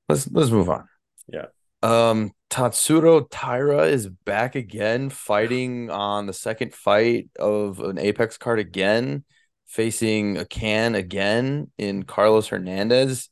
Let's 0.08 0.28
let's 0.30 0.50
move 0.50 0.68
on. 0.68 0.88
Yeah. 1.28 1.46
Um, 1.82 2.32
Tatsuro 2.50 3.26
Taira 3.30 3.86
is 3.86 4.08
back 4.08 4.56
again, 4.56 5.10
fighting 5.10 5.90
on 5.90 6.26
the 6.26 6.32
second 6.32 6.74
fight 6.74 7.28
of 7.38 7.78
an 7.78 7.98
Apex 7.98 8.36
card 8.36 8.58
again, 8.58 9.24
facing 9.66 10.38
a 10.38 10.44
can 10.44 10.96
again 10.96 11.70
in 11.78 12.02
Carlos 12.02 12.48
Hernandez. 12.48 13.28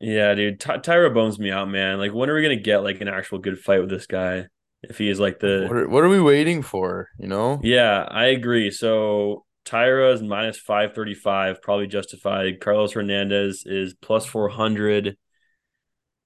Yeah, 0.00 0.34
dude. 0.34 0.60
Ty- 0.60 0.78
Taira 0.78 1.10
bones 1.10 1.38
me 1.38 1.50
out, 1.50 1.70
man. 1.70 1.98
Like, 1.98 2.12
when 2.12 2.28
are 2.28 2.34
we 2.34 2.42
gonna 2.42 2.56
get 2.56 2.78
like 2.78 3.00
an 3.00 3.08
actual 3.08 3.38
good 3.38 3.58
fight 3.58 3.80
with 3.80 3.88
this 3.88 4.06
guy? 4.06 4.48
If 4.90 4.98
he 4.98 5.08
is 5.08 5.20
like 5.20 5.40
the 5.40 5.66
What 5.68 5.76
are, 5.76 5.88
what 5.88 6.04
are 6.04 6.08
we 6.08 6.20
waiting 6.20 6.62
for? 6.62 7.08
You 7.18 7.28
know? 7.28 7.60
Yeah, 7.62 8.06
I 8.08 8.26
agree. 8.26 8.70
So 8.70 9.44
Taira 9.64 10.12
is 10.12 10.22
minus 10.22 10.58
535, 10.58 11.62
probably 11.62 11.86
justified. 11.86 12.60
Carlos 12.60 12.92
Hernandez 12.92 13.64
is 13.66 13.94
plus 13.94 14.26
400. 14.26 15.16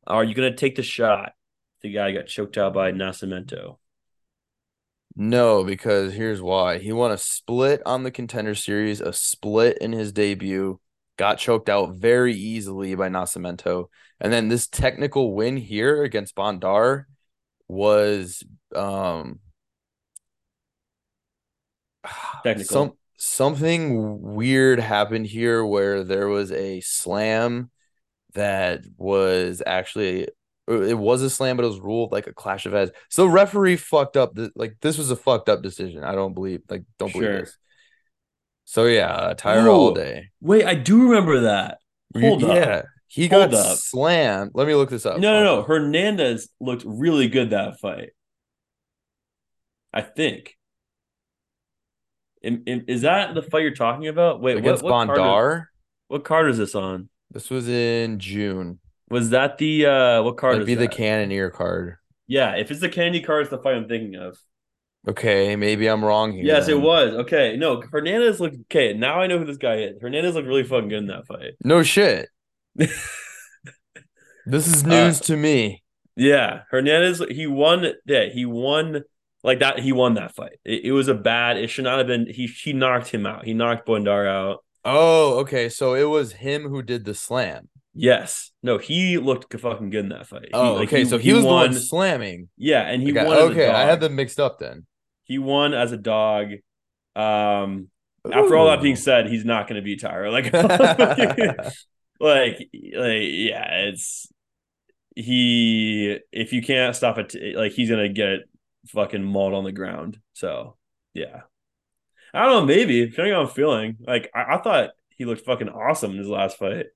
Are 0.06 0.24
you 0.24 0.34
going 0.34 0.50
to 0.50 0.56
take 0.56 0.76
the 0.76 0.82
shot? 0.82 1.32
The 1.82 1.92
guy 1.92 2.12
got 2.12 2.26
choked 2.26 2.58
out 2.58 2.74
by 2.74 2.92
Nascimento. 2.92 3.78
No, 5.14 5.64
because 5.64 6.12
here's 6.12 6.40
why. 6.40 6.78
He 6.78 6.92
won 6.92 7.10
a 7.10 7.18
split 7.18 7.82
on 7.84 8.02
the 8.02 8.10
contender 8.10 8.54
series, 8.54 9.00
a 9.00 9.12
split 9.12 9.78
in 9.78 9.92
his 9.92 10.12
debut, 10.12 10.80
got 11.16 11.38
choked 11.38 11.68
out 11.68 11.96
very 11.96 12.34
easily 12.34 12.94
by 12.94 13.08
Nascimento. 13.08 13.86
And 14.20 14.32
then 14.32 14.48
this 14.48 14.66
technical 14.66 15.34
win 15.34 15.56
here 15.56 16.02
against 16.02 16.34
Bondar 16.36 17.04
was 17.68 18.42
um 18.74 19.38
Technical. 22.42 22.64
some 22.64 22.92
something 23.18 24.22
weird 24.34 24.80
happened 24.80 25.26
here 25.26 25.64
where 25.64 26.04
there 26.04 26.28
was 26.28 26.52
a 26.52 26.80
slam 26.80 27.70
that 28.34 28.84
was 28.96 29.62
actually 29.66 30.28
it 30.68 30.98
was 30.98 31.22
a 31.22 31.30
slam, 31.30 31.56
but 31.56 31.64
it 31.64 31.68
was 31.68 31.80
ruled 31.80 32.12
like 32.12 32.26
a 32.26 32.32
clash 32.32 32.66
of 32.66 32.72
heads. 32.72 32.90
So 33.08 33.22
the 33.22 33.30
referee 33.30 33.76
fucked 33.76 34.16
up. 34.16 34.34
The, 34.34 34.50
like 34.54 34.76
this 34.80 34.98
was 34.98 35.10
a 35.10 35.16
fucked 35.16 35.48
up 35.48 35.62
decision. 35.62 36.04
I 36.04 36.14
don't 36.14 36.34
believe 36.34 36.60
like 36.68 36.84
don't 36.98 37.10
Sure. 37.10 37.22
believe 37.22 37.40
this. 37.40 37.58
So 38.64 38.84
yeah, 38.84 39.10
uh, 39.10 39.34
Taira 39.34 39.72
all 39.72 39.94
day. 39.94 40.28
Wait, 40.40 40.64
I 40.64 40.74
do 40.74 41.04
remember 41.08 41.40
that. 41.40 41.78
Hold 42.18 42.44
up. 42.44 42.84
He 43.08 43.26
Hold 43.28 43.50
got 43.52 43.66
up. 43.66 43.78
slammed. 43.78 44.50
Let 44.54 44.66
me 44.66 44.74
look 44.74 44.90
this 44.90 45.06
up. 45.06 45.18
No, 45.18 45.32
no, 45.42 45.44
no. 45.56 45.62
Hernandez 45.62 46.48
looked 46.60 46.84
really 46.86 47.28
good 47.28 47.50
that 47.50 47.80
fight. 47.80 48.10
I 49.92 50.02
think. 50.02 50.56
Am- 52.44 52.62
am- 52.66 52.84
Is 52.86 53.02
that 53.02 53.34
the 53.34 53.42
fight 53.42 53.62
you're 53.62 53.74
talking 53.74 54.06
about? 54.08 54.40
Wait, 54.40 54.58
against 54.58 54.82
what, 54.82 54.92
what 54.92 55.06
card? 55.06 55.18
Bondar. 55.18 55.60
Is, 55.60 55.66
what 56.08 56.24
card 56.24 56.50
is 56.50 56.58
this 56.58 56.74
on? 56.74 57.08
This 57.30 57.50
was 57.50 57.68
in 57.68 58.18
June. 58.18 58.78
Was 59.10 59.30
that 59.30 59.56
the 59.58 59.86
uh 59.86 60.22
what 60.22 60.36
card 60.36 60.58
is 60.60 60.66
be 60.66 60.74
the 60.74 60.82
that? 60.82 60.92
Cannonier 60.94 61.50
card. 61.50 61.96
Yeah, 62.26 62.56
if 62.56 62.70
it's 62.70 62.80
the 62.80 62.90
candy 62.90 63.22
card, 63.22 63.42
it's 63.42 63.50
the 63.50 63.58
fight 63.58 63.74
I'm 63.74 63.88
thinking 63.88 64.16
of. 64.16 64.38
Okay, 65.08 65.56
maybe 65.56 65.86
I'm 65.86 66.04
wrong 66.04 66.32
here. 66.32 66.44
Yes, 66.44 66.68
it 66.68 66.78
was. 66.78 67.14
Okay, 67.14 67.56
no, 67.56 67.80
Hernandez 67.80 68.38
looked 68.40 68.56
okay. 68.70 68.92
Now 68.92 69.20
I 69.20 69.26
know 69.26 69.38
who 69.38 69.46
this 69.46 69.56
guy 69.56 69.76
is. 69.76 69.96
Hernandez 70.02 70.34
looked 70.34 70.46
really 70.46 70.64
fucking 70.64 70.88
good 70.90 70.98
in 70.98 71.06
that 71.06 71.26
fight. 71.26 71.52
No 71.64 71.82
shit. 71.82 72.28
This 74.46 74.66
is 74.66 74.82
Uh, 74.84 74.88
news 74.88 75.20
to 75.22 75.36
me. 75.36 75.82
Yeah, 76.16 76.62
Hernandez. 76.70 77.22
He 77.30 77.46
won. 77.46 77.92
Yeah, 78.06 78.24
he 78.26 78.46
won 78.46 79.02
like 79.44 79.60
that. 79.60 79.78
He 79.80 79.92
won 79.92 80.14
that 80.14 80.34
fight. 80.34 80.58
It, 80.64 80.86
it 80.86 80.92
was 80.92 81.08
a 81.08 81.14
bad. 81.14 81.58
It 81.58 81.68
should 81.68 81.84
not 81.84 81.98
have 81.98 82.06
been. 82.06 82.26
He 82.26 82.46
he 82.46 82.72
knocked 82.72 83.08
him 83.08 83.26
out. 83.26 83.44
He 83.44 83.52
knocked 83.54 83.86
Bondar 83.86 84.26
out. 84.26 84.64
Oh, 84.84 85.40
okay. 85.40 85.68
So 85.68 85.94
it 85.94 86.04
was 86.08 86.32
him 86.32 86.62
who 86.68 86.82
did 86.82 87.04
the 87.04 87.14
slam. 87.14 87.68
Yes. 87.94 88.52
No, 88.62 88.78
he 88.78 89.18
looked 89.18 89.52
fucking 89.60 89.90
good 89.90 90.04
in 90.04 90.08
that 90.10 90.26
fight. 90.26 90.44
He- 90.46 90.50
Oh, 90.54 90.74
like, 90.74 90.88
okay. 90.88 91.04
so 91.04 91.18
he, 91.18 91.32
was 91.32 91.44
won. 91.44 91.74
slamming. 91.74 92.48
Yeah, 92.56 92.82
and 92.82 93.02
he 93.02 93.10
Okay, 93.10 93.24
won. 93.26 93.36
as 93.36 93.42
a 93.42 93.46
okay, 93.50 93.68
I 93.68 93.82
had 93.84 94.00
them 94.00 94.14
mixed 94.16 94.38
up 94.40 94.58
then. 94.60 94.86
He 95.24 95.38
won 95.38 95.74
as 95.74 95.92
a 95.92 95.96
dog. 95.96 96.52
Um, 97.16 97.88
after 98.24 98.56
all 98.56 98.68
that 98.68 98.80
being 98.80 98.96
said, 98.96 99.28
he's 99.28 99.44
not 99.44 99.68
going 99.68 99.76
to 99.76 99.84
be 99.84 99.96
Taira. 99.96 100.30
Like, 100.30 100.46
like, 102.20 102.58
like, 102.58 102.70
yeah, 102.72 103.88
it's 103.88 104.28
he. 105.14 106.18
If 106.32 106.52
you 106.52 106.62
can't 106.62 106.96
stop 106.96 107.18
it, 107.18 107.56
like 107.56 107.72
he's 107.72 107.90
gonna 107.90 108.08
get 108.08 108.40
fucking 108.88 109.22
mauled 109.24 109.54
on 109.54 109.64
the 109.64 109.72
ground. 109.72 110.18
So, 110.32 110.76
yeah, 111.14 111.42
I 112.34 112.44
don't 112.44 112.52
know. 112.52 112.66
Maybe 112.66 113.06
depending 113.06 113.34
on 113.34 113.48
feeling. 113.48 113.96
Like, 114.00 114.30
I, 114.34 114.56
I 114.56 114.58
thought 114.62 114.90
he 115.10 115.24
looked 115.24 115.44
fucking 115.44 115.68
awesome 115.68 116.12
in 116.12 116.18
his 116.18 116.28
last 116.28 116.58
fight, 116.58 116.86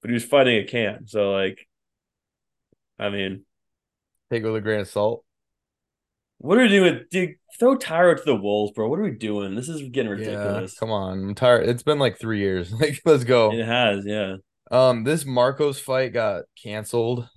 but 0.00 0.10
he 0.10 0.14
was 0.14 0.24
fighting 0.24 0.58
a 0.58 0.64
can. 0.64 1.06
So, 1.06 1.32
like, 1.32 1.66
I 2.98 3.10
mean, 3.10 3.44
Take 4.30 4.44
it 4.44 4.46
with 4.46 4.56
a 4.56 4.60
grain 4.62 4.80
of 4.80 4.88
salt. 4.88 5.24
What 6.42 6.58
are 6.58 6.62
we 6.62 6.68
doing? 6.68 7.04
Dude, 7.08 7.36
throw 7.58 7.76
Taira 7.76 8.16
to 8.16 8.22
the 8.24 8.34
wolves, 8.34 8.72
bro. 8.72 8.88
What 8.88 8.98
are 8.98 9.02
we 9.04 9.12
doing? 9.12 9.54
This 9.54 9.68
is 9.68 9.80
getting 9.90 10.10
Yeah, 10.10 10.16
ridiculous. 10.26 10.76
come 10.76 10.90
on. 10.90 11.18
I'm 11.20 11.34
tired. 11.36 11.68
It's 11.68 11.84
been 11.84 12.00
like 12.00 12.18
three 12.18 12.40
years. 12.40 12.72
Like, 12.80 13.00
let's 13.04 13.22
go. 13.22 13.52
It 13.52 13.64
has, 13.64 14.04
yeah. 14.04 14.36
Um, 14.70 15.04
this 15.04 15.24
Marcos 15.24 15.78
fight 15.78 16.12
got 16.12 16.44
canceled. 16.60 17.28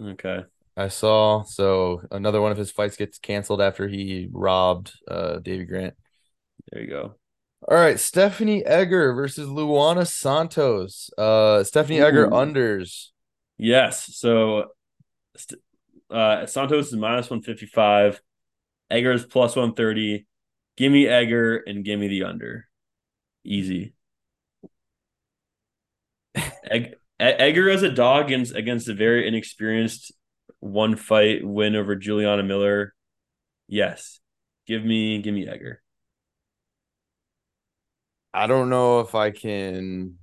Okay. 0.00 0.44
I 0.76 0.88
saw. 0.88 1.42
So 1.42 2.00
another 2.10 2.40
one 2.40 2.52
of 2.52 2.58
his 2.58 2.70
fights 2.70 2.96
gets 2.96 3.18
canceled 3.18 3.60
after 3.60 3.86
he 3.86 4.28
robbed 4.32 4.92
uh 5.06 5.40
Davey 5.40 5.64
Grant. 5.66 5.94
There 6.72 6.82
you 6.82 6.88
go. 6.88 7.14
All 7.68 7.76
right, 7.76 8.00
Stephanie 8.00 8.64
Egger 8.64 9.12
versus 9.12 9.46
Luana 9.48 10.06
Santos. 10.06 11.10
Uh, 11.18 11.64
Stephanie 11.64 12.00
Egger 12.00 12.28
unders. 12.28 13.08
Yes. 13.58 14.16
So 14.16 14.70
uh 16.10 16.46
Santos 16.46 16.88
is 16.88 16.96
minus 16.96 17.28
155. 17.28 18.20
Egger 18.90 19.12
is 19.12 19.24
plus 19.24 19.56
130. 19.56 20.26
Give 20.76 20.92
me 20.92 21.06
Egger 21.06 21.56
and 21.56 21.84
give 21.84 21.98
me 21.98 22.08
the 22.08 22.24
under. 22.24 22.68
Easy. 23.44 23.94
Egg- 26.70 26.96
Egger 27.20 27.70
as 27.70 27.82
a 27.82 27.90
dog 27.90 28.26
against 28.26 28.54
against 28.54 28.88
a 28.88 28.94
very 28.94 29.28
inexperienced 29.28 30.12
one 30.60 30.96
fight 30.96 31.44
win 31.44 31.76
over 31.76 31.94
Juliana 31.94 32.42
Miller. 32.42 32.94
Yes. 33.68 34.20
Give 34.66 34.84
me 34.84 35.20
give 35.22 35.34
me 35.34 35.46
Egger. 35.46 35.82
I 38.32 38.46
don't 38.48 38.68
know 38.68 39.00
if 39.00 39.14
I 39.14 39.30
can. 39.30 40.18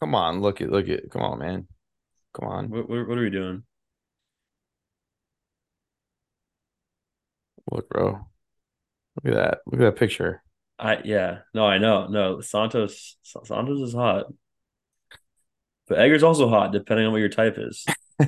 Come 0.00 0.14
on, 0.14 0.40
look 0.40 0.60
at 0.60 0.70
look 0.70 0.88
at. 0.88 1.10
Come 1.10 1.22
on, 1.22 1.38
man. 1.38 1.66
Come 2.34 2.48
on. 2.48 2.68
What, 2.68 2.88
what, 2.88 3.08
what 3.08 3.18
are 3.18 3.22
we 3.22 3.30
doing? 3.30 3.62
Look, 7.70 7.88
bro. 7.88 8.18
Look 9.22 9.34
at 9.34 9.34
that. 9.34 9.58
Look 9.66 9.80
at 9.80 9.84
that 9.84 9.96
picture. 9.96 10.42
I 10.78 10.98
yeah. 11.04 11.38
No, 11.54 11.66
I 11.66 11.78
know. 11.78 12.06
No, 12.06 12.40
Santos 12.40 13.16
Santos 13.22 13.80
is 13.80 13.94
hot. 13.94 14.26
But 15.88 15.98
Egger's 15.98 16.22
also 16.22 16.48
hot, 16.48 16.72
depending 16.72 17.06
on 17.06 17.12
what 17.12 17.18
your 17.18 17.30
type 17.30 17.56
is. 17.58 17.84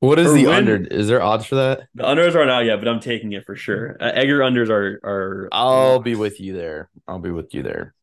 What 0.00 0.18
is 0.18 0.32
the 0.32 0.46
win- 0.46 0.54
under? 0.54 0.76
Is 0.76 1.08
there 1.08 1.22
odds 1.22 1.44
for 1.44 1.56
that? 1.56 1.82
The 1.94 2.04
unders 2.04 2.34
aren't 2.34 2.50
out 2.50 2.64
yet, 2.64 2.78
but 2.78 2.88
I'm 2.88 3.00
taking 3.00 3.32
it 3.32 3.44
for 3.44 3.54
sure. 3.54 3.98
Uh, 4.00 4.10
Egger 4.14 4.38
unders 4.40 4.70
are 4.70 4.98
are 5.04 5.48
I'll 5.52 5.98
be 6.00 6.14
with 6.14 6.40
you 6.40 6.54
there. 6.54 6.88
I'll 7.06 7.18
be 7.18 7.30
with 7.30 7.54
you 7.54 7.62
there. 7.62 7.94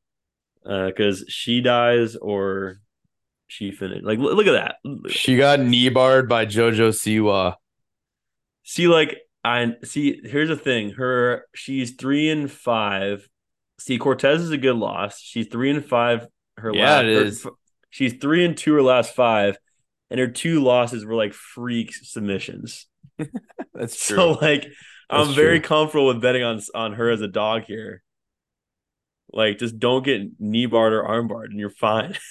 because 0.63 1.25
she 1.27 1.61
dies 1.61 2.15
or 2.15 2.77
she 3.47 3.71
finished. 3.71 4.05
Like 4.05 4.19
look, 4.19 4.35
look 4.35 4.45
at 4.45 4.51
that. 4.83 5.11
She 5.11 5.37
got 5.37 5.59
knee 5.59 5.89
barred 5.89 6.29
by 6.29 6.45
JoJo 6.45 6.89
Siwa. 6.89 7.55
See, 8.69 8.87
like 8.89 9.17
I 9.45 9.75
see. 9.85 10.19
Here's 10.25 10.49
the 10.49 10.57
thing. 10.57 10.91
Her 10.91 11.45
she's 11.55 11.91
three 11.95 12.29
and 12.29 12.51
five. 12.51 13.27
See, 13.79 13.97
Cortez 13.97 14.41
is 14.41 14.51
a 14.51 14.57
good 14.57 14.75
loss. 14.75 15.19
She's 15.21 15.47
three 15.47 15.69
and 15.69 15.85
five. 15.85 16.27
Her 16.57 16.73
Yeah, 16.73 16.97
last, 17.01 17.05
it 17.05 17.43
her- 17.43 17.51
she's 17.89 18.13
three 18.15 18.43
and 18.43 18.57
two 18.57 18.73
her 18.73 18.81
last 18.81 19.15
five, 19.15 19.57
and 20.09 20.19
her 20.19 20.27
two 20.27 20.61
losses 20.61 21.05
were 21.05 21.15
like 21.15 21.33
freak 21.33 21.93
submissions. 21.93 22.87
That's 23.73 24.05
true. 24.05 24.17
So 24.17 24.31
like, 24.33 24.67
I'm 25.09 25.27
That's 25.27 25.35
very 25.35 25.59
true. 25.59 25.67
comfortable 25.69 26.07
with 26.07 26.21
betting 26.21 26.43
on 26.43 26.59
on 26.75 26.93
her 26.93 27.09
as 27.09 27.21
a 27.21 27.27
dog 27.27 27.63
here. 27.67 28.03
Like, 29.31 29.59
just 29.59 29.79
don't 29.79 30.03
get 30.03 30.23
knee 30.39 30.65
barred 30.65 30.93
or 30.93 31.05
arm 31.05 31.27
barred, 31.29 31.51
and 31.51 31.59
you're 31.59 31.69
fine. 31.69 32.17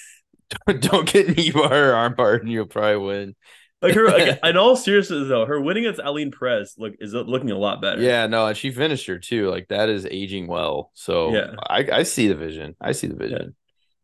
Don't 0.79 1.11
get 1.11 1.35
knee 1.35 1.51
barred 1.51 1.73
or 1.73 1.93
arm 1.93 2.15
barred, 2.15 2.41
and 2.43 2.49
you'll 2.49 2.67
probably 2.67 2.95
win. 3.05 3.35
Like 3.81 3.93
her, 3.93 4.07
like, 4.07 4.39
in 4.43 4.57
all 4.57 4.75
seriousness 4.75 5.27
though, 5.27 5.45
her 5.45 5.61
winning 5.61 5.85
against 5.85 6.01
Aline 6.03 6.31
Perez 6.31 6.75
look 6.77 6.93
is 6.99 7.13
looking 7.13 7.51
a 7.51 7.57
lot 7.57 7.81
better. 7.81 8.01
Yeah, 8.01 8.25
no, 8.27 8.47
and 8.47 8.57
she 8.57 8.71
finished 8.71 9.05
her 9.07 9.19
too. 9.19 9.49
Like 9.49 9.67
that 9.67 9.89
is 9.89 10.05
aging 10.05 10.47
well. 10.47 10.91
So 10.93 11.33
Yeah. 11.33 11.55
I, 11.69 11.87
I 11.91 12.03
see 12.03 12.27
the 12.27 12.35
vision. 12.35 12.75
I 12.81 12.93
see 12.93 13.07
the 13.07 13.15
vision. 13.15 13.55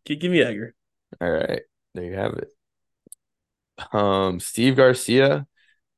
Gi- 0.06 0.18
give 0.18 0.32
me 0.32 0.42
Egger. 0.42 0.76
All 1.20 1.32
right, 1.32 1.62
there 1.96 2.04
you 2.04 2.14
have 2.14 2.34
it. 2.34 2.50
Um, 3.92 4.40
Steve 4.40 4.76
Garcia 4.76 5.48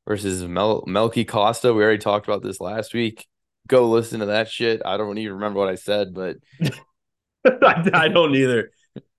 versus 0.08 0.44
Mel 0.44 0.84
Melky 0.88 1.26
Costa. 1.26 1.74
We 1.74 1.84
already 1.84 1.98
talked 1.98 2.28
about 2.28 2.44
this 2.44 2.62
last 2.62 2.94
week. 2.94 3.28
Go 3.68 3.90
listen 3.90 4.20
to 4.20 4.28
that 4.28 4.50
shit. 4.50 4.82
I 4.86 4.98
don't 4.98 5.18
even 5.18 5.36
remember 5.36 5.60
what 5.60 5.70
I 5.70 5.76
said, 5.76 6.14
but 6.14 6.38
I, 7.46 7.90
I 7.94 8.08
don't 8.08 8.36
either. 8.36 8.72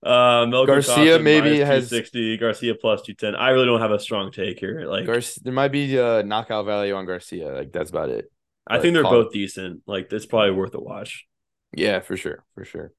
Uh, 0.03 0.45
Melker 0.45 0.67
Garcia 0.67 0.95
Thompson 0.95 1.23
maybe 1.23 1.49
minus 1.49 1.67
has- 1.67 1.89
260, 1.89 2.37
Garcia 2.37 2.75
plus 2.75 3.01
210. 3.01 3.35
I 3.35 3.49
really 3.49 3.65
don't 3.65 3.81
have 3.81 3.91
a 3.91 3.99
strong 3.99 4.31
take 4.31 4.59
here. 4.59 4.85
Like, 4.87 5.05
Garcia, 5.05 5.41
there 5.43 5.53
might 5.53 5.69
be 5.71 5.97
a 5.97 6.23
knockout 6.23 6.65
value 6.65 6.93
on 6.93 7.05
Garcia. 7.05 7.51
Like 7.51 7.71
that's 7.71 7.89
about 7.89 8.09
it. 8.09 8.31
I 8.67 8.79
think 8.79 8.93
they're 8.93 9.03
call 9.03 9.23
both 9.23 9.33
decent. 9.33 9.81
Like, 9.87 10.11
it's 10.11 10.25
probably 10.25 10.51
worth 10.51 10.75
a 10.75 10.79
watch. 10.79 11.25
Yeah, 11.73 11.99
for 12.01 12.15
sure, 12.17 12.43
for 12.53 12.63
sure. 12.65 12.91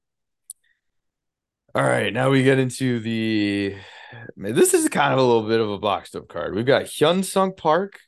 All 1.75 1.83
right, 1.83 2.11
now 2.11 2.29
we 2.31 2.43
get 2.43 2.59
into 2.59 2.99
the. 2.99 3.75
Man, 4.35 4.55
this 4.55 4.73
is 4.73 4.89
kind 4.89 5.13
of 5.13 5.19
a 5.19 5.23
little 5.23 5.47
bit 5.47 5.59
of 5.59 5.69
a 5.69 5.77
boxed 5.77 6.15
up 6.15 6.27
card. 6.27 6.55
We've 6.55 6.65
got 6.65 6.85
Hyun 6.85 7.23
Sung 7.23 7.53
Park 7.55 7.99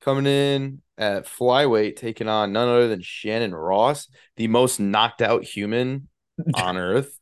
coming 0.00 0.26
in 0.26 0.80
at 0.96 1.26
flyweight, 1.26 1.96
taking 1.96 2.28
on 2.28 2.52
none 2.52 2.68
other 2.68 2.88
than 2.88 3.02
Shannon 3.02 3.54
Ross, 3.54 4.08
the 4.36 4.48
most 4.48 4.80
knocked 4.80 5.20
out 5.20 5.44
human 5.44 6.08
on 6.54 6.78
earth. 6.78 7.18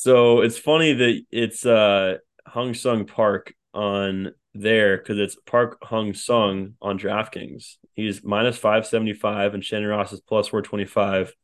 So 0.00 0.42
it's 0.42 0.56
funny 0.56 0.92
that 0.92 1.22
it's 1.32 1.66
uh 1.66 2.18
Hyun 2.46 2.76
Sung 2.76 3.04
Park 3.04 3.52
on 3.74 4.30
there 4.54 4.96
because 4.96 5.18
it's 5.18 5.36
Park 5.44 5.80
Hyun 5.82 6.16
Sung 6.16 6.74
on 6.80 7.00
DraftKings. 7.00 7.78
He's 7.94 8.22
minus 8.22 8.56
575 8.56 9.54
and 9.54 9.64
Shannon 9.64 9.88
Ross 9.88 10.12
is 10.12 10.20
plus 10.20 10.46
425. 10.46 11.34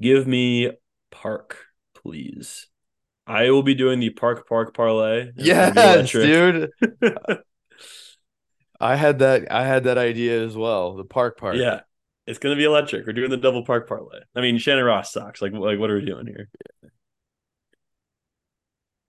Give 0.00 0.24
me 0.24 0.70
Park, 1.10 1.58
please. 1.96 2.68
I 3.26 3.50
will 3.50 3.64
be 3.64 3.74
doing 3.74 3.98
the 3.98 4.10
Park 4.10 4.48
Park 4.48 4.72
parlay. 4.72 5.32
Yes, 5.34 6.12
dude. 6.12 6.70
I 8.80 8.94
had 8.94 9.18
that. 9.18 9.50
I 9.50 9.66
had 9.66 9.82
that 9.84 9.98
idea 9.98 10.44
as 10.44 10.56
well. 10.56 10.94
The 10.94 11.02
Park 11.02 11.36
Park. 11.38 11.56
Yeah. 11.56 11.80
It's 12.28 12.38
gonna 12.38 12.54
be 12.54 12.64
electric. 12.64 13.04
We're 13.04 13.14
doing 13.14 13.30
the 13.30 13.36
double 13.36 13.64
park 13.64 13.88
parlay. 13.88 14.20
I 14.36 14.42
mean, 14.42 14.58
Shannon 14.58 14.84
Ross 14.84 15.12
sucks. 15.12 15.42
Like, 15.42 15.52
like 15.54 15.80
what 15.80 15.90
are 15.90 15.96
we 15.96 16.04
doing 16.04 16.26
here? 16.26 16.50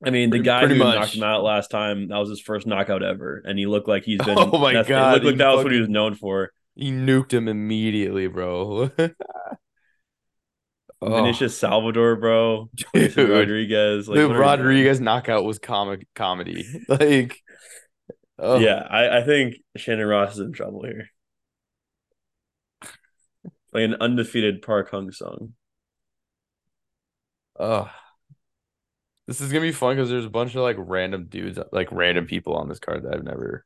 I 0.04 0.12
mean, 0.12 0.30
the 0.30 0.40
guy 0.40 0.60
pretty 0.62 0.76
who 0.76 0.84
much. 0.84 0.96
knocked 0.96 1.16
him 1.16 1.24
out 1.24 1.44
last 1.44 1.72
time, 1.72 2.08
that 2.08 2.18
was 2.18 2.30
his 2.30 2.42
first 2.42 2.66
knockout 2.66 3.04
ever, 3.04 3.42
and 3.46 3.60
he 3.60 3.66
looked 3.66 3.88
like 3.88 4.04
he's 4.04 4.20
been. 4.26 4.38
Oh 4.38 4.58
my 4.58 4.74
God, 4.84 5.18
It 5.18 5.24
looked 5.24 5.26
like 5.26 5.38
that 5.38 5.50
was 5.52 5.64
what 5.64 5.74
he 5.74 5.80
was 5.80 5.90
known 5.90 6.16
for. 6.16 6.52
He 6.76 6.92
nuked 6.92 7.34
him 7.34 7.48
immediately, 7.48 8.28
bro. 8.28 8.92
Oh, 11.02 11.16
Vinicius 11.16 11.58
Salvador, 11.58 12.18
bro. 12.18 12.70
dude. 12.94 13.18
Rodriguez. 13.18 14.10
Like, 14.10 14.18
the 14.18 14.28
what 14.28 14.36
are 14.36 14.44
we 14.44 14.52
doing? 14.58 14.76
Rodriguez 14.76 15.00
knockout 15.00 15.46
was 15.46 15.58
comic 15.60 16.06
comedy. 16.14 16.66
Like, 16.90 17.42
oh, 18.38 18.60
Yeah, 18.60 18.86
I, 18.90 19.20
I 19.20 19.24
think 19.24 19.56
Shannon 19.78 20.06
Ross 20.08 20.34
is 20.34 20.40
in 20.40 20.52
trouble 20.52 20.84
here. 20.84 21.10
Like 23.72 23.84
an 23.84 23.96
undefeated 24.02 24.62
Park 24.62 24.92
Hyun 24.92 25.14
Sung. 25.14 25.54
oh. 27.60 27.90
This 29.30 29.42
is 29.42 29.52
gonna 29.52 29.62
be 29.62 29.72
fun 29.72 29.96
because 29.96 30.10
there's 30.10 30.26
a 30.26 30.30
bunch 30.30 30.56
of 30.56 30.64
like 30.64 30.76
random 30.80 31.28
dudes, 31.30 31.60
like 31.72 31.92
random 31.92 32.26
people 32.26 32.56
on 32.56 32.68
this 32.68 32.80
card 32.80 33.04
that 33.04 33.14
I've 33.14 33.24
never. 33.24 33.64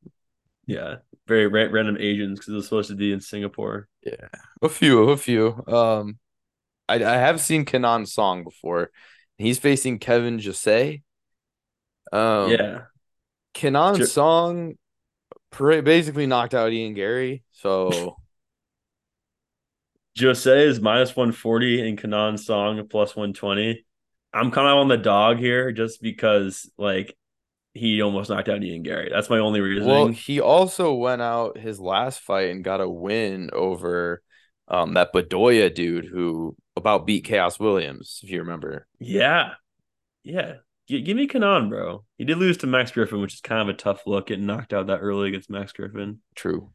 Yeah, 0.66 0.96
very 1.26 1.48
ra- 1.48 1.70
random 1.72 1.96
Asians 1.98 2.38
because 2.38 2.52
it 2.52 2.56
was 2.56 2.66
supposed 2.66 2.90
to 2.90 2.98
be 2.98 3.14
in 3.14 3.22
Singapore. 3.22 3.88
Yeah, 4.06 4.28
a 4.62 4.68
few, 4.68 5.10
a 5.10 5.16
few. 5.16 5.64
Um, 5.66 6.20
I 6.90 6.96
I 6.96 7.16
have 7.16 7.40
seen 7.40 7.64
Kenan 7.64 8.08
Song 8.08 8.44
before. 8.44 8.92
He's 9.38 9.58
facing 9.58 10.00
Kevin 10.00 10.38
Jose. 10.38 11.02
Um, 12.12 12.52
yeah, 12.52 12.82
Kenan 13.54 13.96
Ju- 13.96 14.06
Song, 14.06 14.74
basically 15.58 16.28
knocked 16.28 16.54
out 16.54 16.74
Ian 16.74 16.94
Garry. 16.94 17.46
So 17.54 18.18
Jose 20.20 20.68
is 20.68 20.82
minus 20.82 21.16
140 21.16 21.88
and 21.88 21.98
Kenan 21.98 22.38
Song 22.38 22.86
plus 22.90 23.16
120. 23.16 23.86
I'm 24.34 24.52
kind 24.52 24.68
of 24.68 24.78
on 24.78 24.88
the 24.88 24.98
dog 24.98 25.38
here 25.38 25.72
just 25.72 26.02
because 26.02 26.70
like 26.78 27.16
he 27.74 28.02
almost 28.02 28.30
knocked 28.30 28.50
out 28.50 28.64
Ian 28.64 28.84
Garry. 28.84 29.10
That's 29.12 29.30
my 29.30 29.40
only 29.40 29.62
reason. 29.62 29.88
Well, 29.88 30.08
he 30.08 30.40
also 30.40 30.94
went 30.94 31.22
out 31.22 31.58
his 31.58 31.80
last 31.80 32.22
fight 32.22 32.50
and 32.52 32.64
got 32.64 32.82
a 32.82 32.90
win 32.90 33.50
over 33.54 34.22
um 34.68 34.94
that 34.94 35.14
Bedoya 35.14 35.74
dude 35.74 36.06
who 36.06 36.56
about 36.76 37.06
beat 37.06 37.28
Khaos 37.28 37.60
Williams, 37.60 38.22
if 38.24 38.30
you 38.30 38.40
remember. 38.40 38.88
yeah. 39.00 39.52
Yeah. 40.24 40.56
G- 40.88 41.02
give 41.02 41.16
me 41.18 41.28
Kenan, 41.28 41.70
bro. 41.70 42.04
He 42.18 42.26
did 42.26 42.38
lose 42.38 42.58
to 42.58 42.68
Max 42.68 42.92
Griffin, 42.92 43.22
which 43.22 43.34
is 43.34 43.42
kind 43.42 43.62
of 43.62 43.74
a 43.74 43.78
tough 43.78 44.02
look 44.06 44.28
getting 44.28 44.46
knocked 44.46 44.74
out 44.74 44.88
that 44.88 45.00
early 45.00 45.30
against 45.30 45.50
Max 45.50 45.72
Griffin. 45.72 46.20
True. 46.36 46.72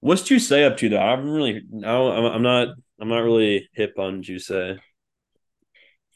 What's 0.00 0.22
Juice 0.22 0.50
up 0.52 0.76
to 0.76 0.88
though? 0.88 1.00
I 1.00 1.10
haven't 1.10 1.30
really 1.30 1.62
no, 1.70 2.12
I'm, 2.12 2.24
I'm 2.36 2.42
not 2.42 2.68
I'm 3.00 3.08
not 3.08 3.24
really 3.24 3.68
hip 3.72 3.98
on 3.98 4.22
Juice. 4.22 4.50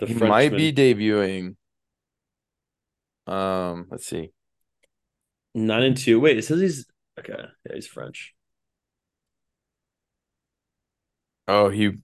The 0.03 0.09
he 0.09 0.14
Frenchman. 0.14 0.28
might 0.28 0.55
be 0.57 0.72
debuting. 0.72 1.57
Um, 3.26 3.86
let's 3.90 4.07
see. 4.07 4.32
nine 5.55 5.82
and 5.82 5.96
two. 5.96 6.20
Wait, 6.20 6.38
it 6.38 6.42
says 6.44 6.61
he's 6.61 6.86
okay. 7.18 7.44
Yeah, 7.66 7.74
he's 7.74 7.86
French. 7.86 8.34
Oh, 11.48 11.68
he 11.68 11.98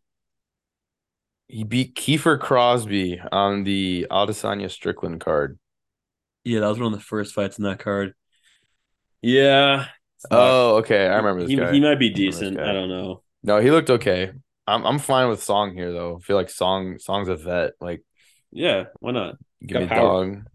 he 1.49 1.65
beat 1.65 1.95
Kiefer 1.95 2.39
Crosbie 2.39 3.21
on 3.33 3.65
the 3.65 4.07
Adesanya 4.11 4.71
Strickland 4.71 5.21
card. 5.21 5.59
Yeah, 6.45 6.61
that 6.61 6.69
was 6.69 6.79
one 6.79 6.93
of 6.93 6.99
the 6.99 7.05
first 7.05 7.35
fights 7.35 7.59
in 7.59 7.65
that 7.65 7.79
card. 7.79 8.15
Yeah. 9.23 9.87
Oh, 10.31 10.77
okay. 10.79 11.07
I 11.09 11.17
remember 11.17 11.43
this 11.43 11.51
he, 11.51 11.57
guy. 11.57 11.73
he 11.73 11.81
might 11.81 11.99
be 11.99 12.11
decent. 12.11 12.57
guy. 12.57 12.71
I 12.71 12.73
don't 12.73 12.89
know. 12.89 13.23
No, 13.43 13.61
he 13.61 13.71
looked 13.71 13.91
okay. 13.91 14.33
I'm 14.69 14.85
I'm 14.87 14.99
fine 14.99 15.29
with 15.29 15.43
Song 15.43 15.75
here 15.75 15.93
though. 15.93 16.17
I 16.17 16.21
feel 16.21 16.37
like 16.37 16.51
Song 16.51 16.99
Song's 16.99 17.29
a 17.29 17.37
vet. 17.37 17.73
Like 17.81 18.03
Yeah, 18.51 18.85
why 19.01 19.13
not? 19.13 19.37
give 19.67 19.75
Got 19.75 19.79
me 19.79 19.85
a 19.87 19.89
power. 19.89 20.15
dog. 20.17 20.47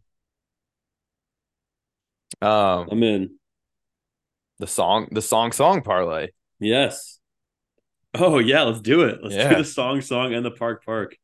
Um 2.41 2.87
I'm 2.91 3.03
in. 3.03 3.39
the 4.59 4.67
song 4.67 5.07
the 5.11 5.21
song 5.21 5.51
song 5.51 5.81
parlay. 5.81 6.29
Yes. 6.59 7.19
Oh 8.15 8.39
yeah, 8.39 8.63
let's 8.63 8.81
do 8.81 9.01
it. 9.03 9.19
Let's 9.23 9.35
Yeah. 9.35 9.49
do 9.49 9.55
the 9.57 9.65
song 9.65 10.01
song 10.01 10.33
and 10.33 10.45
the 10.45 10.51
park 10.51 10.85
park. 10.85 11.17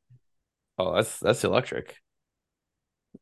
Oh, 0.77 0.95
that's 0.95 1.19
that's 1.19 1.43
electric. 1.43 1.95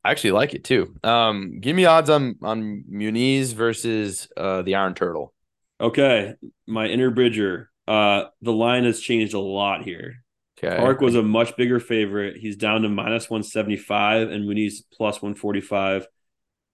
I 0.03 0.11
actually 0.11 0.31
like 0.31 0.53
it 0.53 0.63
too. 0.63 0.95
Um, 1.03 1.59
give 1.59 1.75
me 1.75 1.85
odds 1.85 2.09
on 2.09 2.35
on 2.41 2.83
Muniz 2.89 3.53
versus 3.53 4.27
uh 4.37 4.61
the 4.61 4.75
Iron 4.75 4.93
Turtle. 4.93 5.33
Okay, 5.79 6.35
my 6.65 6.87
inner 6.87 7.11
bridger. 7.11 7.69
Uh, 7.87 8.25
the 8.41 8.53
line 8.53 8.83
has 8.83 8.99
changed 8.99 9.33
a 9.33 9.39
lot 9.39 9.83
here. 9.83 10.23
Okay. 10.61 10.75
Park 10.77 11.01
was 11.01 11.15
a 11.15 11.21
much 11.21 11.55
bigger 11.55 11.79
favorite. 11.79 12.37
He's 12.37 12.55
down 12.55 12.81
to 12.81 12.89
minus 12.89 13.29
175 13.29 14.29
and 14.29 14.45
Muniz 14.45 14.81
plus 14.91 15.21
145. 15.21 16.07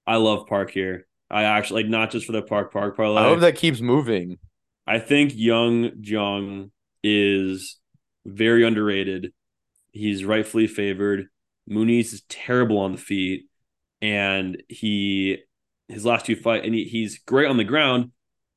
I 0.07 0.15
love 0.15 0.47
Park 0.47 0.71
here. 0.71 1.05
I 1.29 1.43
actually 1.43 1.83
like 1.83 1.89
not 1.89 2.11
just 2.11 2.25
for 2.25 2.31
the 2.31 2.41
Park 2.41 2.71
Park 2.71 2.95
parlay. 2.95 3.21
I 3.21 3.25
hope 3.25 3.39
that 3.39 3.55
keeps 3.55 3.81
moving. 3.81 4.37
I 4.85 4.99
think 4.99 5.33
Young 5.35 5.91
Jung 6.01 6.71
is 7.03 7.79
very 8.25 8.65
underrated. 8.65 9.33
He's 9.91 10.23
rightfully 10.25 10.67
favored. 10.67 11.27
Muniz 11.69 12.13
is 12.13 12.23
terrible 12.29 12.77
on 12.77 12.91
the 12.93 12.97
feet, 12.97 13.47
and 14.01 14.61
he 14.69 15.39
his 15.87 16.05
last 16.05 16.25
two 16.25 16.35
fight 16.35 16.65
and 16.65 16.73
he, 16.73 16.85
he's 16.85 17.19
great 17.19 17.47
on 17.47 17.57
the 17.57 17.63
ground, 17.63 18.11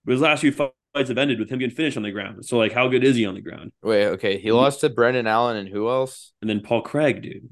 but 0.04 0.12
his 0.12 0.20
last 0.20 0.40
few 0.40 0.52
fights 0.52 0.72
have 0.96 1.18
ended 1.18 1.38
with 1.38 1.48
him 1.50 1.58
getting 1.58 1.74
finished 1.74 1.96
on 1.96 2.02
the 2.02 2.10
ground. 2.10 2.44
So 2.44 2.58
like, 2.58 2.72
how 2.72 2.88
good 2.88 3.04
is 3.04 3.16
he 3.16 3.26
on 3.26 3.34
the 3.34 3.40
ground? 3.40 3.72
Wait, 3.82 4.06
okay. 4.06 4.38
He 4.38 4.50
lost 4.52 4.80
to 4.80 4.88
Brendan 4.90 5.26
Allen 5.26 5.56
and 5.56 5.68
who 5.68 5.88
else? 5.88 6.32
And 6.40 6.48
then 6.50 6.60
Paul 6.60 6.82
Craig, 6.82 7.22
dude. 7.22 7.48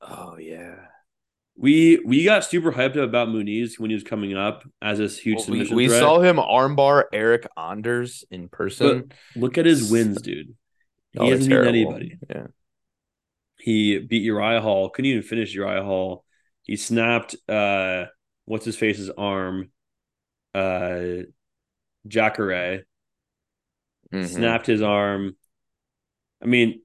Oh 0.00 0.36
yeah. 0.38 0.74
We 1.56 2.00
we 2.06 2.24
got 2.24 2.44
super 2.44 2.70
hyped 2.70 2.96
about 2.96 3.28
Muniz 3.28 3.78
when 3.80 3.90
he 3.90 3.94
was 3.94 4.04
coming 4.04 4.36
up 4.36 4.62
as 4.80 4.98
this 4.98 5.18
huge 5.18 5.38
Well, 5.38 5.46
we 5.48 5.52
submission 5.58 5.76
we 5.76 5.88
threat. 5.88 6.00
saw 6.00 6.20
him 6.20 6.36
armbar 6.36 7.04
Eric 7.12 7.48
Anders 7.56 8.24
in 8.30 8.48
person. 8.48 9.10
Look 9.34 9.58
at 9.58 9.66
his 9.66 9.90
wins, 9.90 10.22
dude. 10.22 10.54
He 11.12 11.18
Oh, 11.18 11.28
hasn't 11.30 11.48
beaten 11.50 11.66
anybody. 11.66 12.16
Yeah. 12.30 12.46
He 13.58 13.98
beat 13.98 14.22
Uriah 14.22 14.60
Hall. 14.60 14.88
Couldn't 14.90 15.10
even 15.10 15.22
finish 15.24 15.52
Uriah 15.52 15.82
Hall. 15.82 16.24
He 16.62 16.76
snapped 16.76 17.34
uh 17.48 18.04
what's 18.44 18.64
his 18.64 18.76
face's 18.76 19.10
arm. 19.10 19.70
Uh 20.54 21.24
Jacare 22.06 22.84
Mhm. 24.12 24.26
snapped 24.26 24.66
his 24.66 24.82
arm. 24.82 25.36
I 26.42 26.46
mean, 26.46 26.82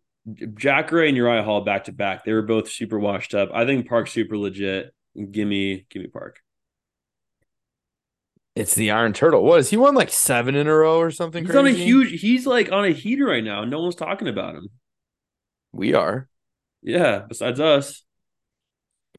Jacare 0.55 1.03
and 1.05 1.15
Uriah 1.17 1.43
Hall 1.43 1.61
back 1.61 1.85
to 1.85 1.91
back. 1.91 2.23
They 2.25 2.33
were 2.33 2.41
both 2.41 2.69
super 2.69 2.99
washed 2.99 3.33
up. 3.33 3.49
I 3.53 3.65
think 3.65 3.87
Park's 3.87 4.11
super 4.11 4.37
legit. 4.37 4.93
Give 5.31 5.47
me 5.47 5.85
give 5.89 6.01
me 6.01 6.07
Park. 6.07 6.39
It's 8.55 8.75
the 8.75 8.91
Iron 8.91 9.13
Turtle. 9.13 9.43
What 9.43 9.59
is 9.59 9.69
he 9.71 9.77
won 9.77 9.95
like 9.95 10.09
seven 10.09 10.55
in 10.55 10.67
a 10.67 10.75
row 10.75 10.99
or 10.99 11.11
something? 11.11 11.43
He's 11.43 11.51
crazy? 11.51 11.59
on 11.59 11.67
a 11.67 11.71
huge 11.77 12.21
he's 12.21 12.45
like 12.45 12.71
on 12.71 12.85
a 12.85 12.91
heater 12.91 13.25
right 13.25 13.43
now. 13.43 13.65
No 13.65 13.81
one's 13.81 13.95
talking 13.95 14.27
about 14.27 14.55
him. 14.55 14.69
We 15.71 15.93
are. 15.93 16.29
Yeah, 16.81 17.25
besides 17.27 17.59
us. 17.59 18.03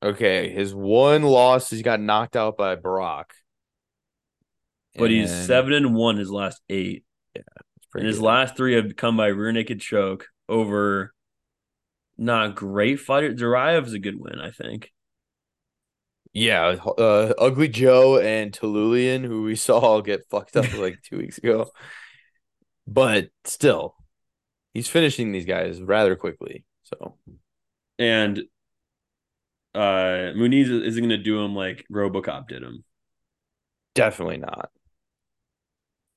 Okay, 0.03 0.51
his 0.51 0.75
one 0.75 1.23
loss, 1.23 1.71
he 1.71 1.83
got 1.83 2.01
knocked 2.01 2.37
out 2.37 2.57
by 2.57 2.75
Brock. 2.77 3.35
But 4.97 5.11
he's 5.11 5.31
seven 5.31 5.73
and 5.73 5.95
one 5.95 6.17
his 6.17 6.31
last 6.31 6.61
eight. 6.69 7.05
it's 7.35 7.45
And 7.95 8.07
his 8.07 8.19
good. 8.19 8.25
last 8.25 8.57
three 8.57 8.75
have 8.75 8.97
come 8.97 9.17
by 9.17 9.29
rear 9.29 9.53
naked 9.53 9.81
choke 9.81 10.29
over 10.49 11.13
not 12.17 12.55
great 12.55 13.01
fighter. 13.01 13.33
Duraev 13.35 13.93
a 13.93 13.99
good 13.99 14.19
win, 14.19 14.39
I 14.41 14.51
think. 14.51 14.93
Yeah, 16.33 16.77
uh, 16.85 17.33
Ugly 17.39 17.69
Joe 17.69 18.19
and 18.19 18.53
Tiuliulin, 18.53 19.25
who 19.25 19.43
we 19.45 19.55
saw 19.57 19.79
all 19.79 20.03
get 20.03 20.29
fucked 20.31 20.57
up 20.57 20.73
like 20.75 21.01
two 21.03 21.19
weeks 21.19 21.39
ago. 21.39 21.71
But 22.87 23.29
still, 23.45 23.95
he's 24.75 24.89
finishing 24.89 25.33
these 25.33 25.47
guys 25.47 25.81
rather 25.81 26.17
quickly. 26.17 26.65
So, 26.85 27.17
and 27.99 28.43
uh 29.75 30.31
Muniz 30.37 30.69
isn't 30.69 31.01
going 31.03 31.09
to 31.11 31.19
do 31.19 31.41
him 31.43 31.55
like 31.55 31.85
RoboCop 31.91 32.49
did 32.49 32.63
him. 32.63 32.85
definitely 33.95 34.37
not. 34.39 34.71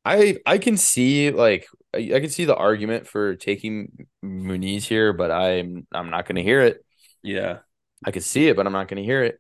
I 0.08 0.38
I 0.46 0.58
can 0.58 0.78
see 0.78 1.32
like 1.32 1.68
I, 1.94 2.12
I 2.16 2.20
can 2.20 2.30
see 2.30 2.46
the 2.46 2.56
argument 2.56 3.08
for 3.08 3.36
taking 3.36 4.08
Muniz 4.24 4.84
here, 4.84 5.12
but 5.14 5.32
I'm 5.32 5.86
I'm 5.92 6.10
not 6.10 6.26
going 6.26 6.38
to 6.38 6.44
hear 6.44 6.62
it. 6.62 6.84
Yeah, 7.24 7.60
I 8.06 8.12
could 8.12 8.24
see 8.24 8.48
it, 8.48 8.56
but 8.56 8.66
I'm 8.66 8.74
not 8.74 8.88
going 8.88 9.02
to 9.02 9.04
hear 9.04 9.24
it. 9.24 9.40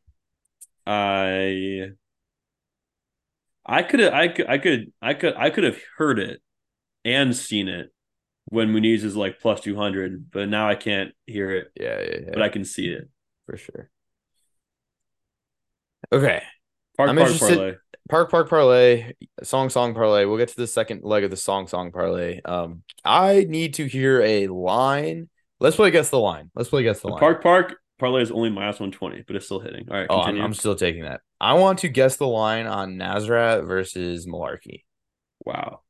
I 0.86 1.91
I 3.65 3.84
could 3.84 4.01
I 4.01 4.28
could 4.30 4.47
I 4.47 4.57
could 4.57 4.91
I 5.01 5.13
could 5.13 5.34
I 5.36 5.49
could 5.49 5.63
have 5.63 5.80
heard 5.97 6.20
it 6.20 6.41
and 7.05 7.36
seen 7.36 7.68
it 7.68 7.91
when 8.45 8.70
Muniz 8.70 9.03
is 9.03 9.15
like 9.15 9.39
plus 9.39 9.61
two 9.61 9.76
hundred, 9.76 10.32
but 10.32 10.49
now 10.49 10.68
I 10.70 10.76
can't 10.76 11.13
hear 11.26 11.51
it, 11.51 11.72
Yeah, 11.80 11.99
yeah, 11.99 12.18
yeah, 12.26 12.30
but 12.34 12.41
I 12.41 12.49
can 12.49 12.63
see 12.65 12.88
it. 12.88 13.09
for 13.45 13.57
sure. 13.57 13.89
Okay, 16.11 16.41
Park 16.97 17.09
I'm 17.09 17.18
Park 17.18 17.32
interested- 17.32 17.55
parlay. 17.57 17.76
Park 18.10 18.32
Park 18.32 18.49
Parlay, 18.49 19.14
Song 19.43 19.70
Song 19.70 19.93
Parlay. 19.93 20.26
We'll 20.26 20.38
get 20.38 20.49
to 20.49 20.55
the 20.55 20.68
second 20.68 21.03
leg 21.03 21.24
of 21.24 21.32
the 21.32 21.38
Song 21.38 21.68
Song 21.68 21.91
Parlay. 21.91 22.41
Um, 22.45 22.84
I 23.03 23.45
need 23.47 23.76
to 23.76 23.86
hear 23.86 24.22
a 24.22 24.47
line. 24.47 25.30
Let's 25.60 25.76
play 25.76 25.91
guess 25.91 26.10
the 26.10 26.20
line. 26.20 26.51
Let's 26.55 26.70
play 26.70 26.84
guess 26.84 26.99
the 26.99 27.08
The 27.08 27.14
line. 27.14 27.20
Park 27.20 27.43
Park 27.43 27.76
parlay 27.99 28.22
is 28.22 28.32
only 28.32 28.49
minus 28.49 28.80
one 28.80 28.91
twenty, 28.91 29.24
but 29.26 29.36
it's 29.36 29.45
still 29.45 29.60
hitting. 29.60 29.88
All 29.89 29.97
right, 29.97 30.08
oh, 30.10 30.22
I'm. 30.22 30.39
I'm 30.39 30.53
still 30.53 30.76
taking 30.76 31.03
that. 31.03 31.22
I 31.39 31.53
want 31.53 31.80
to 31.80 31.89
guess 31.89 32.18
the 32.18 32.28
line 32.28 32.66
on 32.66 32.95
Nasrat 32.95 33.68
versus 33.68 34.26
Mullarkey. 34.26 34.84
wow. 35.45 35.82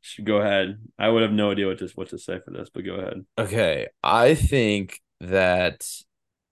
Should 0.00 0.24
go 0.24 0.36
ahead. 0.36 0.78
I 0.98 1.08
would 1.08 1.22
have 1.22 1.32
no 1.32 1.50
idea 1.50 1.66
what 1.66 1.78
to 1.80 1.88
what 1.94 2.08
to 2.10 2.18
say 2.18 2.38
for 2.42 2.50
this, 2.52 2.70
but 2.72 2.84
go 2.84 2.94
ahead. 2.94 3.26
Okay, 3.36 3.88
I 4.02 4.34
think 4.34 5.00
that 5.20 5.84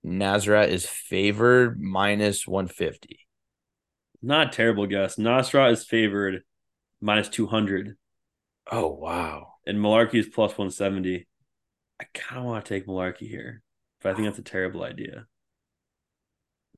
Nasrat 0.05 0.68
is 0.68 0.85
favored 0.85 1.81
minus 1.81 2.47
150. 2.47 3.26
Not 4.27 4.49
a 4.49 4.51
terrible 4.51 4.87
guess. 4.87 5.16
Nasra 5.16 5.70
is 5.72 5.85
favored 5.85 6.43
200. 7.31 7.97
Oh, 8.70 8.89
wow. 8.89 9.55
and 9.66 9.79
Mullarkey 9.79 10.16
is 10.18 10.29
plus 10.29 10.59
one 10.59 10.70
seventy. 10.70 11.27
I 12.01 12.05
kind 12.12 12.41
of 12.41 12.45
want 12.47 12.64
to 12.64 12.68
take 12.74 12.87
Mullarkey 12.87 13.29
here, 13.29 13.62
but 14.03 14.11
I 14.11 14.14
think 14.14 14.27
that's 14.27 14.39
a 14.39 14.43
terrible 14.43 14.83
idea. 14.83 15.27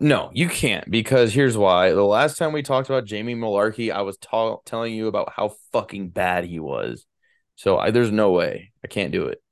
No, 0.00 0.30
you 0.32 0.48
can't 0.48 0.88
because 0.90 1.32
here's 1.34 1.56
why. 1.56 1.90
The 1.90 2.02
last 2.04 2.38
time 2.38 2.52
we 2.52 2.62
talked 2.62 2.88
about 2.88 3.04
Jamie 3.04 3.34
Mullarkey, 3.34 3.90
I 3.92 4.02
was 4.02 4.16
ta- 4.18 4.58
telling 4.64 4.94
you 4.94 5.08
about 5.08 5.32
how 5.34 5.56
fucking 5.72 6.10
bad 6.10 6.44
he 6.44 6.60
was. 6.60 7.04
So 7.56 7.78
I, 7.78 7.90
there's 7.90 8.12
no 8.12 8.30
way 8.30 8.72
I 8.84 8.86
can't 8.88 9.10
do 9.12 9.26
it. 9.26 9.42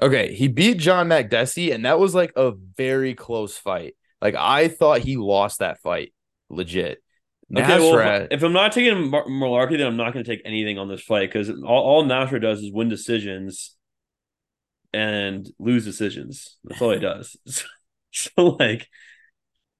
Okay, 0.00 0.34
he 0.34 0.46
beat 0.48 0.78
John 0.78 1.08
Makdessi, 1.08 1.74
and 1.74 1.84
that 1.84 1.98
was 1.98 2.14
like 2.14 2.32
a 2.36 2.52
very 2.76 3.14
close 3.14 3.56
fight. 3.56 3.94
Like 4.20 4.34
I 4.36 4.68
thought 4.68 5.00
he 5.00 5.16
lost 5.16 5.60
that 5.60 5.80
fight, 5.80 6.12
legit. 6.48 7.02
Okay, 7.56 7.78
well, 7.78 7.98
if, 8.24 8.28
if 8.32 8.42
I'm 8.42 8.52
not 8.52 8.72
taking 8.72 9.08
Mar- 9.08 9.26
Mullarkey, 9.26 9.78
then 9.78 9.86
I'm 9.86 9.96
not 9.96 10.12
going 10.12 10.22
to 10.22 10.30
take 10.30 10.42
anything 10.44 10.78
on 10.78 10.88
this 10.88 11.00
fight 11.00 11.32
because 11.32 11.48
all, 11.48 11.64
all 11.64 12.04
Nasra 12.04 12.42
does 12.42 12.60
is 12.60 12.70
win 12.70 12.90
decisions 12.90 13.74
and 14.92 15.48
lose 15.58 15.84
decisions. 15.84 16.58
That's 16.64 16.82
all 16.82 16.90
he 16.90 16.98
does. 16.98 17.36
so, 18.12 18.56
like, 18.58 18.88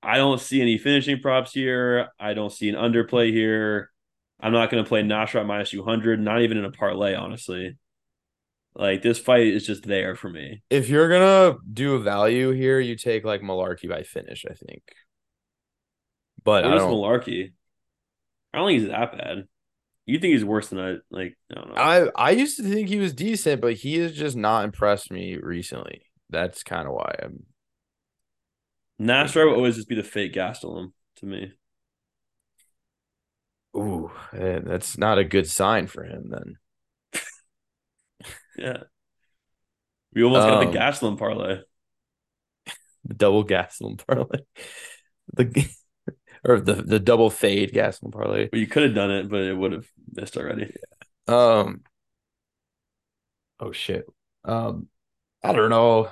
I 0.03 0.17
don't 0.17 0.41
see 0.41 0.63
any 0.63 0.79
finishing 0.79 1.21
props 1.21 1.53
here. 1.53 2.09
I 2.19 2.33
don't 2.33 2.53
see 2.53 2.71
an 2.71 2.75
underplay 2.75 3.33
here. 3.33 3.91
I'm 4.41 4.53
not 4.53 4.71
going 4.71 4.83
to 4.83 4.89
play 4.89 5.03
Nasra 5.03 5.41
at 5.41 5.47
minus 5.47 5.71
200, 5.71 6.21
not 6.21 6.41
even 6.43 6.57
in 6.57 6.65
a 6.65 6.71
parlay, 6.71 7.15
honestly. 7.15 7.77
Like, 8.79 9.03
this 9.03 9.19
fight 9.19 9.49
is 9.49 9.67
just 9.67 9.85
there 9.85 10.15
for 10.15 10.31
me. 10.31 10.63
if 10.71 10.89
you're 10.89 11.09
gonna 11.09 11.59
do 11.71 11.97
a 11.97 12.01
value 12.01 12.53
here, 12.53 12.79
you 12.79 12.95
take 12.97 13.25
like 13.25 13.43
Mullarkey 13.43 13.89
by 13.89 14.05
finish, 14.05 14.47
I 14.49 14.55
think. 14.55 14.83
But 16.45 16.65
I 16.65 16.69
What 16.69 16.77
is 16.77 16.83
don't. 16.85 16.93
Mullarkey? 16.95 17.53
I 18.55 18.59
don't 18.59 18.69
think 18.69 18.81
he's 18.81 18.89
that 18.91 19.13
bad. 19.13 19.49
You 20.07 20.19
think 20.19 20.33
he's 20.33 20.45
worse 20.45 20.69
than 20.69 20.79
I 20.79 20.97
like? 21.11 21.37
I 21.51 21.55
don't 21.55 21.69
know. 21.69 21.75
I 21.75 22.09
I 22.15 22.31
used 22.31 22.57
to 22.59 22.63
think 22.63 22.89
he 22.89 22.99
was 22.99 23.13
decent, 23.13 23.61
but 23.61 23.75
he 23.75 23.99
has 23.99 24.15
just 24.15 24.37
not 24.37 24.65
impressed 24.65 25.11
me 25.11 25.37
recently. 25.37 26.03
That's 26.31 26.63
kind 26.63 26.87
of 26.87 26.95
why 26.95 27.15
I'm. 27.23 27.45
Nasra 29.01 29.47
will 29.47 29.55
always 29.55 29.77
just 29.77 29.89
be 29.89 29.95
the 29.97 30.03
fake 30.03 30.33
Gastelum 30.33 30.93
to 31.17 31.27
me. 31.27 31.53
Ooh, 33.77 34.11
that's 34.33 34.97
not 34.99 35.19
a 35.19 35.25
good 35.25 35.49
sign 35.49 35.87
for 35.87 36.05
him. 36.05 36.31
Then 36.31 36.57
Yeah. 38.59 38.83
We 40.15 40.23
almost 40.25 40.47
got 40.47 40.63
Um, 40.63 40.73
the 40.73 40.79
Gastelum 40.79 41.19
parlay. 41.19 41.61
the 43.05 43.15
double 43.15 43.45
Gastelum 43.45 44.05
parlay, 44.07 44.41
the 45.35 45.69
or 46.45 46.61
the 46.61 46.75
the 46.75 46.99
double 47.01 47.31
fade 47.31 47.73
Gastelum 47.73 48.13
parlay. 48.13 48.49
But 48.49 48.61
you 48.61 48.67
could 48.67 48.85
have 48.85 48.95
done 48.95 49.11
it, 49.11 49.29
but 49.29 49.41
it 49.43 49.57
would 49.57 49.73
have 49.73 49.87
missed 50.15 50.37
already. 50.37 50.75
Um. 51.27 51.83
Oh 53.61 53.73
shit. 53.73 54.07
Um, 54.45 54.89
I 55.43 55.53
don't 55.53 55.71
know. 55.71 56.09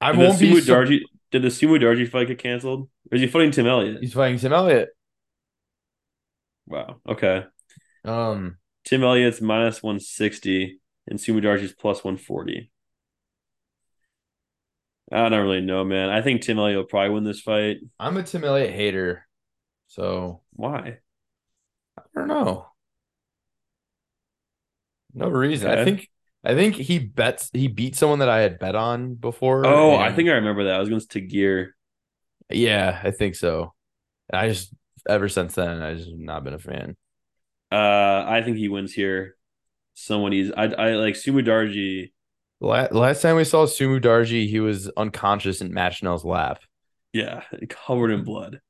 I 0.00 0.12
Did 0.12 0.18
won't 0.20 0.40
be. 0.40 0.50
Darji 0.52 1.00
did 1.30 1.42
the 1.42 1.48
Sumu 1.48 1.78
Darji 1.80 2.08
fight 2.08 2.28
get 2.28 2.38
canceled? 2.38 2.88
Or 3.10 3.16
is 3.16 3.20
he 3.20 3.26
fighting 3.26 3.50
Tim 3.50 3.66
Elliott? 3.66 4.00
He's 4.00 4.12
fighting 4.14 4.38
Tim 4.38 4.52
Elliott. 4.52 4.90
Wow. 6.66 7.00
Okay. 7.08 7.44
Um. 8.04 8.58
Tim 8.88 9.04
Elliott's 9.04 9.42
minus 9.42 9.82
160 9.82 10.80
and 11.08 11.18
Sumu 11.18 11.42
Darji's 11.42 11.74
plus 11.74 12.02
140. 12.02 12.70
I 15.12 15.28
don't 15.28 15.42
really 15.42 15.60
know, 15.60 15.84
man. 15.84 16.08
I 16.08 16.22
think 16.22 16.40
Tim 16.40 16.58
Elliott 16.58 16.78
will 16.78 16.84
probably 16.84 17.10
win 17.10 17.24
this 17.24 17.40
fight. 17.40 17.78
I'm 18.00 18.16
a 18.16 18.22
Tim 18.22 18.44
Elliott 18.44 18.72
hater, 18.72 19.26
so 19.88 20.40
Why? 20.52 21.00
I 21.98 22.02
don't 22.14 22.28
know. 22.28 22.66
No 25.12 25.28
reason. 25.28 25.70
I 25.70 25.84
think 25.84 26.08
I 26.42 26.54
think 26.54 26.76
he 26.76 26.98
bets 26.98 27.50
he 27.52 27.68
beat 27.68 27.94
someone 27.94 28.20
that 28.20 28.30
I 28.30 28.40
had 28.40 28.58
bet 28.58 28.74
on 28.74 29.14
before. 29.14 29.66
Oh, 29.66 29.96
I 29.96 30.12
think 30.14 30.30
I 30.30 30.32
remember 30.32 30.64
that. 30.64 30.76
I 30.76 30.78
was 30.78 30.88
going 30.88 31.00
to 31.00 31.20
Gear. 31.20 31.74
yeah, 32.50 32.98
I 33.02 33.10
think 33.10 33.34
so. 33.34 33.74
I 34.32 34.48
just 34.48 34.72
ever 35.06 35.28
since 35.28 35.56
then 35.56 35.82
I 35.82 35.94
just 35.94 36.10
not 36.14 36.44
been 36.44 36.54
a 36.54 36.58
fan. 36.58 36.96
Uh, 37.70 38.24
I 38.26 38.42
think 38.44 38.56
he 38.56 38.68
wins 38.68 38.92
here. 38.92 39.36
Someone 39.94 40.32
he's 40.32 40.50
I 40.52 40.64
I 40.64 40.90
like 40.94 41.14
Sumu 41.14 41.44
Darji. 41.44 42.12
La- 42.60 42.88
last 42.90 43.22
time 43.22 43.36
we 43.36 43.44
saw 43.44 43.66
Sumu 43.66 44.00
Darji, 44.00 44.48
he 44.48 44.60
was 44.60 44.88
unconscious 44.96 45.60
in 45.60 45.72
Matt 45.72 45.94
Schnell's 45.94 46.24
lap. 46.24 46.60
Yeah, 47.12 47.42
covered 47.68 48.10
in 48.10 48.24
blood. 48.24 48.60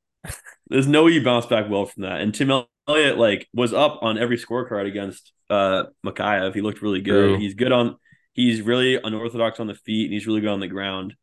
There's 0.69 0.87
no 0.87 1.05
way 1.05 1.13
you 1.13 1.25
bounce 1.25 1.47
back 1.47 1.69
well 1.69 1.87
from 1.87 2.03
that. 2.03 2.21
And 2.21 2.35
Tim 2.35 2.51
Elliott 2.89 3.19
like 3.19 3.49
was 3.55 3.73
up 3.73 4.01
on 4.03 4.19
every 4.19 4.39
scorecard 4.39 4.87
against 4.87 5.33
uh 5.51 5.85
Mokaev. 6.05 6.55
He 6.55 6.61
looked 6.61 6.83
really 6.83 7.01
good. 7.01 7.31
True. 7.31 7.39
He's 7.39 7.55
good 7.55 7.73
on 7.73 7.97
he's 8.33 8.63
really 8.63 9.01
unorthodox 9.03 9.61
on 9.61 9.67
the 9.67 9.75
feet 9.75 10.05
and 10.05 10.15
he's 10.15 10.27
really 10.27 10.41
good 10.41 10.51
on 10.51 10.61
the 10.61 10.69
ground. 10.69 11.15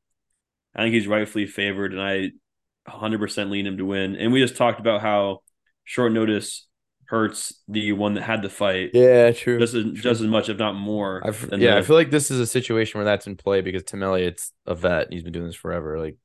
I 0.76 0.84
think 0.84 0.93
he's 0.93 1.07
rightfully 1.07 1.47
favored 1.47 1.93
and 1.93 2.01
I 2.01 2.32
100% 2.89 3.49
lean 3.49 3.65
him 3.65 3.78
to 3.78 3.86
win. 3.86 4.15
And 4.15 4.34
we 4.34 4.41
just 4.41 4.57
talked 4.57 4.80
about 4.80 5.01
how 5.01 5.39
short 5.86 6.11
notice 6.11 6.67
hurts 7.08 7.62
the 7.68 7.91
one 7.93 8.14
that 8.16 8.24
had 8.24 8.41
the 8.41 8.49
fight 8.49 8.91
Yeah, 8.93 9.32
true. 9.32 9.60
just 9.60 9.74
as, 9.74 9.86
just 9.93 10.22
as 10.22 10.28
much 10.28 10.49
if 10.49 10.58
not 10.58 10.76
more. 10.76 11.22
I 11.24 11.30
f- 11.30 11.41
than 11.49 11.62
yeah, 11.62 11.72
the- 11.72 11.78
I 11.78 11.82
feel 11.84 11.95
like 11.95 12.12
this 12.12 12.32
is 12.32 12.39
a 12.39 12.47
situation 12.47 12.97
where 12.99 13.06
that's 13.06 13.28
in 13.28 13.36
play 13.36 13.62
because 13.62 13.84
Tim 13.84 14.03
Elliott's 14.03 14.51
a 14.66 14.76
vet. 14.76 15.12
He's 15.12 15.24
been 15.24 15.34
doing 15.34 15.45
this 15.47 15.56
forever. 15.56 15.99
Like, 15.99 16.18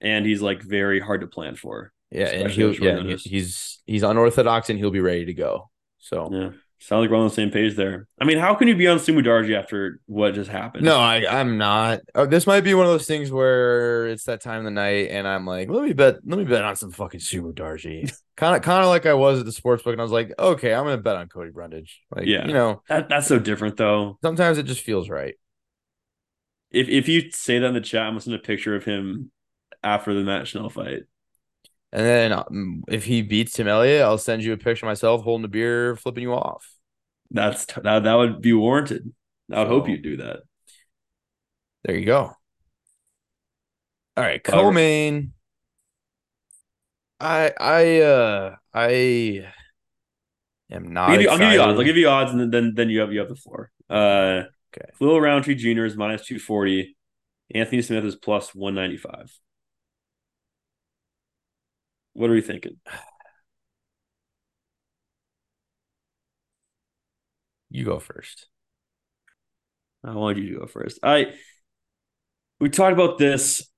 and 0.00 0.24
he's 0.26 0.40
like 0.42 0.62
very 0.62 1.00
hard 1.00 1.20
to 1.22 1.26
plan 1.26 1.54
for. 1.56 1.92
yeah, 2.10 2.26
and 2.26 2.50
he'll 2.50 2.72
yeah, 2.74 2.94
notice. 2.96 3.22
he's 3.24 3.80
he's 3.86 4.02
unorthodox 4.02 4.70
and 4.70 4.78
he'll 4.78 4.90
be 4.90 5.00
ready 5.00 5.24
to 5.26 5.34
go. 5.34 5.70
So 5.98 6.28
Yeah. 6.32 6.50
Sounds 6.80 7.00
like 7.02 7.10
we're 7.10 7.16
on 7.16 7.24
the 7.26 7.34
same 7.34 7.50
page 7.50 7.74
there. 7.74 8.06
I 8.20 8.24
mean, 8.24 8.38
how 8.38 8.54
can 8.54 8.68
you 8.68 8.76
be 8.76 8.86
on 8.86 8.98
Sumu 8.98 9.24
Darji 9.24 9.58
after 9.58 10.00
what 10.06 10.34
just 10.34 10.48
happened? 10.48 10.84
no, 10.84 10.96
I 10.96 11.26
I'm 11.28 11.58
not. 11.58 12.00
Uh, 12.14 12.24
this 12.26 12.46
might 12.46 12.60
be 12.60 12.72
one 12.74 12.86
of 12.86 12.92
those 12.92 13.06
things 13.06 13.32
where 13.32 14.06
it's 14.06 14.24
that 14.24 14.40
time 14.40 14.58
of 14.58 14.64
the 14.64 14.70
night, 14.70 15.08
and 15.10 15.26
I'm 15.26 15.44
like, 15.44 15.68
let 15.68 15.82
me 15.82 15.92
bet, 15.92 16.16
let 16.24 16.38
me 16.38 16.44
bet 16.44 16.62
on 16.62 16.76
some 16.76 16.92
fucking 16.92 17.20
Sumo 17.20 17.52
Darji. 17.52 18.12
Kind 18.36 18.54
of, 18.54 18.62
kind 18.62 18.82
of 18.84 18.88
like 18.88 19.04
I 19.06 19.14
was 19.14 19.40
at 19.40 19.44
the 19.46 19.50
sports 19.52 19.82
book, 19.82 19.92
and 19.92 20.00
I 20.00 20.04
was 20.04 20.12
like, 20.12 20.32
okay, 20.38 20.72
I'm 20.72 20.84
gonna 20.84 20.98
bet 20.98 21.16
on 21.16 21.28
Cody 21.28 21.50
Brundage. 21.50 22.00
Like, 22.14 22.26
Yeah. 22.26 22.46
you 22.46 22.52
know, 22.54 22.82
That, 22.88 23.08
that's 23.08 23.26
so 23.26 23.40
different 23.40 23.76
though. 23.76 24.16
sometimes 24.22 24.58
it 24.58 24.62
just 24.62 24.82
feels 24.82 25.08
right. 25.10 25.34
If 26.70 26.88
if 26.88 27.08
you 27.08 27.30
say 27.32 27.58
that 27.58 27.66
in 27.66 27.74
the 27.74 27.80
chat, 27.80 28.02
I'm 28.02 28.10
gonna 28.12 28.20
send 28.20 28.36
a 28.36 28.38
picture 28.38 28.76
of 28.76 28.84
him 28.84 29.32
after 29.82 30.14
the 30.14 30.20
Matt 30.22 30.46
Schnell 30.46 30.70
fight. 30.70 31.02
And 31.92 32.04
then 32.04 32.32
um, 32.32 32.84
if 32.88 33.04
he 33.04 33.22
beats 33.22 33.52
Tim 33.52 33.68
Elliott, 33.68 34.02
I'll 34.02 34.18
send 34.18 34.42
you 34.42 34.52
a 34.52 34.58
picture 34.58 34.84
of 34.84 34.90
myself 34.90 35.22
holding 35.22 35.44
a 35.44 35.48
beer, 35.48 35.96
flipping 35.96 36.22
you 36.22 36.34
off. 36.34 36.70
That's 37.30 37.66
that 37.66 38.04
that 38.04 38.14
would 38.14 38.40
be 38.40 38.52
warranted. 38.52 39.12
I 39.52 39.60
would 39.60 39.68
so, 39.68 39.70
hope 39.70 39.88
you 39.88 39.98
do 39.98 40.18
that. 40.18 40.40
There 41.84 41.96
you 41.96 42.04
go. 42.04 42.32
All 44.16 44.24
right, 44.24 44.42
co-main. 44.42 45.32
I 47.20 47.52
I 47.58 48.00
uh 48.00 48.56
I 48.74 49.46
am 50.70 50.92
not. 50.92 51.10
I'll 51.10 51.16
give, 51.16 51.22
you, 51.22 51.28
I'll 51.30 51.38
give 51.38 51.52
you, 51.52 51.60
odds. 51.60 51.78
I'll 51.78 51.84
give 51.84 51.96
you 51.96 52.08
odds, 52.08 52.32
and 52.32 52.52
then 52.52 52.74
then 52.74 52.90
you 52.90 53.00
have 53.00 53.12
you 53.12 53.20
have 53.20 53.28
the 53.28 53.36
floor. 53.36 53.70
Uh, 53.88 54.44
okay. 54.74 54.90
Khalil 54.98 55.20
Rountree 55.20 55.54
Jr. 55.54 55.84
is 55.84 55.96
minus 55.96 56.26
two 56.26 56.38
forty. 56.38 56.96
Anthony 57.54 57.80
Smith 57.82 58.04
is 58.04 58.14
plus 58.14 58.54
one 58.54 58.74
ninety 58.74 58.96
five. 58.96 59.32
What 62.12 62.30
are 62.30 62.34
we 62.34 62.40
thinking? 62.40 62.76
You 67.70 67.84
go 67.84 67.98
first. 67.98 68.46
I 70.04 70.12
want 70.14 70.38
you 70.38 70.54
to 70.54 70.60
go 70.60 70.66
first. 70.66 70.98
I 71.02 71.34
we 72.60 72.68
talked 72.70 72.92
about 72.92 73.18
this 73.18 73.68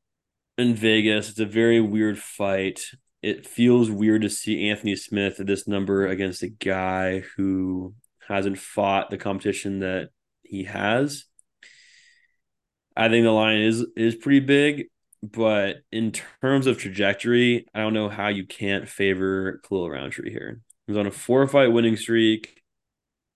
in 0.57 0.75
Vegas. 0.75 1.31
It's 1.31 1.41
a 1.41 1.47
very 1.47 1.81
weird 1.81 2.19
fight. 2.19 2.83
It 3.23 3.47
feels 3.47 3.91
weird 3.91 4.23
to 4.23 4.31
see 4.31 4.71
Anthony 4.71 4.97
Smith 4.97 5.41
at 5.41 5.47
this 5.47 5.69
number 5.69 6.07
against 6.07 6.43
a 6.43 6.49
guy 6.49 7.25
who 7.37 7.95
hasn't 8.29 8.59
fought 8.59 9.11
the 9.11 9.19
competition 9.19 9.81
that 9.81 10.11
he 10.43 10.65
has. 10.65 11.25
I 12.97 13.09
think 13.09 13.25
the 13.25 13.31
line 13.33 13.61
is 13.61 13.85
is 13.97 14.15
pretty 14.15 14.41
big, 14.41 14.87
but 15.23 15.79
in 15.93 16.13
terms 16.13 16.67
of 16.67 16.79
trajectory, 16.79 17.67
I 17.75 17.81
don't 17.81 17.95
know 17.95 18.09
how 18.09 18.29
you 18.29 18.47
can't 18.47 18.89
favor 18.89 19.61
Khalil 19.69 19.91
Rountree 19.91 20.31
here. 20.31 20.61
He's 20.87 20.97
on 20.97 21.07
a 21.07 21.11
four 21.11 21.47
fight 21.47 21.69
winning 21.69 21.97
streak. 21.97 22.63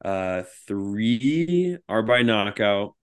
Uh, 0.04 0.42
three 0.66 1.78
are 1.88 2.02
by 2.02 2.22
knockout. 2.22 2.94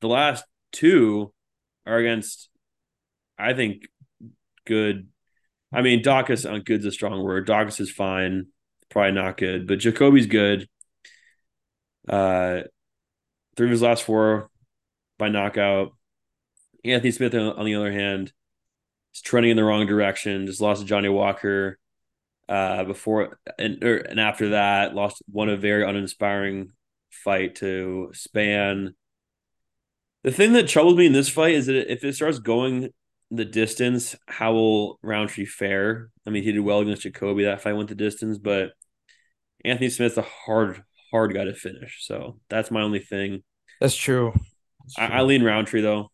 The 0.00 0.08
last 0.08 0.44
two 0.72 1.32
are 1.86 1.98
against, 1.98 2.48
I 3.38 3.54
think, 3.54 3.88
good. 4.64 5.08
I 5.72 5.82
mean, 5.82 6.02
Daukaus 6.02 6.48
on 6.48 6.56
uh, 6.56 6.62
good's 6.64 6.84
a 6.84 6.92
strong 6.92 7.22
word. 7.22 7.46
Daukaus 7.46 7.80
is 7.80 7.90
fine, 7.90 8.46
probably 8.88 9.12
not 9.12 9.36
good, 9.36 9.66
but 9.66 9.78
Jacoby's 9.78 10.26
good. 10.26 10.68
Uh, 12.08 12.62
three 13.56 13.66
of 13.66 13.72
his 13.72 13.82
last 13.82 14.04
four 14.04 14.48
by 15.18 15.28
knockout. 15.28 15.92
Anthony 16.88 17.10
Smith, 17.10 17.34
on 17.34 17.64
the 17.64 17.74
other 17.74 17.92
hand, 17.92 18.32
is 19.14 19.20
trending 19.20 19.50
in 19.50 19.56
the 19.56 19.64
wrong 19.64 19.86
direction. 19.86 20.46
Just 20.46 20.60
lost 20.60 20.80
to 20.80 20.86
Johnny 20.86 21.08
Walker 21.08 21.78
uh, 22.48 22.84
before 22.84 23.38
and 23.58 23.82
or, 23.82 23.96
and 23.96 24.20
after 24.20 24.50
that, 24.50 24.94
lost 24.94 25.22
won 25.30 25.48
a 25.48 25.56
very 25.56 25.84
uninspiring 25.84 26.72
fight 27.10 27.56
to 27.56 28.10
Spann. 28.14 28.90
The 30.22 30.32
thing 30.32 30.52
that 30.54 30.68
troubles 30.68 30.96
me 30.96 31.06
in 31.06 31.12
this 31.12 31.28
fight 31.28 31.54
is 31.54 31.66
that 31.66 31.92
if 31.92 32.04
it 32.04 32.14
starts 32.14 32.38
going 32.38 32.90
the 33.30 33.44
distance, 33.44 34.16
how 34.26 34.52
will 34.52 34.98
Rountree 35.02 35.46
fare? 35.46 36.10
I 36.26 36.30
mean, 36.30 36.42
he 36.42 36.52
did 36.52 36.60
well 36.60 36.80
against 36.80 37.02
Jacoby. 37.02 37.44
That 37.44 37.60
fight 37.60 37.74
went 37.74 37.88
the 37.88 37.94
distance, 37.94 38.38
but 38.38 38.70
Anthony 39.64 39.90
Smith's 39.90 40.16
a 40.16 40.22
hard, 40.22 40.82
hard 41.10 41.34
guy 41.34 41.44
to 41.44 41.54
finish. 41.54 42.04
So 42.06 42.40
that's 42.48 42.70
my 42.70 42.82
only 42.82 43.00
thing. 43.00 43.42
That's 43.80 43.96
true. 43.96 44.32
That's 44.80 44.94
true. 44.94 45.04
I, 45.04 45.18
I 45.18 45.22
lean 45.22 45.42
Rountree 45.42 45.80
though. 45.80 46.10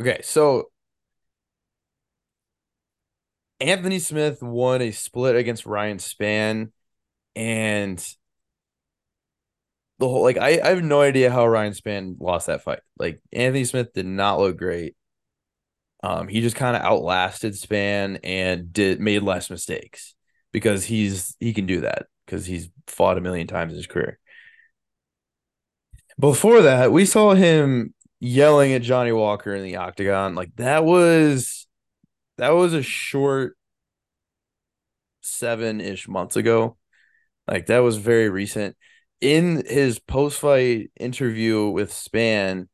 Okay, 0.00 0.20
so 0.22 0.70
Anthony 3.60 3.98
Smith 3.98 4.42
won 4.42 4.80
a 4.80 4.92
split 4.92 5.36
against 5.36 5.66
Ryan 5.66 5.98
Spann, 5.98 6.70
and 7.36 7.98
the 9.98 10.08
whole 10.08 10.22
like 10.22 10.38
I, 10.38 10.60
I 10.64 10.68
have 10.70 10.82
no 10.82 11.02
idea 11.02 11.30
how 11.30 11.46
Ryan 11.46 11.74
Spann 11.74 12.16
lost 12.18 12.46
that 12.46 12.62
fight. 12.62 12.80
Like 12.98 13.20
Anthony 13.32 13.64
Smith 13.64 13.92
did 13.92 14.06
not 14.06 14.40
look 14.40 14.56
great. 14.56 14.96
Um, 16.02 16.28
he 16.28 16.40
just 16.40 16.56
kind 16.56 16.76
of 16.76 16.82
outlasted 16.82 17.52
Spann 17.52 18.20
and 18.24 18.72
did 18.72 19.00
made 19.00 19.22
less 19.22 19.50
mistakes 19.50 20.14
because 20.50 20.84
he's 20.84 21.36
he 21.40 21.52
can 21.52 21.66
do 21.66 21.82
that 21.82 22.06
because 22.24 22.46
he's 22.46 22.70
fought 22.86 23.18
a 23.18 23.20
million 23.20 23.46
times 23.46 23.74
in 23.74 23.76
his 23.76 23.86
career. 23.86 24.18
Before 26.18 26.62
that, 26.62 26.90
we 26.90 27.04
saw 27.04 27.34
him 27.34 27.92
yelling 28.20 28.74
at 28.74 28.82
Johnny 28.82 29.12
Walker 29.12 29.54
in 29.54 29.64
the 29.64 29.76
octagon. 29.76 30.34
Like 30.34 30.54
that 30.56 30.84
was 30.84 31.66
that 32.36 32.50
was 32.50 32.74
a 32.74 32.82
short 32.82 33.56
seven 35.22 35.80
ish 35.80 36.06
months 36.06 36.36
ago. 36.36 36.76
Like 37.48 37.66
that 37.66 37.80
was 37.80 37.96
very 37.96 38.28
recent. 38.28 38.76
In 39.20 39.64
his 39.66 39.98
post 39.98 40.40
fight 40.40 40.90
interview 40.98 41.68
with 41.68 41.90
Spann, 41.90 42.68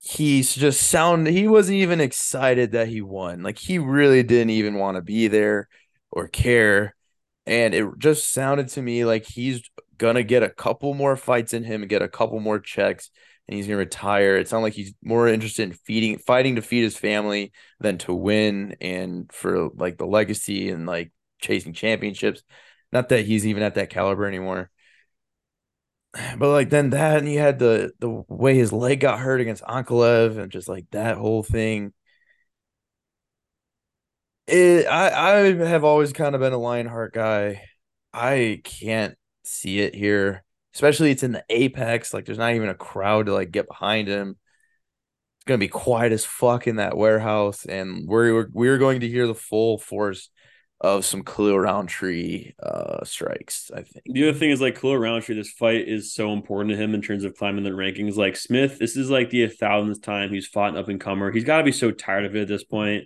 he's 0.00 0.54
just 0.54 0.82
sound 0.82 1.26
he 1.26 1.48
wasn't 1.48 1.76
even 1.76 2.00
excited 2.00 2.72
that 2.72 2.88
he 2.88 3.02
won. 3.02 3.42
Like 3.42 3.58
he 3.58 3.78
really 3.78 4.22
didn't 4.22 4.50
even 4.50 4.74
want 4.74 4.96
to 4.96 5.02
be 5.02 5.28
there 5.28 5.68
or 6.10 6.28
care. 6.28 6.94
And 7.46 7.74
it 7.74 7.86
just 7.98 8.32
sounded 8.32 8.68
to 8.68 8.82
me 8.82 9.04
like 9.04 9.26
he's 9.26 9.62
gonna 9.96 10.22
get 10.22 10.42
a 10.42 10.50
couple 10.50 10.94
more 10.94 11.16
fights 11.16 11.52
in 11.52 11.64
him 11.64 11.82
and 11.82 11.90
get 11.90 12.02
a 12.02 12.08
couple 12.08 12.38
more 12.40 12.60
checks 12.60 13.10
and 13.48 13.56
he's 13.56 13.66
gonna 13.66 13.78
retire. 13.78 14.36
It 14.36 14.48
sounds 14.48 14.62
like 14.62 14.74
he's 14.74 14.94
more 15.02 15.28
interested 15.28 15.62
in 15.64 15.72
feeding, 15.72 16.18
fighting 16.18 16.56
to 16.56 16.62
feed 16.62 16.82
his 16.84 16.96
family 16.98 17.52
than 17.80 17.98
to 17.98 18.14
win 18.14 18.76
and 18.80 19.30
for 19.32 19.70
like 19.74 19.98
the 19.98 20.06
legacy 20.06 20.70
and 20.70 20.86
like 20.86 21.12
chasing 21.40 21.72
championships. 21.72 22.42
Not 22.92 23.08
that 23.10 23.26
he's 23.26 23.46
even 23.46 23.62
at 23.62 23.74
that 23.76 23.90
caliber 23.90 24.26
anymore. 24.26 24.70
But 26.38 26.50
like 26.50 26.70
then 26.70 26.90
that 26.90 27.18
and 27.18 27.28
he 27.28 27.36
had 27.36 27.58
the 27.58 27.92
the 27.98 28.24
way 28.28 28.56
his 28.56 28.72
leg 28.72 29.00
got 29.00 29.18
hurt 29.20 29.40
against 29.40 29.62
Ankalaev 29.64 30.38
and 30.38 30.50
just 30.52 30.68
like 30.68 30.86
that 30.90 31.16
whole 31.16 31.42
thing. 31.42 31.92
It, 34.46 34.86
I 34.86 35.10
I 35.10 35.54
have 35.68 35.84
always 35.84 36.12
kind 36.12 36.34
of 36.34 36.40
been 36.40 36.52
a 36.52 36.58
Lionheart 36.58 37.12
guy. 37.12 37.64
I 38.12 38.60
can't 38.64 39.16
see 39.44 39.80
it 39.80 39.94
here 39.94 40.44
especially 40.74 41.10
it's 41.10 41.22
in 41.22 41.32
the 41.32 41.44
apex. 41.48 42.12
Like 42.12 42.24
there's 42.24 42.38
not 42.38 42.54
even 42.54 42.68
a 42.68 42.74
crowd 42.74 43.26
to 43.26 43.34
like 43.34 43.50
get 43.50 43.68
behind 43.68 44.08
him. 44.08 44.36
It's 45.38 45.44
gonna 45.44 45.58
be 45.58 45.68
quiet 45.68 46.12
as 46.12 46.24
fuck 46.24 46.66
in 46.66 46.76
that 46.76 46.96
warehouse, 46.96 47.64
and 47.64 48.06
we're 48.08 48.48
we're 48.52 48.78
going 48.78 49.00
to 49.00 49.08
hear 49.08 49.26
the 49.26 49.34
full 49.34 49.78
force 49.78 50.30
of 50.80 51.04
some 51.04 51.24
Khalil 51.24 51.58
Rountree 51.58 52.52
uh 52.62 53.04
strikes. 53.04 53.70
I 53.74 53.82
think 53.82 54.04
the 54.06 54.28
other 54.28 54.38
thing 54.38 54.50
is 54.50 54.60
like 54.60 54.80
Khalil 54.80 54.98
Rountree. 54.98 55.34
This 55.34 55.50
fight 55.50 55.88
is 55.88 56.14
so 56.14 56.32
important 56.32 56.70
to 56.70 56.76
him 56.76 56.94
in 56.94 57.02
terms 57.02 57.24
of 57.24 57.34
climbing 57.34 57.64
the 57.64 57.70
rankings. 57.70 58.16
Like 58.16 58.36
Smith, 58.36 58.78
this 58.78 58.96
is 58.96 59.10
like 59.10 59.30
the 59.30 59.48
thousandth 59.48 60.02
time 60.02 60.30
he's 60.30 60.46
fought 60.46 60.72
an 60.72 60.78
up 60.78 60.88
and 60.88 61.00
comer. 61.00 61.32
He's 61.32 61.44
got 61.44 61.58
to 61.58 61.64
be 61.64 61.72
so 61.72 61.90
tired 61.90 62.24
of 62.24 62.36
it 62.36 62.42
at 62.42 62.48
this 62.48 62.64
point. 62.64 63.04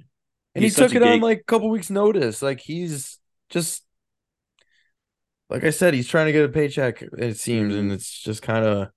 And 0.54 0.62
he's 0.62 0.76
he 0.76 0.82
took 0.82 0.94
it 0.94 1.02
on 1.02 1.20
like 1.20 1.40
a 1.40 1.44
couple 1.44 1.70
weeks' 1.70 1.88
notice. 1.88 2.42
Like 2.42 2.60
he's 2.60 3.18
just 3.48 3.82
like 5.52 5.64
I 5.64 5.70
said, 5.70 5.92
he's 5.92 6.08
trying 6.08 6.26
to 6.26 6.32
get 6.32 6.46
a 6.46 6.48
paycheck. 6.48 7.02
It 7.18 7.38
seems, 7.38 7.74
and 7.74 7.84
mm-hmm. 7.84 7.94
it's 7.94 8.22
just 8.22 8.40
kind 8.40 8.64
of 8.64 8.88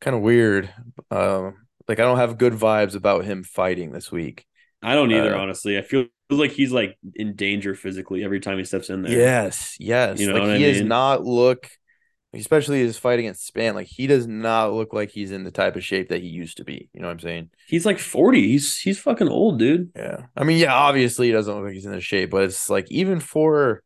kind 0.00 0.16
of 0.16 0.22
weird. 0.22 0.72
Um, 1.10 1.66
like 1.86 2.00
I 2.00 2.04
don't 2.04 2.16
have 2.16 2.38
good 2.38 2.54
vibes 2.54 2.94
about 2.94 3.26
him 3.26 3.44
fighting 3.44 3.92
this 3.92 4.10
week. 4.10 4.46
I 4.82 4.94
don't 4.94 5.12
either, 5.12 5.36
uh, 5.36 5.38
honestly. 5.38 5.76
I 5.76 5.82
feel 5.82 6.06
like 6.30 6.52
he's 6.52 6.72
like 6.72 6.96
in 7.14 7.36
danger 7.36 7.74
physically 7.74 8.24
every 8.24 8.40
time 8.40 8.56
he 8.56 8.64
steps 8.64 8.88
in 8.88 9.02
there. 9.02 9.12
Yes, 9.12 9.76
yes. 9.78 10.18
You 10.18 10.28
know, 10.28 10.38
like 10.38 10.42
he 10.44 10.48
I 10.48 10.58
mean? 10.58 10.72
does 10.72 10.82
not 10.82 11.24
look, 11.24 11.68
especially 12.32 12.80
his 12.80 12.96
fight 12.96 13.18
against 13.18 13.52
Spann. 13.52 13.74
Like 13.74 13.86
he 13.86 14.06
does 14.06 14.26
not 14.26 14.72
look 14.72 14.94
like 14.94 15.10
he's 15.10 15.30
in 15.30 15.44
the 15.44 15.50
type 15.50 15.76
of 15.76 15.84
shape 15.84 16.08
that 16.08 16.22
he 16.22 16.28
used 16.28 16.56
to 16.56 16.64
be. 16.64 16.88
You 16.94 17.02
know 17.02 17.08
what 17.08 17.12
I'm 17.12 17.20
saying? 17.20 17.50
He's 17.68 17.84
like 17.84 17.98
40. 17.98 18.48
He's 18.48 18.78
he's 18.78 18.98
fucking 18.98 19.28
old, 19.28 19.58
dude. 19.58 19.90
Yeah. 19.94 20.22
I 20.34 20.44
mean, 20.44 20.56
yeah. 20.56 20.72
Obviously, 20.72 21.26
he 21.26 21.32
doesn't 21.32 21.54
look 21.54 21.64
like 21.64 21.74
he's 21.74 21.86
in 21.86 21.92
the 21.92 22.00
shape, 22.00 22.30
but 22.30 22.44
it's 22.44 22.70
like 22.70 22.90
even 22.90 23.20
for 23.20 23.82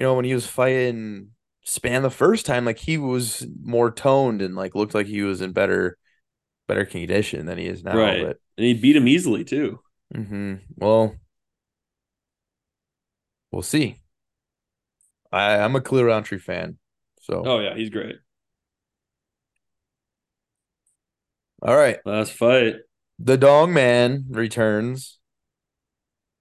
you 0.00 0.06
know, 0.06 0.14
when 0.14 0.24
he 0.24 0.32
was 0.32 0.46
fighting 0.46 1.28
Spann 1.66 2.00
the 2.00 2.10
first 2.10 2.46
time, 2.46 2.64
like 2.64 2.78
he 2.78 2.96
was 2.96 3.46
more 3.62 3.90
toned 3.90 4.40
and 4.40 4.56
like 4.56 4.74
looked 4.74 4.94
like 4.94 5.06
he 5.06 5.20
was 5.20 5.42
in 5.42 5.52
better 5.52 5.98
better 6.66 6.86
condition 6.86 7.44
than 7.44 7.58
he 7.58 7.66
is 7.66 7.84
now. 7.84 7.96
Right. 7.96 8.26
But, 8.26 8.38
and 8.56 8.66
he 8.66 8.72
beat 8.72 8.96
him 8.96 9.06
easily 9.06 9.44
too. 9.44 9.78
Mm-hmm. 10.14 10.54
Well, 10.76 11.16
we'll 13.52 13.60
see. 13.60 14.00
I, 15.30 15.58
I'm 15.58 15.76
a 15.76 15.82
Khalil 15.82 16.04
Rountree 16.04 16.38
fan. 16.38 16.78
So 17.20 17.42
Oh 17.44 17.60
yeah, 17.60 17.74
he's 17.76 17.90
great. 17.90 18.16
All 21.60 21.76
right. 21.76 21.98
Last 22.06 22.32
fight. 22.32 22.76
The 23.18 23.36
Dong 23.36 23.74
Man 23.74 24.24
returns 24.30 25.18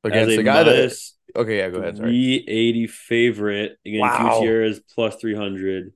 against 0.05 0.37
a 0.37 0.43
guy 0.43 0.63
that 0.63 0.93
Okay, 1.35 1.57
yeah, 1.57 1.69
go 1.69 1.79
ahead. 1.79 1.97
Sorry. 1.97 2.09
380 2.09 2.87
favorite 2.87 3.77
against 3.85 4.19
wow. 4.19 4.39
Gutierrez 4.39 4.79
plus 4.93 5.15
300. 5.15 5.93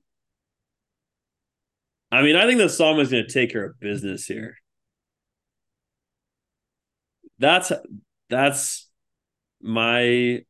I 2.12 2.22
mean, 2.22 2.36
I 2.36 2.46
think 2.46 2.58
the 2.58 2.68
Sama 2.68 3.00
is 3.00 3.10
going 3.10 3.26
to 3.26 3.32
take 3.32 3.50
care 3.50 3.64
of 3.64 3.80
business 3.80 4.26
here. 4.26 4.56
That's 7.38 7.72
that's 8.30 8.88
my 9.60 10.44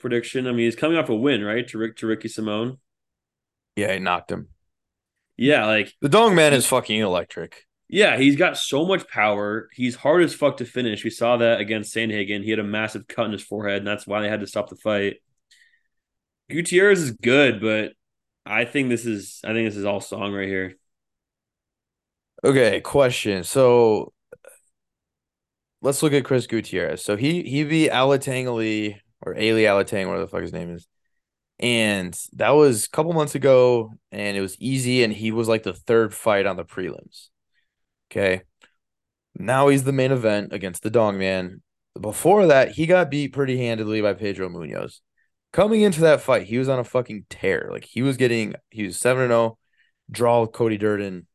prediction. 0.00 0.46
I 0.46 0.50
mean, 0.50 0.66
he's 0.66 0.74
coming 0.74 0.98
off 0.98 1.08
a 1.08 1.14
win, 1.14 1.44
right? 1.44 1.66
To 1.68 1.78
Rick 1.78 1.98
to 1.98 2.06
Ricky 2.06 2.28
Simone. 2.28 2.78
Yeah, 3.76 3.92
he 3.92 4.00
knocked 4.00 4.32
him. 4.32 4.48
Yeah, 5.36 5.66
like 5.66 5.92
The 6.00 6.08
Dong 6.08 6.34
Man 6.34 6.52
is 6.52 6.66
fucking 6.66 7.00
electric. 7.00 7.66
Yeah, 7.88 8.16
he's 8.16 8.36
got 8.36 8.56
so 8.56 8.86
much 8.86 9.06
power. 9.08 9.68
He's 9.72 9.94
hard 9.94 10.22
as 10.22 10.34
fuck 10.34 10.56
to 10.58 10.64
finish. 10.64 11.04
We 11.04 11.10
saw 11.10 11.36
that 11.36 11.60
against 11.60 11.94
Sandhagen. 11.94 12.42
He 12.42 12.50
had 12.50 12.58
a 12.58 12.64
massive 12.64 13.06
cut 13.06 13.26
in 13.26 13.32
his 13.32 13.42
forehead, 13.42 13.78
and 13.78 13.86
that's 13.86 14.06
why 14.06 14.22
they 14.22 14.28
had 14.28 14.40
to 14.40 14.46
stop 14.46 14.68
the 14.68 14.76
fight. 14.76 15.16
Gutierrez 16.50 17.00
is 17.00 17.10
good, 17.12 17.60
but 17.60 17.92
I 18.46 18.64
think 18.64 18.88
this 18.88 19.06
is 19.06 19.40
I 19.44 19.52
think 19.52 19.68
this 19.68 19.76
is 19.76 19.84
all 19.84 20.00
song 20.00 20.32
right 20.32 20.48
here. 20.48 20.76
Okay, 22.42 22.80
question. 22.80 23.44
So 23.44 24.12
let's 25.80 26.02
look 26.02 26.12
at 26.12 26.24
Chris 26.24 26.46
Gutierrez. 26.46 27.02
So 27.02 27.16
he 27.16 27.42
he 27.42 27.64
beat 27.64 27.90
Alatang 27.90 28.48
Ali 28.48 29.00
or 29.22 29.34
Ali 29.34 29.62
Alatang, 29.62 30.06
whatever 30.06 30.20
the 30.20 30.28
fuck 30.28 30.42
his 30.42 30.52
name 30.52 30.70
is. 30.70 30.86
And 31.60 32.18
that 32.32 32.50
was 32.50 32.86
a 32.86 32.90
couple 32.90 33.12
months 33.12 33.34
ago, 33.34 33.92
and 34.10 34.36
it 34.36 34.40
was 34.40 34.56
easy, 34.58 35.04
and 35.04 35.12
he 35.12 35.30
was 35.30 35.48
like 35.48 35.62
the 35.62 35.72
third 35.72 36.12
fight 36.12 36.46
on 36.46 36.56
the 36.56 36.64
prelims. 36.64 37.28
Okay. 38.14 38.42
Now 39.34 39.68
he's 39.68 39.82
the 39.82 39.92
main 39.92 40.12
event 40.12 40.52
against 40.52 40.84
the 40.84 40.90
Dong 40.90 41.18
Man. 41.18 41.62
Before 42.00 42.46
that, 42.46 42.72
he 42.72 42.86
got 42.86 43.10
beat 43.10 43.32
pretty 43.32 43.58
handedly 43.58 44.00
by 44.00 44.14
Pedro 44.14 44.48
Munhoz. 44.48 45.00
Coming 45.52 45.80
into 45.80 46.00
that 46.02 46.20
fight, 46.20 46.46
he 46.46 46.58
was 46.58 46.68
on 46.68 46.78
a 46.78 46.84
fucking 46.84 47.26
tear. 47.28 47.68
Like 47.72 47.84
he 47.84 48.02
was 48.02 48.16
getting, 48.16 48.54
he 48.70 48.84
was 48.84 48.98
7 48.98 49.28
0, 49.28 49.58
draw 50.10 50.42
with 50.42 50.52
Cody 50.52 50.78
Durden. 50.78 51.26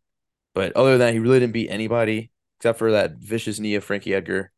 But 0.53 0.73
other 0.77 0.91
than 0.91 0.99
that, 0.99 1.13
he 1.13 1.19
really 1.19 1.39
didn't 1.41 1.53
beat 1.53 1.69
anybody 1.69 2.32
except 2.59 2.80
for 2.80 2.91
that 2.91 3.17
vicious 3.17 3.59
knee 3.59 3.75
of 3.75 3.84
Frankie 3.84 4.13
Edgar. 4.13 4.51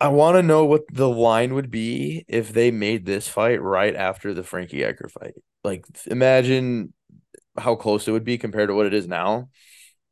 I 0.00 0.08
want 0.08 0.36
to 0.36 0.42
know 0.42 0.64
what 0.64 0.82
the 0.92 1.08
line 1.08 1.54
would 1.54 1.70
be 1.70 2.24
if 2.26 2.52
they 2.52 2.70
made 2.70 3.04
this 3.04 3.28
fight 3.28 3.62
right 3.62 3.94
after 3.94 4.34
the 4.34 4.42
Frankie 4.42 4.84
Edgar 4.84 5.08
fight. 5.08 5.34
Like, 5.62 5.84
imagine 6.06 6.92
how 7.56 7.76
close 7.76 8.08
it 8.08 8.12
would 8.12 8.24
be 8.24 8.38
compared 8.38 8.68
to 8.68 8.74
what 8.74 8.86
it 8.86 8.94
is 8.94 9.06
now. 9.06 9.48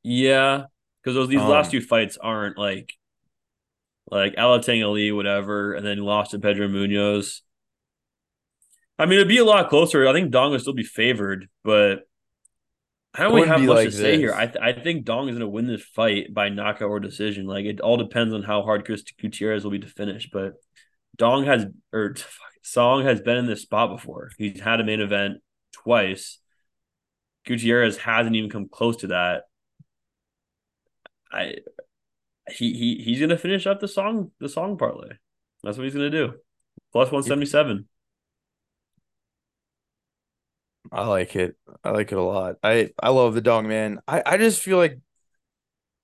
Yeah, 0.02 0.64
because 1.02 1.14
those 1.14 1.28
these 1.28 1.40
Um, 1.40 1.48
last 1.48 1.70
two 1.70 1.80
fights 1.80 2.16
aren't 2.16 2.58
like 2.58 2.94
like 4.10 4.34
Alatang 4.36 4.84
Ali, 4.84 5.12
whatever, 5.12 5.74
and 5.74 5.86
then 5.86 5.98
lost 5.98 6.32
to 6.32 6.38
Pedro 6.38 6.68
Munhoz. 6.68 7.40
I 8.98 9.06
mean, 9.06 9.14
it'd 9.14 9.28
be 9.28 9.38
a 9.38 9.44
lot 9.44 9.68
closer. 9.70 10.06
I 10.06 10.12
think 10.12 10.30
Dong 10.30 10.50
would 10.50 10.60
still 10.60 10.74
be 10.74 10.82
favored, 10.82 11.48
but 11.64 12.00
I 13.14 13.22
don't 13.22 13.32
really 13.34 13.48
have 13.48 13.60
much 13.62 13.68
like 13.76 13.90
to 13.90 13.92
say 13.92 14.16
here. 14.18 14.32
I 14.34 14.46
th- 14.46 14.62
I 14.62 14.72
think 14.72 15.04
Dong 15.04 15.28
is 15.28 15.32
going 15.34 15.40
to 15.40 15.48
win 15.48 15.66
this 15.66 15.82
fight 15.82 16.32
by 16.32 16.48
knockout 16.48 16.90
or 16.90 17.00
decision. 17.00 17.46
Like 17.46 17.64
it 17.64 17.80
all 17.80 17.96
depends 17.96 18.34
on 18.34 18.42
how 18.42 18.62
hard 18.62 18.84
Chris 18.84 19.02
Gutierrez 19.02 19.64
will 19.64 19.70
be 19.72 19.78
to 19.80 19.86
finish. 19.88 20.28
But 20.32 20.54
Dong 21.16 21.44
has 21.46 21.66
or 21.92 22.14
fuck, 22.14 22.52
Song 22.62 23.04
has 23.04 23.20
been 23.20 23.38
in 23.38 23.46
this 23.46 23.62
spot 23.62 23.90
before. 23.90 24.30
He's 24.38 24.60
had 24.60 24.80
a 24.80 24.84
main 24.84 25.00
event 25.00 25.38
twice. 25.72 26.38
Gutierrez 27.46 27.96
hasn't 27.96 28.36
even 28.36 28.50
come 28.50 28.68
close 28.68 28.98
to 28.98 29.08
that. 29.08 29.44
I 31.32 31.56
he 32.50 32.72
he 32.74 33.02
he's 33.02 33.20
gonna 33.20 33.38
finish 33.38 33.66
up 33.66 33.80
the 33.80 33.88
song 33.88 34.32
the 34.40 34.48
song 34.48 34.76
parlay. 34.76 35.14
That's 35.62 35.76
what 35.76 35.84
he's 35.84 35.94
gonna 35.94 36.10
do. 36.10 36.34
Plus 36.92 37.10
one 37.10 37.22
seventy 37.22 37.46
seven. 37.46 37.88
I 40.92 41.06
like 41.06 41.36
it. 41.36 41.56
I 41.84 41.90
like 41.90 42.10
it 42.10 42.18
a 42.18 42.22
lot. 42.22 42.56
I 42.62 42.90
I 43.00 43.10
love 43.10 43.34
the 43.34 43.40
dog 43.40 43.66
man. 43.66 44.00
I 44.08 44.22
I 44.24 44.36
just 44.38 44.60
feel 44.60 44.78
like 44.78 44.98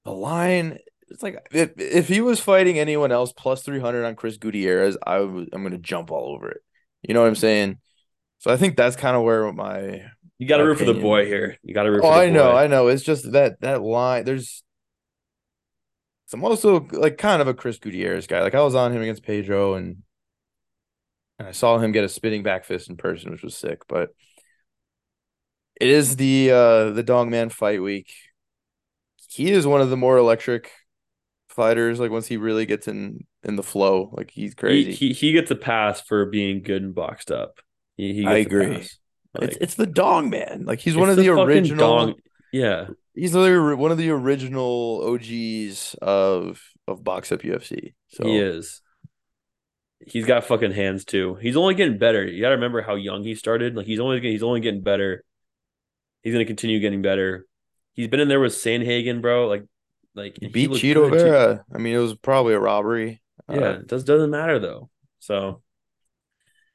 the 0.05 0.13
line. 0.13 0.79
It's 1.09 1.23
like 1.23 1.47
if 1.53 1.73
if 1.77 2.09
he 2.09 2.21
was 2.21 2.41
fighting 2.41 2.79
anyone 2.79 3.13
else 3.13 3.33
plus 3.33 3.63
three 3.63 3.81
hundred 3.81 4.05
on 4.05 4.17
Chris 4.17 4.37
Gutierrez, 4.37 4.97
I 5.05 5.17
I 5.17 5.21
am 5.23 5.49
gonna 5.51 5.79
jump 5.79 6.11
all 6.11 6.35
over 6.35 6.51
it. 6.51 6.63
You 7.03 7.15
know 7.15 7.23
what 7.23 7.29
I'm 7.29 7.37
saying? 7.37 7.79
So 8.39 8.53
I 8.53 8.57
think 8.57 8.77
that's 8.77 8.97
kind 8.97 9.17
of 9.17 9.23
where 9.23 9.53
my. 9.53 10.03
You 10.39 10.47
got 10.47 10.59
to 10.59 10.65
root 10.65 10.79
for 10.79 10.85
the 10.85 10.95
boy 10.95 11.25
here. 11.25 11.57
You 11.63 11.73
got 11.73 11.85
to 11.85 11.91
root 11.91 12.03
Oh, 12.05 12.13
for 12.13 12.19
the 12.19 12.27
I 12.27 12.31
know. 12.31 12.53
I 12.53 12.67
know. 12.67 12.89
It's 12.89 13.03
just 13.03 13.33
that 13.33 13.61
that 13.61 13.83
line. 13.83 14.25
There's. 14.25 14.63
I'm 16.33 16.45
also 16.45 16.87
like 16.93 17.19
kind 17.19 17.41
of 17.41 17.49
a 17.49 17.55
Chris 17.55 17.79
Gutierrez 17.79 18.27
guy. 18.27 18.43
Like 18.43 18.55
I 18.55 18.63
was 18.63 18.75
on 18.75 18.93
him 18.93 19.03
against 19.03 19.23
Pedro, 19.23 19.75
and 19.75 20.03
and 21.39 21.47
I 21.47 21.53
saw 21.53 21.79
him 21.79 21.93
get 21.93 22.05
a 22.05 22.09
spinning 22.09 22.43
back 22.43 22.65
fist 22.65 22.89
in 22.91 22.97
person, 22.97 23.31
which 23.31 23.43
was 23.43 23.57
sick. 23.57 23.83
But 23.89 24.11
it 25.81 25.89
is 25.89 26.17
the 26.17 26.51
uh 26.51 26.91
the 26.91 27.03
Dong 27.03 27.31
Man 27.31 27.49
fight 27.49 27.83
week. 27.83 28.13
He 29.29 29.51
is 29.51 29.67
one 29.67 29.81
of 29.81 29.91
the 29.91 29.97
more 29.97 30.17
electric 30.17 30.73
fighters. 31.49 32.01
Like 32.01 32.11
once 32.11 32.27
he 32.27 32.37
really 32.37 32.67
gets 32.67 32.89
in 32.89 33.27
in 33.45 33.57
the 33.57 33.63
flow, 33.63 34.11
like 34.13 34.31
he's 34.31 34.55
crazy. 34.55 34.93
He, 34.93 35.09
he 35.09 35.15
he 35.15 35.33
gets 35.33 35.51
a 35.51 35.57
pass 35.57 36.01
for 36.01 36.27
being 36.27 36.63
good 36.63 36.83
and 36.83 36.95
boxed 36.95 37.31
up. 37.31 37.61
He, 37.97 38.13
he 38.15 38.23
gets 38.23 38.31
I 38.33 38.37
agree. 38.39 38.69
Like, 38.69 38.89
it's 39.39 39.57
it's 39.61 39.75
the 39.75 39.87
Dong 39.87 40.31
Man. 40.31 40.65
Like 40.67 40.81
he's 40.81 40.97
one 40.97 41.11
of 41.11 41.17
the, 41.17 41.27
fucking 41.27 41.47
original. 41.47 41.99
dong- 41.99 42.15
Yeah, 42.57 42.89
He's 43.15 43.35
literally 43.35 43.75
one 43.75 43.93
of 43.93 43.99
the 43.99 44.11
original 44.11 45.03
OGs 45.13 45.95
of 46.03 46.63
of 46.87 47.03
box 47.03 47.33
up 47.33 47.41
UFC. 47.41 47.95
So 48.09 48.25
he 48.25 48.39
is. 48.39 48.83
He's 50.01 50.27
got 50.27 50.45
fucking 50.45 50.73
hands 50.73 51.05
too. 51.05 51.35
He's 51.37 51.57
only 51.57 51.75
getting 51.75 51.99
better. 51.99 52.25
You 52.25 52.41
got 52.41 52.51
to 52.51 52.57
remember 52.57 52.83
how 52.83 52.95
young 52.95 53.25
he 53.25 53.35
started. 53.35 53.75
Like 53.75 53.87
he's 53.87 54.01
only 54.01 54.21
he's 54.21 54.43
only 54.43 54.61
getting 54.61 54.83
better. 54.83 55.25
He's 56.23 56.33
gonna 56.33 56.45
continue 56.45 56.81
getting 56.81 57.03
better. 57.03 57.47
He's 57.95 58.09
been 58.09 58.21
in 58.21 58.29
there 58.29 58.41
with 58.41 58.53
Sandhagen, 58.53 59.23
bro. 59.23 59.49
Like, 59.49 59.65
like 60.15 60.37
he 60.41 60.49
beat 60.49 60.71
Chito. 60.71 61.11
Vera. 61.11 61.65
I 61.75 61.79
mean, 61.79 61.95
it 61.95 61.99
was 61.99 62.15
probably 62.15 62.55
a 62.55 62.61
robbery. 62.61 63.23
Yeah, 63.49 63.57
Uh, 63.57 63.71
it 63.81 63.87
does 63.87 64.05
doesn't 64.05 64.31
matter 64.31 64.59
though. 64.59 64.91
So 65.19 65.63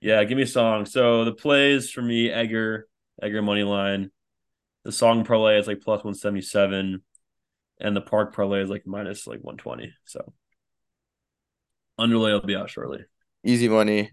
yeah, 0.02 0.24
give 0.24 0.36
me 0.38 0.44
a 0.44 0.48
song. 0.48 0.86
So 0.86 1.26
the 1.26 1.34
plays 1.34 1.92
for 1.92 2.02
me, 2.02 2.32
Edgar, 2.32 2.88
Edgar 3.22 3.42
money 3.42 3.64
line. 3.64 4.12
The 4.84 4.92
song 4.92 5.24
parlay 5.26 5.60
is 5.60 5.68
like 5.68 5.82
plus 5.82 6.04
one 6.04 6.14
seventy 6.16 6.42
seven, 6.42 7.04
and 7.80 7.96
the 7.96 8.02
park 8.02 8.36
parlay 8.36 8.62
is 8.62 8.70
like 8.70 8.84
minus 8.86 9.28
like 9.28 9.40
one 9.42 9.58
twenty. 9.58 9.94
So 10.06 10.34
underlay 11.98 12.32
will 12.32 12.42
be 12.42 12.56
out 12.56 12.70
shortly. 12.70 13.00
easy 13.44 13.70
money. 13.70 14.12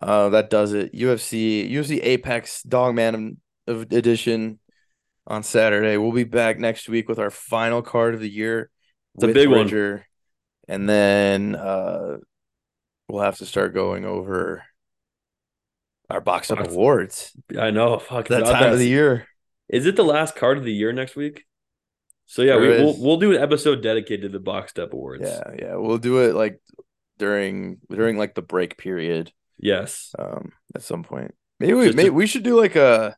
Uh, 0.00 0.28
that 0.30 0.50
does 0.50 0.72
it. 0.72 0.92
UFC 0.92 1.70
UFC 1.70 2.00
Apex 2.02 2.62
Dogman 2.62 3.40
of 3.66 3.82
edition 3.90 4.58
on 5.26 5.42
Saturday. 5.42 5.96
We'll 5.96 6.12
be 6.12 6.24
back 6.24 6.58
next 6.58 6.88
week 6.88 7.08
with 7.08 7.18
our 7.18 7.30
final 7.30 7.82
card 7.82 8.14
of 8.14 8.20
the 8.20 8.30
year. 8.30 8.70
It's 9.14 9.24
a 9.24 9.28
big 9.28 9.48
one. 9.48 9.62
Bridger. 9.62 10.06
And 10.68 10.88
then 10.88 11.54
uh, 11.54 12.18
we'll 13.08 13.22
have 13.22 13.38
to 13.38 13.46
start 13.46 13.72
going 13.72 14.04
over 14.04 14.64
our 16.10 16.20
box 16.20 16.50
up 16.50 16.58
Box- 16.58 16.72
awards. 16.72 17.32
I 17.58 17.70
know. 17.70 17.98
Fuck 17.98 18.28
That 18.28 18.44
time 18.44 18.72
of 18.72 18.78
the 18.78 18.88
year. 18.88 19.26
Is 19.68 19.86
it 19.86 19.96
the 19.96 20.04
last 20.04 20.36
card 20.36 20.58
of 20.58 20.64
the 20.64 20.72
year 20.72 20.92
next 20.92 21.16
week? 21.16 21.44
So 22.26 22.42
yeah, 22.42 22.56
we, 22.56 22.68
we'll 22.68 23.00
we'll 23.00 23.16
do 23.18 23.32
an 23.36 23.42
episode 23.42 23.82
dedicated 23.82 24.22
to 24.22 24.28
the 24.28 24.40
boxed 24.40 24.78
up 24.78 24.92
awards. 24.92 25.22
Yeah, 25.24 25.42
yeah. 25.58 25.74
We'll 25.76 25.98
do 25.98 26.18
it 26.18 26.34
like 26.34 26.60
during 27.18 27.78
during 27.90 28.16
like 28.18 28.34
the 28.34 28.42
break 28.42 28.76
period. 28.76 29.32
Yes. 29.58 30.12
um 30.18 30.52
at 30.74 30.82
some 30.82 31.02
point. 31.02 31.34
Maybe 31.60 31.72
we 31.74 31.84
Just 31.86 31.96
maybe 31.96 32.08
to- 32.10 32.14
we 32.14 32.26
should 32.26 32.42
do 32.42 32.60
like 32.60 32.76
a 32.76 33.16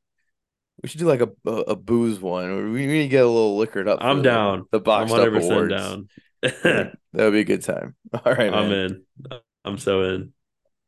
we 0.83 0.89
should 0.89 1.01
do 1.01 1.07
like 1.07 1.21
a 1.23 1.31
a, 1.47 1.51
a 1.51 1.77
booze 1.77 2.21
one. 2.21 2.73
We 2.73 2.87
need 2.87 3.03
to 3.03 3.09
get 3.09 3.25
a 3.25 3.29
little 3.29 3.57
liquored 3.57 3.89
up. 3.89 3.99
I'm 4.03 4.19
the- 4.19 4.23
down. 4.25 4.67
The 4.71 4.79
I'm 4.79 4.85
boxed 4.85 5.15
100% 5.15 5.43
awards. 5.43 5.71
down. 5.75 6.09
That 6.43 6.95
would 7.15 7.33
be 7.33 7.41
a 7.41 7.45
good 7.45 7.63
time. 7.65 7.97
All 8.13 8.33
right, 8.35 8.53
I'm 8.53 8.69
man. 8.69 9.05
in. 9.31 9.39
I'm 9.65 9.79
so 9.79 10.03
in. 10.03 10.33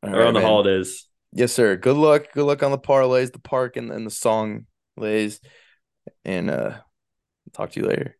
All 0.02 0.10
Around 0.10 0.18
right, 0.18 0.26
the 0.26 0.32
man. 0.40 0.42
holidays. 0.42 1.06
Yes, 1.32 1.52
sir. 1.52 1.76
Good 1.76 1.96
luck. 1.96 2.26
Good 2.34 2.44
luck 2.44 2.62
on 2.62 2.70
the 2.70 2.78
parlays, 2.78 3.32
the 3.32 3.40
park, 3.40 3.76
and, 3.76 3.90
and 3.90 4.06
the 4.06 4.10
song 4.10 4.66
lays. 4.96 5.40
And 6.24 6.50
uh 6.50 6.78
talk 7.52 7.70
to 7.72 7.80
you 7.80 7.86
later. 7.86 8.16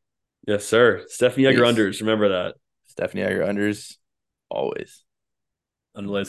Yes, 0.47 0.65
sir. 0.65 1.05
Stephanie 1.07 1.47
Egger 1.47 1.63
unders. 1.63 2.01
Remember 2.01 2.29
that. 2.31 2.57
Stephanie 2.87 3.23
Egger 3.23 3.43
unders 3.43 3.97
always. 4.49 5.05
Underlays 5.97 6.29